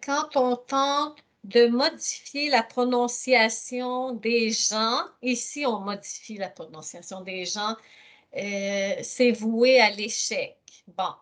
quand 0.06 0.38
on 0.38 0.56
tente 0.56 1.24
de 1.44 1.68
modifier 1.68 2.50
la 2.50 2.64
prononciation 2.64 4.14
des 4.14 4.52
gens, 4.52 5.02
ici 5.22 5.66
on 5.66 5.80
modifie 5.80 6.38
la 6.38 6.50
prononciation 6.50 7.22
des 7.22 7.46
gens, 7.46 7.76
c'est 8.34 9.32
voué 9.32 9.80
à 9.82 9.92
l'échec. 9.92 10.58
Bon, 10.88 11.14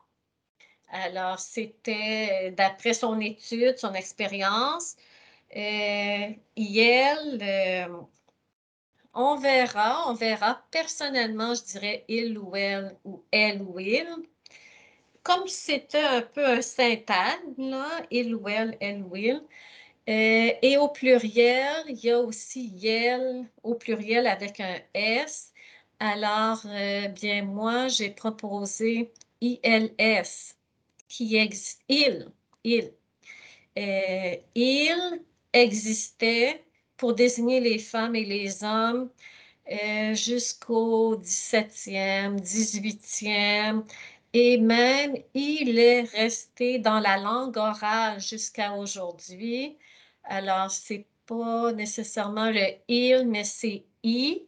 alors, 0.92 1.40
c'était 1.40 2.52
d'après 2.52 2.94
son 2.94 3.20
étude, 3.22 3.78
son 3.78 3.94
expérience. 3.94 4.98
Euh, 5.56 6.30
euh, 6.58 7.88
on 9.14 9.36
verra, 9.38 10.10
on 10.10 10.14
verra. 10.14 10.62
Personnellement, 10.72 11.56
je 11.56 11.64
dirais 11.64 12.06
il 12.10 12.38
ou 12.38 12.56
elle 12.56 12.98
ou 13.06 13.24
elle 13.32 13.62
ou 13.62 13.80
il. 13.80 14.08
Comme 15.24 15.48
c'était 15.48 16.02
un 16.02 16.22
peu 16.22 16.46
un 16.46 16.62
syntagme, 16.62 17.54
là, 17.58 17.88
il 18.12 18.36
ou 18.36 18.48
elle, 18.50 18.78
elle 18.82 19.04
ou 19.04 19.16
il. 19.16 19.42
Euh, 20.10 20.52
et 20.62 20.78
au 20.78 20.90
pluriel, 20.90 21.86
il 21.88 21.98
y 22.04 22.10
a 22.12 22.20
aussi 22.20 22.68
yel 22.68 23.48
au 23.64 23.76
pluriel 23.76 24.28
avec 24.28 24.60
un 24.60 24.80
S. 24.94 25.54
Alors, 26.00 26.62
euh, 26.66 27.08
bien, 27.10 27.44
moi, 27.46 27.88
j'ai 27.88 28.10
proposé 28.10 29.14
ILS 29.42 30.56
qui 31.08 31.36
existe. 31.38 31.82
Il, 31.90 32.32
il. 32.64 32.94
Euh, 33.78 34.36
il 34.56 35.24
existait 35.54 36.64
pour 36.98 37.14
désigner 37.16 37.60
les 37.60 37.80
femmes 37.80 38.16
et 38.16 38.26
les 38.26 38.64
hommes 38.64 39.10
euh, 39.72 40.14
jusqu'au 40.16 41.16
17e, 41.18 42.40
18e, 42.42 43.84
et 44.34 44.58
même 44.58 45.16
il 45.34 45.80
est 45.80 46.02
resté 46.02 46.80
dans 46.80 47.00
la 47.00 47.18
langue 47.18 47.58
orale 47.58 48.20
jusqu'à 48.20 48.74
aujourd'hui. 48.74 49.78
Alors, 50.24 50.72
c'est 50.72 51.08
pas 51.26 51.72
nécessairement 51.74 52.50
le 52.52 52.66
il, 52.88 53.28
mais 53.28 53.44
c'est 53.44 53.86
i. 54.04 54.46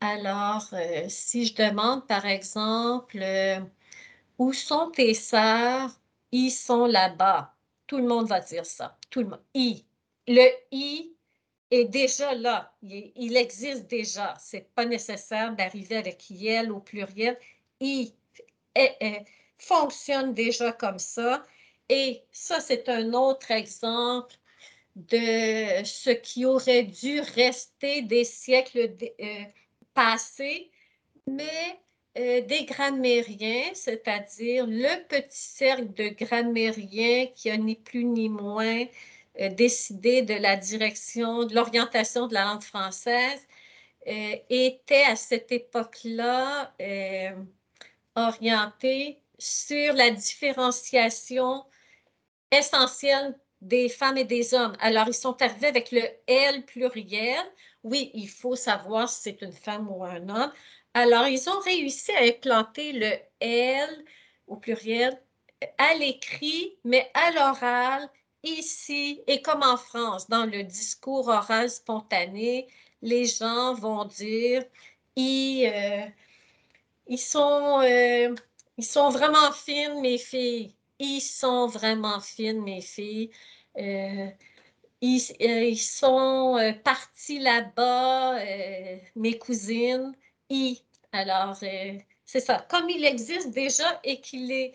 Alors, 0.00 0.68
euh, 0.72 1.06
si 1.08 1.46
je 1.46 1.54
demande, 1.54 2.06
par 2.06 2.26
exemple, 2.26 3.18
où 4.38 4.52
sont 4.52 4.90
tes 4.90 5.14
sœurs? 5.14 5.90
Ils 6.32 6.50
sont 6.50 6.86
là-bas. 6.86 7.54
Tout 7.86 7.98
le 7.98 8.04
monde 8.06 8.28
va 8.28 8.40
dire 8.40 8.66
ça. 8.66 8.98
Tout 9.10 9.20
le 9.20 9.28
monde. 9.28 9.42
I. 9.54 9.84
Le 10.26 10.48
I 10.72 11.12
est 11.70 11.84
déjà 11.84 12.34
là. 12.34 12.72
Il, 12.82 13.36
existe 13.36 13.86
déjà. 13.86 14.34
C'est 14.38 14.72
pas 14.74 14.84
nécessaire 14.84 15.54
d'arriver 15.54 15.96
avec 15.96 16.28
IL 16.30 16.72
au 16.72 16.80
pluriel. 16.80 17.38
I 17.80 18.12
fonctionne 19.58 20.34
déjà 20.34 20.72
comme 20.72 20.98
ça. 20.98 21.44
Et 21.88 22.22
ça, 22.32 22.60
c'est 22.60 22.88
un 22.88 23.12
autre 23.12 23.50
exemple 23.50 24.34
de 24.96 25.84
ce 25.84 26.10
qui 26.10 26.44
aurait 26.44 26.84
dû 26.84 27.20
rester 27.20 28.02
des 28.02 28.24
siècles 28.24 28.96
euh, 29.20 29.44
passés, 29.92 30.70
mais 31.26 31.78
euh, 32.16 32.42
des 32.42 32.64
grammairiens, 32.64 33.74
c'est-à-dire 33.74 34.66
le 34.66 35.04
petit 35.08 35.26
cercle 35.30 35.92
de 35.94 36.08
grammairiens 36.08 37.26
qui 37.34 37.50
a 37.50 37.56
ni 37.56 37.76
plus 37.76 38.04
ni 38.04 38.28
moins 38.28 38.84
euh, 39.40 39.48
décidé 39.50 40.22
de 40.22 40.34
la 40.34 40.56
direction, 40.56 41.44
de 41.44 41.54
l'orientation 41.54 42.28
de 42.28 42.34
la 42.34 42.44
langue 42.44 42.62
française, 42.62 43.46
était 44.06 45.04
à 45.04 45.16
cette 45.16 45.50
époque-là 45.50 46.74
orienté 48.14 49.18
sur 49.38 49.94
la 49.94 50.10
différenciation 50.10 51.64
essentielle 52.50 53.34
des 53.64 53.88
femmes 53.88 54.18
et 54.18 54.24
des 54.24 54.54
hommes. 54.54 54.76
Alors, 54.80 55.08
ils 55.08 55.14
sont 55.14 55.40
arrivés 55.42 55.68
avec 55.68 55.90
le 55.90 56.02
L 56.26 56.64
pluriel. 56.66 57.44
Oui, 57.82 58.10
il 58.14 58.28
faut 58.28 58.56
savoir 58.56 59.08
si 59.08 59.22
c'est 59.22 59.42
une 59.42 59.52
femme 59.52 59.88
ou 59.90 60.04
un 60.04 60.28
homme. 60.28 60.52
Alors, 60.94 61.26
ils 61.26 61.48
ont 61.48 61.60
réussi 61.60 62.12
à 62.12 62.22
implanter 62.24 62.92
le 62.92 63.12
L 63.40 64.04
au 64.46 64.56
pluriel 64.56 65.18
à 65.78 65.94
l'écrit, 65.94 66.76
mais 66.84 67.10
à 67.14 67.30
l'oral, 67.32 68.08
ici, 68.42 69.22
et 69.26 69.40
comme 69.42 69.62
en 69.62 69.76
France, 69.78 70.28
dans 70.28 70.44
le 70.44 70.62
discours 70.62 71.28
oral 71.28 71.70
spontané, 71.70 72.68
les 73.02 73.24
gens 73.26 73.74
vont 73.74 74.04
dire, 74.04 74.64
ils, 75.16 75.66
euh, 75.66 76.06
ils, 77.06 77.18
sont, 77.18 77.80
euh, 77.80 78.34
ils 78.76 78.84
sont 78.84 79.08
vraiment 79.10 79.52
fines, 79.52 80.00
mes 80.00 80.18
filles. 80.18 80.74
Ils 80.98 81.20
sont 81.20 81.66
vraiment 81.66 82.20
fines, 82.20 82.62
mes 82.62 82.80
filles. 82.82 83.30
Euh, 83.78 84.28
ils, 85.00 85.22
ils, 85.40 85.78
sont 85.78 86.74
partis 86.84 87.38
là-bas, 87.38 88.38
mes 89.16 89.38
cousines. 89.38 90.14
Alors, 91.12 91.56
euh, 91.62 91.98
c'est 92.24 92.40
ça. 92.40 92.66
Comme 92.68 92.88
il 92.90 93.04
existe 93.04 93.50
déjà 93.50 94.00
et 94.04 94.20
qu'il 94.20 94.50
est 94.52 94.74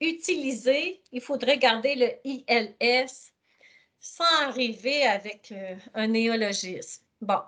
utilisé, 0.00 1.02
il 1.12 1.20
faudrait 1.20 1.58
garder 1.58 1.94
le 1.94 2.10
ILS 2.24 3.32
sans 4.00 4.42
arriver 4.42 5.04
avec 5.06 5.52
euh, 5.52 5.74
un 5.94 6.08
néologisme. 6.08 7.02
Bon. 7.20 7.40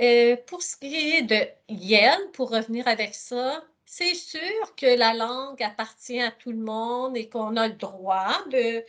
Euh, 0.00 0.36
pour 0.46 0.62
ce 0.62 0.76
qui 0.76 1.16
est 1.16 1.22
de 1.22 1.46
YEL, 1.68 2.18
pour 2.32 2.50
revenir 2.50 2.88
avec 2.88 3.14
ça, 3.14 3.64
c'est 3.84 4.14
sûr 4.14 4.74
que 4.76 4.96
la 4.96 5.14
langue 5.14 5.62
appartient 5.62 6.20
à 6.20 6.32
tout 6.32 6.50
le 6.50 6.58
monde 6.58 7.16
et 7.16 7.28
qu'on 7.28 7.56
a 7.56 7.68
le 7.68 7.74
droit 7.74 8.44
de 8.50 8.84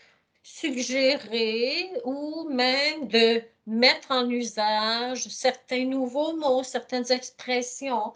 suggérer 0.45 1.91
ou 2.03 2.47
même 2.49 3.07
de 3.07 3.41
mettre 3.65 4.11
en 4.11 4.29
usage 4.29 5.27
certains 5.27 5.85
nouveaux 5.85 6.35
mots, 6.35 6.61
certaines 6.61 7.11
expressions. 7.11 8.13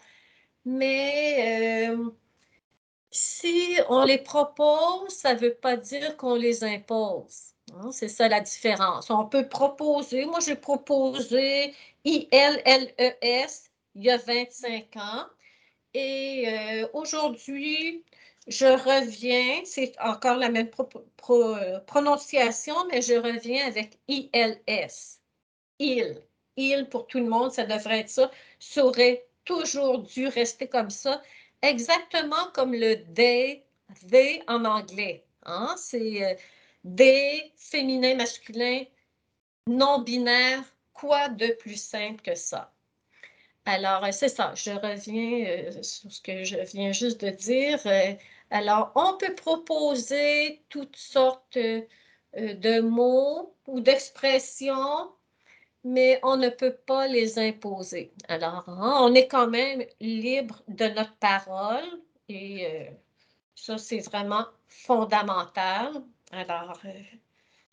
Mais 0.64 1.90
euh, 1.90 2.12
si 3.10 3.78
on 3.90 4.04
les 4.06 4.20
propose, 4.20 5.10
ça 5.10 5.34
ne 5.34 5.40
veut 5.40 5.56
pas 5.56 5.76
dire 5.76 6.16
qu'on 6.18 6.36
les 6.36 6.64
impose. 6.64 7.56
Hein. 7.74 7.92
C'est 7.92 8.10
ça 8.10 8.28
la 8.28 8.42
différence. 8.42 9.10
On 9.10 9.26
peut 9.26 9.50
proposer, 9.50 10.26
moi 10.26 10.40
j'ai 10.40 10.56
proposé 10.56 11.74
ILLES 12.06 13.72
il 13.96 14.04
y 14.04 14.12
a 14.12 14.18
25 14.18 14.96
ans 14.98 15.26
et 15.96 16.46
euh, 16.48 16.88
aujourd'hui, 16.94 18.04
je 18.50 18.66
reviens, 18.66 19.62
c'est 19.64 19.94
encore 20.00 20.38
la 20.38 20.50
même 20.50 20.70
prononciation, 21.86 22.76
mais 22.92 23.02
je 23.02 23.14
reviens 23.14 23.68
avec 23.68 24.00
ILS. 24.08 25.20
Il. 25.80 26.22
Il 26.58 26.90
pour 26.90 27.08
tout 27.08 27.20
le 27.20 27.30
monde, 27.30 27.52
ça 27.52 27.66
devrait 27.66 28.00
être 28.00 28.10
ça. 28.10 28.32
Ça 28.60 28.86
aurait 28.86 29.28
toujours 29.46 30.00
dû 30.00 30.28
rester 30.28 30.68
comme 30.68 30.90
ça, 30.90 31.22
exactement 31.62 32.52
comme 32.54 32.74
le 32.74 32.96
they, 33.14 33.64
they 34.10 34.42
en 34.48 34.66
anglais. 34.66 35.26
Hein? 35.46 35.76
C'est 35.78 36.26
euh, 36.26 36.36
they, 36.98 37.54
féminin, 37.56 38.16
masculin, 38.16 38.84
non 39.68 40.02
binaire. 40.02 40.64
Quoi 40.94 41.30
de 41.30 41.48
plus 41.54 41.82
simple 41.82 42.22
que 42.22 42.36
ça? 42.36 42.74
Alors, 43.66 44.04
euh, 44.04 44.12
c'est 44.12 44.30
ça, 44.30 44.54
je 44.56 44.72
reviens 44.72 45.46
euh, 45.48 45.84
sur 45.84 46.12
ce 46.12 46.22
que 46.22 46.44
je 46.44 46.58
viens 46.58 46.92
juste 46.92 47.24
de 47.24 47.30
dire. 47.30 47.80
Alors, 48.52 48.92
on 48.96 49.18
peut 49.18 49.36
proposer 49.36 50.64
toutes 50.70 50.96
sortes 50.96 51.58
euh, 51.58 51.84
de 52.34 52.82
mots 52.82 53.56
ou 53.68 53.80
d'expressions, 53.80 55.12
mais 55.84 56.20
on 56.24 56.38
ne 56.38 56.50
peut 56.50 56.76
pas 56.86 57.08
les 57.08 57.38
imposer. 57.38 58.12
Alors, 58.28 58.68
hein, 58.68 58.98
on 59.02 59.14
est 59.14 59.28
quand 59.28 59.50
même 59.50 59.84
libre 60.00 60.64
de 60.68 60.86
notre 60.86 61.16
parole 61.18 61.86
et 62.28 62.66
euh, 62.66 62.92
Ça, 63.56 63.78
c'est 63.78 64.00
vraiment 64.00 64.46
fondamental. 64.68 66.04
Alors, 66.32 66.80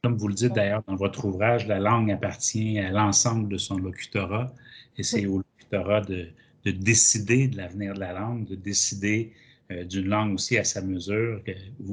comme 0.07 0.19
vous 0.19 0.29
le 0.29 0.35
dites 0.35 0.53
d'ailleurs 0.53 0.85
dans 0.87 0.95
votre 0.95 1.25
ouvrage, 1.25 1.67
la 1.67 1.81
langue 1.81 2.13
appartient 2.13 2.79
à 2.79 2.91
l'ensemble 2.91 3.49
de 3.49 3.59
son 3.59 3.77
locutorat 3.77 4.53
et 4.97 5.03
c'est 5.03 5.27
au 5.27 5.39
locutorat 5.39 6.01
de, 6.03 6.31
décider 6.65 7.49
de 7.49 7.57
l'avenir 7.57 7.95
de 7.95 7.99
la 7.99 8.13
langue, 8.13 8.47
de 8.47 8.55
décider 8.55 9.33
euh, 9.35 9.46
d'une 9.71 10.07
langue 10.07 10.35
aussi 10.35 10.59
à 10.59 10.65
sa 10.65 10.81
mesure, 10.81 11.43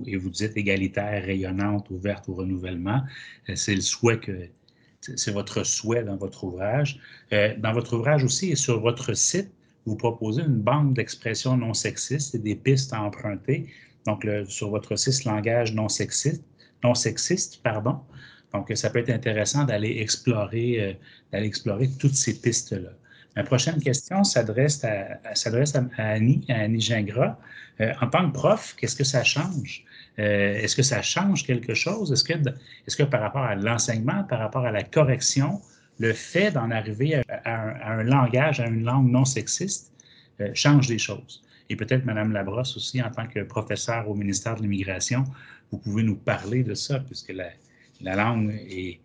et 0.06 0.18
vous 0.18 0.30
dites 0.30 0.56
égalitaire, 0.56 1.24
rayonnante, 1.24 1.90
ouverte 1.90 2.30
au 2.30 2.34
renouvellement. 2.36 3.02
Euh, 3.50 3.56
c'est 3.56 3.76
le 3.76 3.82
souhait 3.82 4.20
que 4.20 4.48
c'est 5.02 5.32
votre 5.32 5.64
souhait 5.66 6.04
dans 6.04 6.16
votre 6.16 6.44
ouvrage. 6.46 7.00
Euh, 7.34 7.54
dans 7.58 7.74
votre 7.74 7.98
ouvrage 7.98 8.24
aussi 8.24 8.52
et 8.52 8.56
sur 8.56 8.80
votre 8.80 9.14
site, 9.14 9.52
vous 9.86 9.98
proposez 9.98 10.44
une 10.44 10.62
banque 10.62 10.94
d'expressions 10.94 11.58
non 11.58 11.74
sexistes 11.74 12.36
et 12.36 12.40
des 12.40 12.56
pistes 12.56 12.94
à 12.94 13.02
emprunter. 13.02 13.68
Donc, 14.06 14.26
sur 14.48 14.70
votre 14.70 14.96
site 14.96 15.26
langage 15.26 15.74
non 15.74 15.90
sexiste, 15.90 16.44
non 16.84 16.94
sexiste, 16.94 17.62
pardon. 17.64 18.00
Donc, 18.54 18.72
ça 18.76 18.90
peut 18.90 19.00
être 19.00 19.10
intéressant 19.10 19.64
d'aller 19.64 19.98
explorer, 20.00 20.80
euh, 20.80 20.94
d'aller 21.32 21.48
explorer 21.48 21.90
toutes 22.00 22.16
ces 22.16 22.40
pistes-là. 22.40 22.92
Ma 23.36 23.44
prochaine 23.44 23.80
question 23.80 24.24
s'adresse 24.24 24.84
à, 24.84 25.20
à, 25.24 26.04
Annie, 26.04 26.46
à 26.50 26.62
Annie 26.62 26.82
Gingras. 26.82 27.38
Euh, 27.82 27.92
en 28.02 28.08
tant 28.08 28.30
que 28.30 28.34
prof, 28.34 28.76
qu'est-ce 28.78 28.96
que 28.96 29.04
ça 29.04 29.24
change? 29.24 29.84
Euh, 30.20 30.56
est-ce 30.56 30.76
que 30.76 30.84
ça 30.84 31.02
change 31.02 31.46
quelque 31.46 31.74
chose? 31.74 32.12
Est-ce 32.12 32.24
que, 32.24 32.34
est-ce 32.34 32.96
que 32.96 33.04
par 33.04 33.22
rapport 33.22 33.44
à 33.44 33.56
l'enseignement, 33.56 34.24
par 34.24 34.40
rapport 34.40 34.66
à 34.66 34.72
la 34.72 34.84
correction, 34.84 35.60
le 35.98 36.14
fait 36.14 36.52
d'en 36.52 36.70
arriver 36.70 37.24
à, 37.44 37.92
un, 37.92 38.04
langage, 38.04 38.60
à 38.60 38.68
une 38.68 38.84
langue 38.84 39.10
non 39.10 39.26
sexiste, 39.26 39.92
change 40.54 40.88
des 40.88 41.00
choses? 41.00 41.44
Et 41.70 41.76
peut-être 41.76 42.06
Mme 42.06 42.34
Labrosse 42.34 42.76
aussi, 42.78 43.02
en 43.02 43.10
tant 43.10 43.26
que 43.28 43.40
professeur 43.40 44.08
au 44.08 44.14
ministère 44.14 44.56
de 44.56 44.62
l'Immigration, 44.62 45.24
vous 45.72 45.80
pouvez 45.80 46.04
nous 46.04 46.16
parler 46.16 46.64
de 46.64 46.76
ça, 46.76 47.00
puisque 47.00 47.34
la, 47.34 48.16
langue 48.16 48.52
est, 48.70 49.00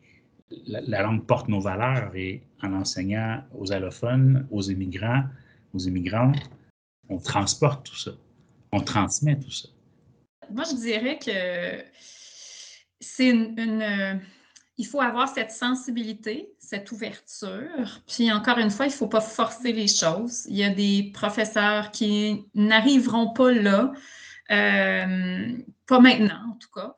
la, 0.67 1.03
langue 1.03 1.27
porte 1.27 1.49
nos 1.49 1.61
valeurs 1.61 2.15
et 2.15 2.43
en 2.63 2.73
enseignant 2.73 3.43
aux 3.55 3.73
allophones, 3.73 4.47
aux 4.51 4.63
immigrants, 4.63 5.25
aux 5.75 5.79
immigrantes, 5.79 6.51
on 7.09 7.19
transporte 7.19 7.87
tout 7.87 7.97
ça, 7.97 8.13
on 8.73 8.81
transmet 8.81 9.39
tout 9.39 9.51
ça. 9.51 9.69
Moi, 10.51 10.65
je 10.65 10.77
dirais 10.77 11.19
que 11.19 11.85
c'est 13.01 13.29
une, 13.29 14.21
il 14.79 14.87
faut 14.87 15.01
avoir 15.01 15.29
cette 15.29 15.51
sensibilité, 15.51 16.51
cette 16.59 16.91
ouverture. 16.93 18.01
Puis 18.07 18.33
encore 18.33 18.59
une 18.59 18.71
fois, 18.71 18.87
il 18.87 18.91
ne 18.91 18.95
faut 18.95 19.09
pas 19.09 19.21
forcer 19.21 19.73
les 19.73 19.89
choses. 19.89 20.47
Il 20.49 20.57
y 20.57 20.65
a 20.65 20.71
des 20.71 21.11
professeurs 21.13 21.91
qui 21.91 22.45
n'arriveront 22.55 23.33
pas 23.33 23.53
là 23.53 23.93
euh, 24.51 25.59
pas 25.87 26.01
maintenant, 26.01 26.53
en 26.53 26.57
tout 26.59 26.71
cas. 26.75 26.95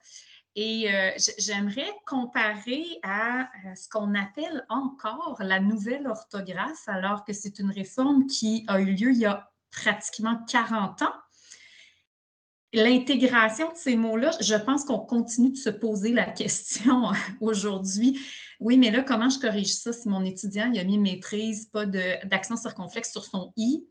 Et 0.56 0.92
euh, 0.92 1.10
j'aimerais 1.38 1.90
comparer 2.06 2.84
à 3.02 3.48
ce 3.76 3.88
qu'on 3.88 4.14
appelle 4.14 4.66
encore 4.68 5.38
la 5.40 5.60
nouvelle 5.60 6.06
orthographe, 6.06 6.88
alors 6.88 7.24
que 7.24 7.32
c'est 7.32 7.60
une 7.60 7.70
réforme 7.70 8.26
qui 8.26 8.64
a 8.66 8.80
eu 8.80 8.86
lieu 8.86 9.12
il 9.12 9.18
y 9.18 9.26
a 9.26 9.50
pratiquement 9.70 10.38
40 10.48 11.02
ans. 11.02 11.12
L'intégration 12.72 13.72
de 13.72 13.76
ces 13.76 13.96
mots-là, 13.96 14.30
je 14.40 14.54
pense 14.54 14.84
qu'on 14.84 15.00
continue 15.00 15.50
de 15.50 15.56
se 15.56 15.70
poser 15.70 16.12
la 16.12 16.26
question 16.26 17.10
aujourd'hui. 17.40 18.20
Oui, 18.60 18.76
mais 18.76 18.90
là, 18.90 19.02
comment 19.02 19.28
je 19.28 19.38
corrige 19.38 19.72
ça 19.72 19.92
si 19.92 20.08
mon 20.08 20.24
étudiant 20.24 20.70
il 20.72 20.78
a 20.78 20.84
mis 20.84 20.98
maîtrise, 20.98 21.66
pas 21.66 21.86
d'accent 21.86 22.56
circonflexe 22.56 23.10
sur 23.12 23.24
son 23.24 23.52
i? 23.56 23.84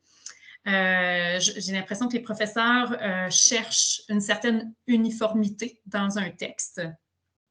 Euh, 0.68 1.40
j'ai 1.40 1.72
l'impression 1.72 2.08
que 2.08 2.14
les 2.14 2.22
professeurs 2.22 2.96
euh, 3.02 3.30
cherchent 3.30 4.02
une 4.10 4.22
certaine 4.22 4.74
uniformité 4.88 5.82
dans 5.86 6.18
un 6.18 6.30
texte. 6.30 6.82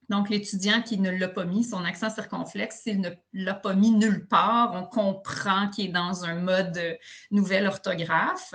Donc, 0.08 0.30
l'étudiant 0.30 0.80
qui 0.80 0.98
ne 0.98 1.10
l'a 1.10 1.28
pas 1.28 1.44
mis, 1.44 1.64
son 1.64 1.84
accent 1.84 2.08
circonflexe, 2.08 2.80
s'il 2.82 3.00
ne 3.00 3.10
l'a 3.34 3.54
pas 3.54 3.74
mis 3.74 3.90
nulle 3.90 4.26
part, 4.26 4.72
on 4.74 4.84
comprend 4.84 5.68
qu'il 5.68 5.90
est 5.90 5.92
dans 5.92 6.24
un 6.24 6.34
mode 6.36 6.80
nouvelle 7.30 7.66
orthographe. 7.66 8.54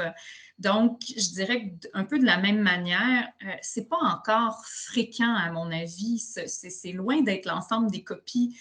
Donc, 0.58 1.02
je 1.16 1.34
dirais 1.34 1.76
un 1.94 2.06
peu 2.06 2.18
de 2.18 2.26
la 2.26 2.38
même 2.38 2.60
manière, 2.60 3.28
euh, 3.46 3.52
ce 3.62 3.80
n'est 3.80 3.86
pas 3.86 3.98
encore 3.98 4.64
fréquent, 4.66 5.36
à 5.36 5.52
mon 5.52 5.72
avis. 5.72 6.20
C'est 6.20 6.92
loin 6.92 7.22
d'être 7.22 7.46
l'ensemble 7.46 7.92
des 7.92 8.04
copies 8.04 8.58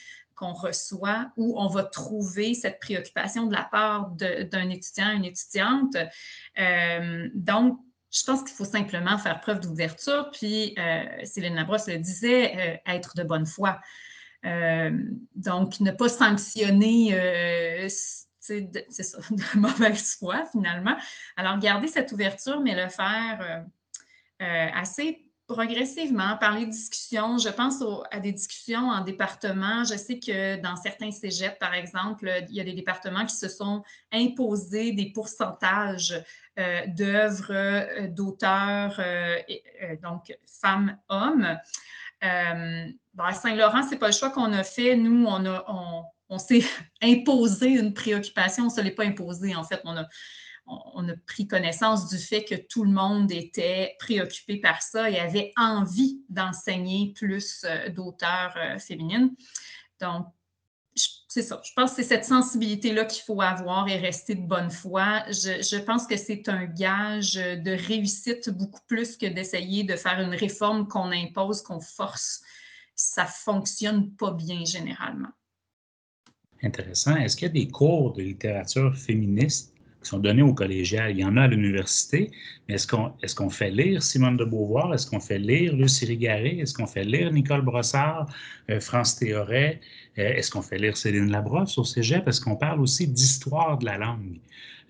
reçoit 0.52 1.30
où 1.36 1.58
on 1.58 1.68
va 1.68 1.84
trouver 1.84 2.54
cette 2.54 2.80
préoccupation 2.80 3.46
de 3.46 3.52
la 3.52 3.64
part 3.64 4.10
d'un 4.10 4.70
étudiant, 4.70 5.10
une 5.12 5.24
étudiante. 5.24 5.96
Euh, 6.58 7.28
donc, 7.34 7.78
je 8.10 8.24
pense 8.24 8.42
qu'il 8.42 8.54
faut 8.54 8.64
simplement 8.64 9.16
faire 9.18 9.40
preuve 9.40 9.60
d'ouverture. 9.60 10.30
Puis, 10.32 10.74
euh, 10.78 11.04
Céline 11.24 11.54
Labrosse 11.54 11.86
le 11.86 11.98
disait, 11.98 12.56
euh, 12.56 12.92
être 12.92 13.14
de 13.16 13.22
bonne 13.22 13.46
foi. 13.46 13.80
donc, 14.42 15.78
ne 15.78 15.92
pas 15.92 16.08
sanctionner, 16.08 17.16
c'est 17.88 18.68
ça, 19.02 19.18
de 19.30 19.58
mauvaise 19.58 20.16
foi 20.18 20.44
finalement. 20.50 20.96
Alors, 21.36 21.58
garder 21.58 21.86
cette 21.86 22.10
ouverture, 22.12 22.60
mais 22.60 22.74
le 22.74 22.88
faire 22.88 23.64
assez 24.40 25.21
progressivement 25.52 26.36
par 26.38 26.58
les 26.58 26.66
discussions. 26.66 27.38
Je 27.38 27.50
pense 27.50 27.82
à 28.10 28.20
des 28.20 28.32
discussions 28.32 28.88
en 28.88 29.02
département. 29.02 29.84
Je 29.84 29.96
sais 29.96 30.18
que 30.18 30.60
dans 30.60 30.76
certains 30.76 31.10
cégeps, 31.10 31.58
par 31.58 31.74
exemple, 31.74 32.30
il 32.48 32.54
y 32.54 32.60
a 32.60 32.64
des 32.64 32.72
départements 32.72 33.26
qui 33.26 33.36
se 33.36 33.48
sont 33.48 33.82
imposés 34.12 34.92
des 34.92 35.12
pourcentages 35.12 36.14
euh, 36.58 36.86
d'œuvres 36.86 37.52
euh, 37.52 38.08
d'auteurs, 38.08 38.96
euh, 38.98 39.36
donc 40.02 40.36
femmes-hommes. 40.60 41.58
à 42.20 43.32
Saint-Laurent, 43.32 43.82
ce 43.84 43.90
n'est 43.90 43.98
pas 43.98 44.08
le 44.08 44.12
choix 44.12 44.30
qu'on 44.30 44.52
a 44.52 44.64
fait. 44.64 44.96
Nous, 44.96 45.26
on, 45.26 46.04
on 46.28 46.38
s'est 46.38 46.64
imposé 47.02 47.68
une 47.68 47.92
préoccupation. 47.92 48.64
On 48.64 48.66
ne 48.66 48.72
se 48.72 48.80
l'est 48.80 48.90
pas 48.90 49.04
imposé, 49.04 49.54
en 49.54 49.64
fait. 49.64 49.80
On 49.84 49.96
a, 49.96 50.08
on 50.66 51.08
a 51.08 51.16
pris 51.26 51.46
connaissance 51.46 52.08
du 52.08 52.18
fait 52.18 52.44
que 52.44 52.54
tout 52.54 52.84
le 52.84 52.92
monde 52.92 53.30
était 53.32 53.96
préoccupé 53.98 54.58
par 54.58 54.82
ça 54.82 55.10
et 55.10 55.18
avait 55.18 55.52
envie 55.56 56.22
d'enseigner 56.28 57.12
plus 57.14 57.64
euh, 57.64 57.88
d'auteurs 57.90 58.54
euh, 58.56 58.78
féminines. 58.78 59.34
Donc, 60.00 60.26
c'est 60.94 61.42
ça. 61.42 61.60
Je 61.64 61.72
pense 61.74 61.90
que 61.90 61.96
c'est 61.96 62.08
cette 62.08 62.26
sensibilité-là 62.26 63.06
qu'il 63.06 63.22
faut 63.22 63.40
avoir 63.40 63.88
et 63.88 63.96
rester 63.96 64.34
de 64.34 64.46
bonne 64.46 64.70
foi. 64.70 65.24
Je, 65.28 65.78
pense 65.78 66.06
que 66.06 66.18
c'est 66.18 66.48
un 66.50 66.66
gage 66.66 67.34
de 67.34 67.70
réussite 67.70 68.50
beaucoup 68.50 68.82
plus 68.86 69.16
que 69.16 69.24
d'essayer 69.24 69.84
de 69.84 69.96
faire 69.96 70.20
une 70.20 70.34
réforme 70.34 70.86
qu'on 70.86 71.10
impose, 71.10 71.62
qu'on 71.62 71.80
force. 71.80 72.42
Ça 72.94 73.24
ne 73.24 73.28
fonctionne 73.28 74.14
pas 74.16 74.32
bien 74.32 74.66
généralement. 74.66 75.30
Intéressant. 76.62 77.16
Est-ce 77.16 77.36
qu'il 77.36 77.48
y 77.48 77.50
a 77.50 77.54
des 77.64 77.68
cours 77.68 78.12
de 78.12 78.22
littérature 78.22 78.94
féministe 78.94 79.71
qui 80.02 80.08
sont 80.08 80.18
donnés 80.18 80.42
au 80.42 80.52
collégial. 80.54 81.12
Il 81.12 81.20
y 81.20 81.24
en 81.24 81.36
a 81.36 81.42
à 81.42 81.48
l'université, 81.48 82.30
mais 82.68 82.74
est-ce 82.74 83.34
qu'on 83.34 83.50
fait 83.50 83.70
lire 83.70 84.02
Simone 84.02 84.36
de 84.36 84.44
Beauvoir? 84.44 84.92
Est-ce 84.94 85.06
qu'on 85.06 85.20
fait 85.20 85.38
lire 85.38 85.74
Lucie 85.76 86.04
Rigaré? 86.04 86.58
Est-ce 86.58 86.74
qu'on 86.74 86.86
fait 86.86 87.04
lire 87.04 87.32
Nicole 87.32 87.62
Brossard, 87.62 88.26
euh, 88.70 88.80
France 88.80 89.16
Théoret? 89.16 89.80
Euh, 90.18 90.34
est-ce 90.34 90.50
qu'on 90.50 90.62
fait 90.62 90.78
lire 90.78 90.96
Céline 90.96 91.30
Labrosse 91.30 91.78
au 91.78 91.84
cégep? 91.84 92.26
Est-ce 92.28 92.40
qu'on 92.40 92.56
parle 92.56 92.80
aussi 92.80 93.06
d'histoire 93.06 93.78
de 93.78 93.86
la 93.86 93.98
langue? 93.98 94.38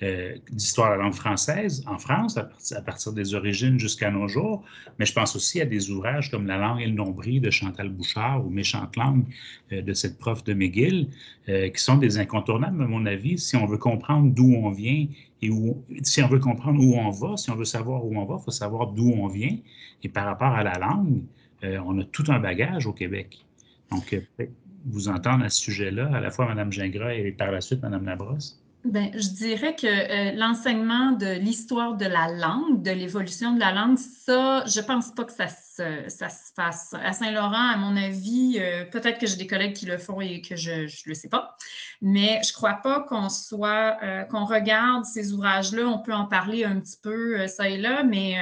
Euh, 0.02 0.34
d'histoire 0.50 0.90
de 0.90 0.96
la 0.96 1.04
langue 1.04 1.14
française 1.14 1.84
en 1.86 1.96
France, 1.96 2.36
à, 2.36 2.82
partir 2.82 3.12
des 3.12 3.34
origines 3.34 3.78
jusqu'à 3.78 4.10
nos 4.10 4.26
jours, 4.26 4.64
mais 4.98 5.06
je 5.06 5.12
pense 5.12 5.36
aussi 5.36 5.60
à 5.60 5.64
des 5.64 5.90
ouvrages 5.90 6.28
comme 6.28 6.46
La 6.46 6.58
langue 6.58 6.80
et 6.80 6.86
le 6.86 6.94
nombril 6.94 7.40
de 7.40 7.50
Chantal 7.50 7.88
Bouchard 7.88 8.44
ou 8.44 8.50
Méchante 8.50 8.96
langue 8.96 9.24
euh, 9.70 9.80
de 9.80 9.92
cette 9.92 10.18
prof 10.18 10.42
de 10.42 10.54
McGill, 10.54 11.08
euh, 11.48 11.68
qui 11.68 11.80
sont 11.80 11.98
des 11.98 12.18
incontournables, 12.18 12.82
à 12.82 12.86
mon 12.88 13.06
avis, 13.06 13.38
si 13.38 13.54
on 13.54 13.66
veut 13.66 13.78
comprendre 13.78 14.34
d'où 14.34 14.52
on 14.54 14.70
vient 14.70 15.06
et 15.40 15.50
où, 15.50 15.84
si 16.02 16.20
on 16.20 16.26
veut 16.26 16.40
comprendre 16.40 16.82
où 16.82 16.96
on 16.96 17.10
va, 17.10 17.36
si 17.36 17.50
on 17.50 17.54
veut 17.54 17.64
savoir 17.64 18.04
où 18.04 18.16
on 18.16 18.24
va, 18.24 18.38
il 18.40 18.44
faut 18.44 18.50
savoir 18.50 18.88
d'où 18.88 19.12
on 19.12 19.28
vient. 19.28 19.56
Et 20.02 20.08
par 20.08 20.24
rapport 20.24 20.52
à 20.52 20.64
la 20.64 20.78
langue, 20.78 21.22
on 21.62 21.98
a 22.00 22.04
tout 22.04 22.24
un 22.28 22.40
bagage 22.40 22.86
au 22.86 22.92
Québec. 22.92 23.44
Donc, 23.90 24.20
vous 24.86 25.08
entendre 25.08 25.44
à 25.44 25.48
ce 25.48 25.60
sujet-là, 25.62 26.10
à 26.12 26.20
la 26.20 26.30
fois 26.30 26.46
Mme 26.46 26.72
Gingras 26.72 27.14
et 27.14 27.30
par 27.30 27.52
la 27.52 27.60
suite 27.60 27.82
Mme 27.82 28.04
Labrosse? 28.04 28.61
Bien, 28.84 29.12
je 29.14 29.28
dirais 29.28 29.76
que 29.76 29.86
euh, 29.86 30.32
l'enseignement 30.32 31.12
de 31.12 31.38
l'histoire 31.38 31.94
de 31.96 32.04
la 32.04 32.32
langue, 32.32 32.82
de 32.82 32.90
l'évolution 32.90 33.54
de 33.54 33.60
la 33.60 33.70
langue, 33.70 33.96
ça, 33.96 34.64
je 34.66 34.80
ne 34.80 34.84
pense 34.84 35.12
pas 35.14 35.22
que 35.24 35.32
ça 35.32 35.46
se, 35.46 36.08
ça 36.08 36.28
se 36.28 36.52
fasse. 36.56 36.92
À 36.94 37.12
Saint-Laurent, 37.12 37.70
à 37.70 37.76
mon 37.76 37.96
avis, 37.96 38.56
euh, 38.58 38.84
peut-être 38.84 39.20
que 39.20 39.26
j'ai 39.28 39.36
des 39.36 39.46
collègues 39.46 39.74
qui 39.74 39.86
le 39.86 39.98
font 39.98 40.20
et 40.20 40.40
que 40.40 40.56
je 40.56 40.72
ne 40.72 41.06
le 41.06 41.14
sais 41.14 41.28
pas, 41.28 41.56
mais 42.00 42.40
je 42.42 42.50
ne 42.50 42.54
crois 42.54 42.80
pas 42.82 43.02
qu'on 43.02 43.28
soit, 43.28 43.98
euh, 44.02 44.24
qu'on 44.24 44.46
regarde 44.46 45.04
ces 45.04 45.32
ouvrages-là. 45.32 45.86
On 45.86 46.00
peut 46.00 46.14
en 46.14 46.26
parler 46.26 46.64
un 46.64 46.80
petit 46.80 46.98
peu 47.00 47.46
ça 47.46 47.68
et 47.68 47.78
là, 47.78 48.02
mais 48.02 48.36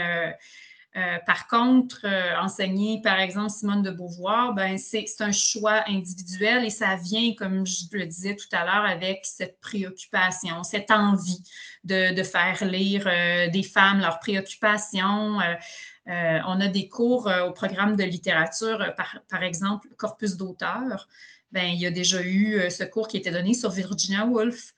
Euh, 0.96 1.18
par 1.24 1.46
contre, 1.46 2.00
euh, 2.04 2.36
enseigner, 2.40 3.00
par 3.00 3.20
exemple, 3.20 3.50
Simone 3.50 3.82
de 3.82 3.92
Beauvoir, 3.92 4.54
ben, 4.54 4.76
c'est 4.76 5.06
un 5.20 5.30
choix 5.30 5.84
individuel 5.86 6.64
et 6.64 6.70
ça 6.70 6.96
vient, 6.96 7.32
comme 7.34 7.64
je 7.64 7.84
le 7.92 8.06
disais 8.06 8.34
tout 8.34 8.48
à 8.50 8.64
l'heure, 8.64 8.84
avec 8.84 9.20
cette 9.22 9.60
préoccupation, 9.60 10.64
cette 10.64 10.90
envie 10.90 11.44
de, 11.84 12.22
faire 12.24 12.64
lire 12.64 13.06
euh, 13.06 13.48
des 13.50 13.62
femmes 13.62 14.00
leurs 14.00 14.18
préoccupations. 14.18 15.38
on 16.06 16.60
a 16.60 16.68
des 16.68 16.88
cours 16.88 17.30
au 17.46 17.52
programme 17.52 17.94
de 17.94 18.02
littérature, 18.02 18.92
par, 19.28 19.42
exemple, 19.44 19.88
corpus 19.96 20.36
d'auteurs. 20.36 21.08
Ben, 21.52 21.66
il 21.66 21.80
y 21.80 21.86
a 21.86 21.90
déjà 21.92 22.20
eu 22.22 22.68
ce 22.68 22.82
cours 22.82 23.06
qui 23.06 23.16
était 23.16 23.30
donné 23.30 23.54
sur 23.54 23.70
Virginia 23.70 24.26
Woolf. 24.26 24.74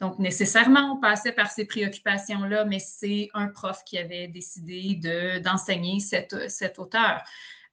Donc, 0.00 0.18
nécessairement, 0.18 0.92
on 0.92 1.00
passait 1.00 1.32
par 1.32 1.50
ces 1.50 1.64
préoccupations-là, 1.64 2.66
mais 2.66 2.78
c'est 2.78 3.30
un 3.32 3.48
prof 3.48 3.82
qui 3.84 3.96
avait 3.96 4.28
décidé 4.28 5.40
d'enseigner 5.42 6.00
cet 6.00 6.78
auteur. 6.78 7.22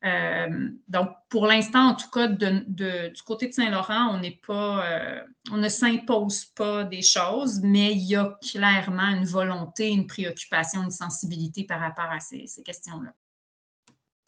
Euh, 0.05 0.69
donc, 0.89 1.09
pour 1.29 1.47
l'instant, 1.47 1.89
en 1.91 1.95
tout 1.95 2.09
cas, 2.09 2.27
du 2.27 3.21
côté 3.25 3.47
de 3.47 3.53
Saint-Laurent, 3.53 4.13
on 4.13 4.19
n'est 4.19 4.39
pas, 4.45 4.85
euh, 4.85 5.21
on 5.51 5.57
ne 5.57 5.69
s'impose 5.69 6.45
pas 6.45 6.83
des 6.83 7.01
choses, 7.01 7.61
mais 7.63 7.93
il 7.93 8.03
y 8.03 8.15
a 8.15 8.37
clairement 8.41 9.09
une 9.09 9.25
volonté, 9.25 9.89
une 9.89 10.07
préoccupation, 10.07 10.83
une 10.83 10.91
sensibilité 10.91 11.63
par 11.63 11.79
rapport 11.79 12.11
à 12.11 12.19
ces, 12.19 12.45
questions-là. 12.63 13.13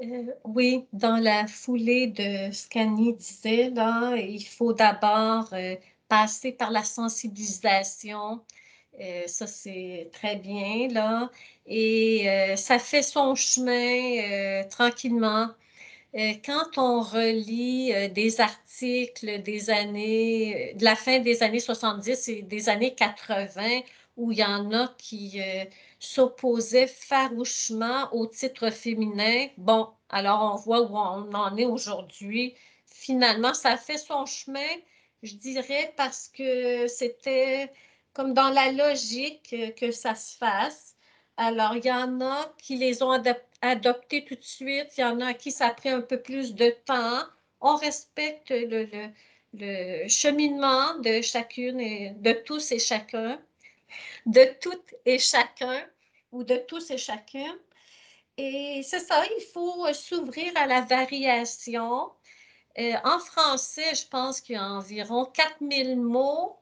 Euh, 0.04 0.32
oui, 0.46 0.86
dans 0.94 1.18
la 1.18 1.48
foulée 1.48 2.08
de 2.08 2.54
ce 2.54 2.68
qu'Annie 2.70 3.14
disait, 3.14 3.74
il 4.30 4.46
faut 4.46 4.74
d'abord 4.74 5.54
passer 6.08 6.52
par 6.52 6.72
la 6.72 6.84
sensibilisation. 6.84 8.42
Euh, 9.02 9.28
ça, 9.28 9.48
c'est 9.48 10.10
très 10.14 10.38
bien, 10.38 10.88
là. 10.90 11.30
Et 11.66 12.30
euh, 12.30 12.56
ça 12.56 12.80
fait 12.80 13.04
son 13.04 13.36
chemin 13.36 14.62
euh, 14.64 14.64
tranquillement. 14.70 15.50
quand 16.46 16.78
on 16.78 17.02
relit 17.02 17.92
des 18.12 18.40
articles 18.40 19.42
des 19.44 19.70
années, 19.70 20.74
de 20.76 20.84
la 20.86 20.96
fin 20.96 21.20
des 21.20 21.44
années 21.44 21.60
70 21.60 22.30
et 22.30 22.42
des 22.44 22.70
années 22.70 22.96
80, 22.96 23.82
où 24.18 24.32
il 24.32 24.38
y 24.40 24.44
en 24.44 24.72
a 24.72 24.88
qui 24.98 25.42
s'opposaient 26.00 26.88
farouchement 26.88 28.08
au 28.14 28.28
titre 28.28 28.70
féminin, 28.70 29.48
bon, 29.58 29.90
alors 30.10 30.54
on 30.54 30.58
voit 30.58 30.82
où 30.84 30.96
on 30.98 31.34
en 31.34 31.58
est 31.58 31.66
aujourd'hui. 31.66 32.56
Finalement, 32.86 33.54
ça 33.54 33.76
fait 33.78 33.98
son 33.98 34.26
chemin 34.26 34.72
je 35.26 35.36
dirais 35.36 35.94
parce 35.98 36.30
que 36.30 36.88
c'était 36.88 37.72
comme 38.14 38.34
dans 38.34 38.50
la 38.50 38.72
logique 38.72 39.56
que 39.76 39.92
ça 39.92 40.16
se 40.16 40.38
fasse. 40.38 40.96
Alors, 41.38 41.76
il 41.76 41.86
y 41.86 41.92
en 41.92 42.22
a 42.22 42.54
qui 42.58 42.78
les 42.78 43.04
ont 43.04 43.22
adoptés 43.62 44.24
tout 44.26 44.36
de 44.36 44.44
suite, 44.44 44.98
il 44.98 45.02
y 45.02 45.04
en 45.04 45.20
a 45.20 45.28
à 45.28 45.34
qui 45.34 45.52
ça 45.52 45.68
a 45.68 45.74
pris 45.74 45.90
un 45.90 46.02
peu 46.02 46.22
plus 46.22 46.56
de 46.56 46.70
temps. 46.86 47.24
On 47.60 47.76
respecte 47.76 48.52
le, 48.52 48.88
le, 49.54 50.08
cheminement 50.08 50.98
de 51.00 51.22
chacune 51.22 51.80
et 51.82 52.12
de 52.12 52.32
tous 52.32 52.72
et 52.72 52.80
chacun, 52.80 53.40
de 54.26 54.46
toutes 54.62 54.96
et 55.06 55.20
chacun 55.20 55.86
ou 56.32 56.44
de 56.44 56.56
tous 56.56 56.90
et 56.92 56.98
chacune. 56.98 57.60
Et 58.38 58.82
c'est 58.84 59.00
ça, 59.00 59.24
il 59.38 59.44
faut 59.54 59.92
s'ouvrir 59.94 60.52
à 60.56 60.68
la 60.68 60.82
variation, 60.82 62.12
euh, 62.78 62.94
en 63.04 63.20
français, 63.20 63.96
je 63.96 64.08
pense 64.08 64.42
qu'il 64.42 64.56
y 64.56 64.58
a 64.58 64.64
environ 64.64 65.26
4000 65.26 65.98
mots 65.98 66.58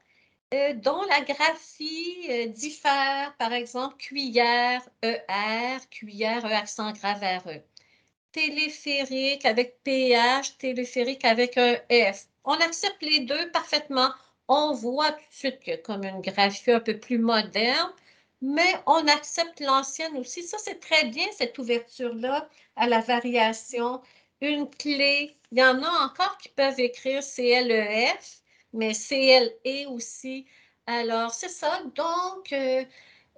euh, 0.53 0.73
dont 0.75 1.01
la 1.03 1.21
graphie 1.21 2.27
euh, 2.29 2.47
diffère. 2.47 3.35
Par 3.37 3.51
exemple, 3.53 3.97
cuillère, 3.97 4.81
ER, 5.01 5.77
cuillère, 5.89 6.45
E 6.45 6.53
accent 6.53 6.91
grave 6.91 7.21
RE. 7.45 7.61
Téléphérique 8.31 9.45
avec 9.45 9.81
PH, 9.83 10.57
téléphérique 10.59 11.25
avec 11.25 11.57
un 11.57 11.75
F. 11.89 12.27
On 12.45 12.53
accepte 12.53 13.01
les 13.01 13.21
deux 13.21 13.51
parfaitement. 13.51 14.09
On 14.47 14.73
voit 14.73 15.11
tout 15.11 15.19
de 15.19 15.35
suite 15.35 15.59
que 15.61 15.75
comme 15.77 16.03
une 16.03 16.21
graphie 16.21 16.71
un 16.71 16.79
peu 16.79 16.99
plus 16.99 17.17
moderne, 17.17 17.91
mais 18.41 18.75
on 18.85 19.07
accepte 19.07 19.61
l'ancienne 19.61 20.17
aussi. 20.17 20.43
Ça, 20.43 20.57
c'est 20.59 20.79
très 20.79 21.05
bien, 21.05 21.25
cette 21.31 21.57
ouverture-là 21.57 22.47
à 22.75 22.87
la 22.87 22.99
variation 22.99 24.01
une 24.43 24.69
clé. 24.69 25.35
Il 25.51 25.59
y 25.59 25.63
en 25.63 25.81
a 25.83 25.89
encore 26.05 26.37
qui 26.37 26.49
peuvent 26.49 26.79
écrire 26.79 27.21
CLEF, 27.23 28.41
mais 28.73 28.93
CLE 28.93 29.87
aussi. 29.87 30.45
Alors, 30.87 31.31
c'est 31.31 31.49
ça. 31.49 31.81
Donc, 31.95 32.51
euh, 32.51 32.83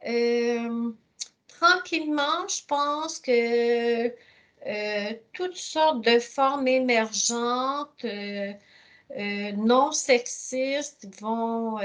euh, 0.08 0.91
tranquillement, 1.47 2.47
je 2.47 2.66
pense 2.66 3.20
que 3.20 4.08
euh, 4.08 5.14
toutes 5.34 5.58
sortes 5.58 6.03
de 6.03 6.20
formes 6.20 6.68
émergentes, 6.68 8.06
non 9.56 9.91
sexistes, 9.91 11.08
vont 11.20 11.78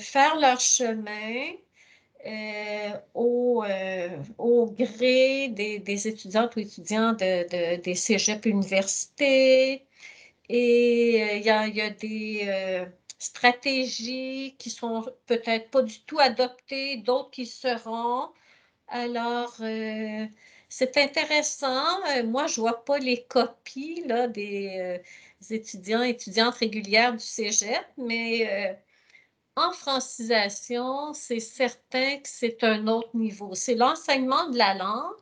faire 0.00 0.36
leur 0.36 0.60
chemin. 0.60 1.52
Euh, 2.26 2.90
au, 3.14 3.62
euh, 3.64 4.08
au, 4.38 4.66
gré 4.66 5.48
des, 5.48 6.08
étudiantes 6.08 6.56
ou 6.56 6.60
étudiants 6.60 7.12
de, 7.12 7.76
des 7.76 7.94
cégeps 7.94 8.46
universités. 8.46 9.86
Et 10.48 11.22
euh, 11.22 11.36
il 11.36 11.44
y, 11.44 11.80
a, 11.80 11.90
des 11.90 12.86
stratégies 13.18 14.56
qui 14.58 14.70
sont 14.70 15.06
peut-être 15.26 15.70
pas 15.70 15.82
du 15.82 16.00
tout 16.00 16.18
adoptées, 16.18 16.96
d'autres 16.98 17.30
qui 17.30 17.46
seront. 17.46 18.30
Alors, 18.88 19.56
c'est 20.68 20.96
intéressant. 20.96 22.00
moi, 22.24 22.46
je 22.48 22.60
vois 22.60 22.84
pas 22.84 22.98
les 22.98 23.22
copies 23.24 24.02
là, 24.06 24.26
des 24.28 25.00
étudiants 25.50 26.02
et 26.02 26.10
étudiantes 26.10 26.56
régulières 26.56 27.12
du 27.12 27.24
cégep, 27.24 27.86
mais 27.96 28.76
en 29.56 29.72
francisation, 29.72 31.12
c'est 31.14 31.40
certain 31.40 32.18
que 32.18 32.28
c'est 32.28 32.62
un 32.64 32.86
autre 32.88 33.10
niveau. 33.14 33.54
C'est 33.54 33.74
l'enseignement 33.74 34.48
de 34.50 34.58
la 34.58 34.74
langue, 34.74 35.14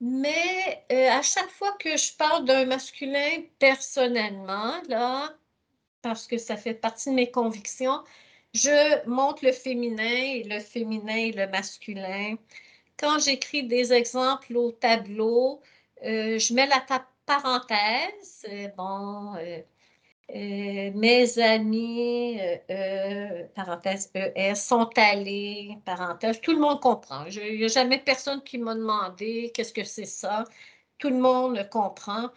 mais 0.00 0.84
euh, 0.92 1.10
à 1.10 1.22
chaque 1.22 1.50
fois 1.50 1.72
que 1.78 1.96
je 1.96 2.16
parle 2.16 2.44
d'un 2.44 2.66
masculin 2.66 3.42
personnellement, 3.58 4.74
là, 4.88 5.34
parce 6.02 6.26
que 6.26 6.38
ça 6.38 6.56
fait 6.56 6.74
partie 6.74 7.10
de 7.10 7.14
mes 7.14 7.30
convictions, 7.30 8.02
je 8.54 9.06
montre 9.08 9.44
le 9.44 9.52
féminin 9.52 10.42
le 10.44 10.60
féminin 10.60 11.16
et 11.16 11.32
le 11.32 11.46
masculin. 11.48 12.36
Quand 12.98 13.18
j'écris 13.18 13.64
des 13.64 13.92
exemples 13.92 14.56
au 14.56 14.72
tableau, 14.72 15.60
euh, 16.04 16.38
je 16.38 16.54
mets 16.54 16.66
la 16.66 16.84
parenthèse. 17.26 18.46
Bon, 18.76 19.34
euh, 19.36 19.60
euh, 20.34 20.90
mes 20.92 21.38
amis, 21.38 22.40
euh, 22.40 22.56
euh, 22.70 23.46
parenthèse 23.54 24.10
ES, 24.14 24.56
sont 24.56 24.90
allés, 24.96 25.78
parenthèse, 25.84 26.40
tout 26.40 26.52
le 26.52 26.58
monde 26.58 26.80
comprend. 26.80 27.24
Il 27.26 27.58
n'y 27.58 27.64
a 27.64 27.68
jamais 27.68 27.98
personne 27.98 28.42
qui 28.42 28.58
m'a 28.58 28.74
demandé 28.74 29.52
qu'est-ce 29.54 29.72
que 29.72 29.84
c'est 29.84 30.04
ça. 30.04 30.44
Tout 30.98 31.10
le 31.10 31.18
monde 31.18 31.68
comprend. 31.70 32.30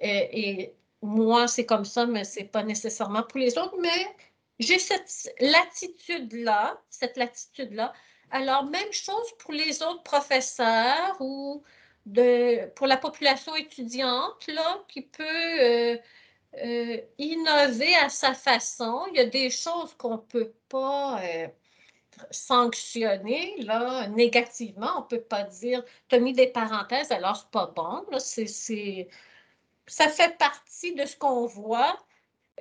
et 0.00 0.74
moi, 1.02 1.48
c'est 1.48 1.66
comme 1.66 1.84
ça, 1.84 2.06
mais 2.06 2.24
ce 2.24 2.40
n'est 2.40 2.46
pas 2.46 2.62
nécessairement 2.62 3.22
pour 3.24 3.40
les 3.40 3.58
autres. 3.58 3.76
Mais 3.80 4.16
j'ai 4.60 4.78
cette 4.78 5.34
latitude-là, 5.40 6.80
cette 6.90 7.16
latitude-là. 7.16 7.92
Alors, 8.30 8.64
même 8.66 8.92
chose 8.92 9.32
pour 9.38 9.52
les 9.52 9.82
autres 9.82 10.02
professeurs 10.04 11.16
ou 11.20 11.62
de, 12.06 12.68
pour 12.76 12.86
la 12.86 12.96
population 12.96 13.54
étudiante, 13.56 14.46
là, 14.48 14.84
qui 14.88 15.02
peut 15.02 15.98
euh, 16.58 17.00
innover 17.18 17.94
à 17.96 18.08
sa 18.08 18.34
façon. 18.34 19.06
Il 19.10 19.16
y 19.16 19.20
a 19.20 19.26
des 19.26 19.50
choses 19.50 19.94
qu'on 19.94 20.12
ne 20.12 20.16
peut 20.18 20.52
pas 20.68 21.20
euh, 21.22 21.48
sanctionner 22.30 23.54
là, 23.62 24.06
négativement. 24.08 24.90
On 24.98 25.00
ne 25.02 25.06
peut 25.06 25.22
pas 25.22 25.44
dire 25.44 25.82
tu 26.08 26.16
as 26.16 26.18
mis 26.20 26.34
des 26.34 26.48
parenthèses, 26.48 27.10
alors 27.10 27.36
c'est 27.36 27.50
pas 27.50 27.66
bon. 27.66 28.04
Là, 28.10 28.18
Ça 29.86 30.08
fait 30.08 30.36
partie 30.38 30.94
de 30.94 31.06
ce 31.06 31.16
qu'on 31.16 31.46
voit 31.46 31.98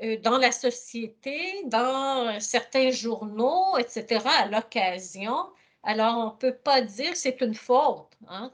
euh, 0.03 0.17
dans 0.17 0.37
la 0.37 0.51
société, 0.51 1.63
dans 1.65 2.39
certains 2.39 2.91
journaux, 2.91 3.77
etc., 3.77 4.25
à 4.25 4.47
l'occasion. 4.47 5.49
Alors, 5.83 6.17
on 6.17 6.25
ne 6.27 6.37
peut 6.37 6.55
pas 6.55 6.81
dire 6.81 7.15
c'est 7.15 7.41
une 7.41 7.55
faute. 7.55 8.07
Hein. 8.27 8.51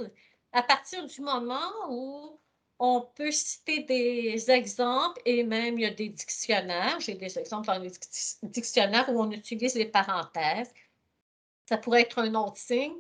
À 0.54 0.64
partir 0.64 1.06
du 1.06 1.22
moment 1.22 1.72
où 1.90 2.40
on 2.80 3.02
peut 3.02 3.32
citer 3.32 3.84
des 3.84 4.52
exemples 4.52 5.20
et 5.26 5.44
même 5.44 5.80
il 5.80 5.82
y 5.82 5.86
a 5.86 5.92
des 5.92 6.10
dictionnaires. 6.10 7.00
J'ai 7.00 7.16
des 7.16 7.38
exemples 7.40 7.68
dans 7.68 7.80
les 7.80 7.92
dictionnaires 8.44 9.10
où 9.10 9.20
on 9.22 9.32
utilise 9.32 9.76
les 9.76 9.88
parenthèses. 9.88 10.72
Ça 11.68 11.78
pourrait 11.78 12.02
être 12.02 12.20
un 12.20 12.34
autre 12.36 12.58
signe. 12.58 12.96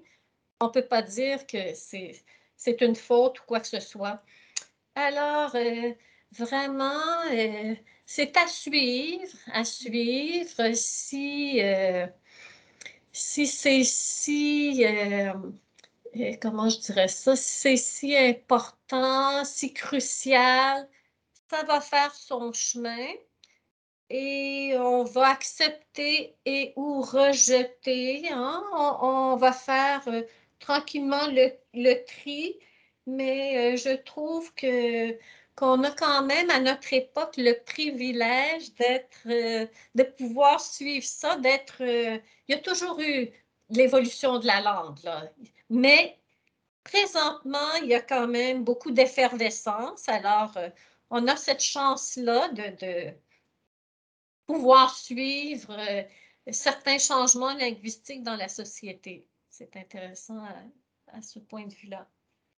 On 0.60 0.68
ne 0.68 0.72
peut 0.72 0.86
pas 0.88 1.02
dire 1.04 1.46
que 1.46 1.74
c'est 1.76 2.82
une 2.82 2.96
faute 2.96 3.40
ou 3.40 3.44
quoi 3.46 3.60
que 3.60 3.68
ce 3.68 3.80
soit. 3.80 4.22
Alors, 4.96 5.56
euh, 5.56 5.94
vraiment, 6.32 7.22
euh, 7.32 7.76
c'est 8.06 8.36
à 8.36 8.48
suivre, 8.48 9.38
à 9.54 9.64
suivre 9.64 10.74
si, 10.74 11.62
euh, 11.62 12.08
si 13.12 13.46
c'est 13.46 13.84
si 13.84 14.84
comment 16.42 16.70
je 16.70 16.80
dirais 16.80 17.08
ça, 17.08 17.36
c'est 17.36 17.78
si 17.78 18.16
important, 18.16 19.44
si 19.46 19.74
crucial, 19.74 20.88
ça 21.50 21.64
va 21.64 21.82
faire 21.82 22.14
son 22.16 22.54
chemin 22.54 23.08
et 24.10 24.76
on 24.80 25.04
va 25.04 25.30
accepter 25.30 26.36
et 26.46 26.74
ou 26.76 27.02
rejeter. 27.02 28.30
Hein? 28.32 28.64
On, 28.74 29.36
va 29.38 29.52
faire 29.52 30.08
euh, 30.08 30.24
tranquillement 30.60 31.28
le, 31.28 31.52
le, 31.74 32.06
tri, 32.06 32.58
mais 33.06 33.74
euh, 33.74 33.78
je 33.78 33.96
trouve 33.96 34.54
que 34.56 35.18
qu'on 35.56 35.84
a 35.84 35.92
quand 35.92 36.24
même 36.24 36.52
à 36.52 36.60
notre 36.60 36.94
époque 36.94 37.36
le 37.38 37.54
privilège 37.66 38.74
d'être, 38.76 39.28
euh, 39.28 39.66
de 39.96 40.04
pouvoir 40.04 40.62
suivre 40.62 41.06
ça, 41.06 41.36
d'être. 41.38 41.82
il 41.82 42.22
y 42.50 42.54
a 42.54 42.60
toujours 42.60 43.00
eu 43.02 43.30
l'évolution 43.70 44.40
de 44.40 44.46
la 44.48 44.62
langue, 44.62 45.04
là. 45.04 45.32
Mais 45.70 46.18
présentement, 46.84 47.74
il 47.82 47.90
y 47.90 47.96
a 47.96 48.02
quand 48.02 48.28
même 48.28 48.64
beaucoup 48.64 48.92
d'effervescence. 48.92 50.08
Alors, 50.08 50.58
on 51.10 51.28
a 51.28 51.36
cette 51.36 51.62
chance-là 51.62 52.50
de 52.50 53.14
pouvoir 54.48 54.96
suivre 54.96 55.76
euh, 55.78 56.02
certains 56.52 56.98
changements 56.98 57.54
linguistiques 57.54 58.24
dans 58.24 58.36
la 58.36 58.48
société. 58.48 59.28
C'est 59.50 59.76
intéressant 59.76 60.42
à, 61.14 61.22
ce 61.22 61.40
point 61.40 61.68
de 61.68 61.74
vue-là. 61.74 62.08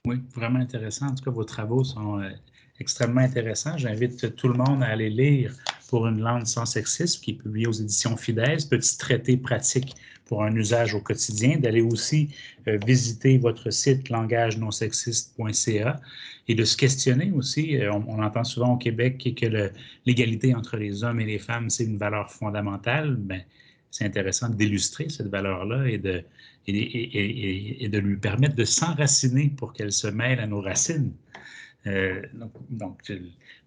Oui, 0.07 0.23
vraiment 0.35 0.61
intéressant. 0.61 1.07
En 1.07 1.15
tout 1.15 1.25
cas, 1.25 1.31
vos 1.31 1.45
travaux 1.45 1.85
sont 1.85 2.21
euh, 2.21 2.31
extrêmement 2.79 3.21
intéressants. 3.21 3.77
J'invite 3.77 4.37
tout 4.37 4.49
le 4.49 4.55
monde 4.55 4.83
à 4.83 4.89
aller 4.89 5.11
lire 5.11 5.55
Pour 5.89 6.07
une 6.07 6.21
langue 6.21 6.47
sans 6.47 6.67
sexisme, 6.67 7.23
qui 7.23 7.33
est 7.33 7.35
publié 7.35 7.67
aux 7.67 7.73
éditions 7.73 8.17
Fidesz, 8.17 8.67
petit 8.67 8.99
traité 8.99 9.37
pratique 9.37 9.95
pour 10.29 10.45
un 10.45 10.55
usage 10.55 10.95
au 10.95 11.01
quotidien, 11.01 11.59
d'aller 11.59 11.81
aussi 11.81 12.29
euh, 12.69 12.79
visiter 12.87 13.39
votre 13.39 13.71
site 13.71 14.11
langage-non-sexiste.ca 14.11 16.01
et 16.47 16.55
de 16.55 16.65
se 16.65 16.77
questionner 16.77 17.33
aussi. 17.33 17.77
Euh, 17.77 17.93
on, 17.93 18.23
entend 18.23 18.45
souvent 18.45 18.75
au 18.75 18.77
Québec 18.77 19.35
que 19.37 19.71
l'égalité 20.07 20.55
entre 20.55 20.77
les 20.77 21.03
hommes 21.03 21.21
et 21.21 21.25
les 21.25 21.39
femmes, 21.39 21.71
c'est 21.71 21.85
une 21.85 21.99
valeur 21.99 22.31
fondamentale. 22.31 23.17
Ben, 23.17 23.43
c'est 23.91 24.05
intéressant 24.05 24.51
d'illustrer 24.51 25.09
cette 25.09 25.29
valeur-là 25.29 25.89
et 25.89 25.97
de, 25.97 26.23
et, 26.67 27.85
et, 27.85 27.89
de 27.89 27.99
lui 27.99 28.19
permettre 28.19 28.55
de 28.55 28.65
s'enraciner 28.65 29.49
pour 29.57 29.73
qu'elle 29.73 29.93
se 29.93 30.09
mêle 30.09 30.41
à 30.41 30.47
nos 30.47 30.61
racines. 30.61 31.13
Euh, 31.87 32.21
donc, 32.35 32.53
donc, 32.69 33.13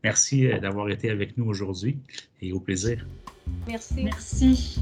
merci 0.03 0.47
d'avoir 0.61 0.89
été 0.89 1.09
avec 1.09 1.37
nous 1.37 1.45
aujourd'hui 1.45 1.97
et 2.39 2.51
au 2.53 2.59
plaisir. 2.59 3.03
Merci. 3.67 4.03
Merci. 4.03 4.81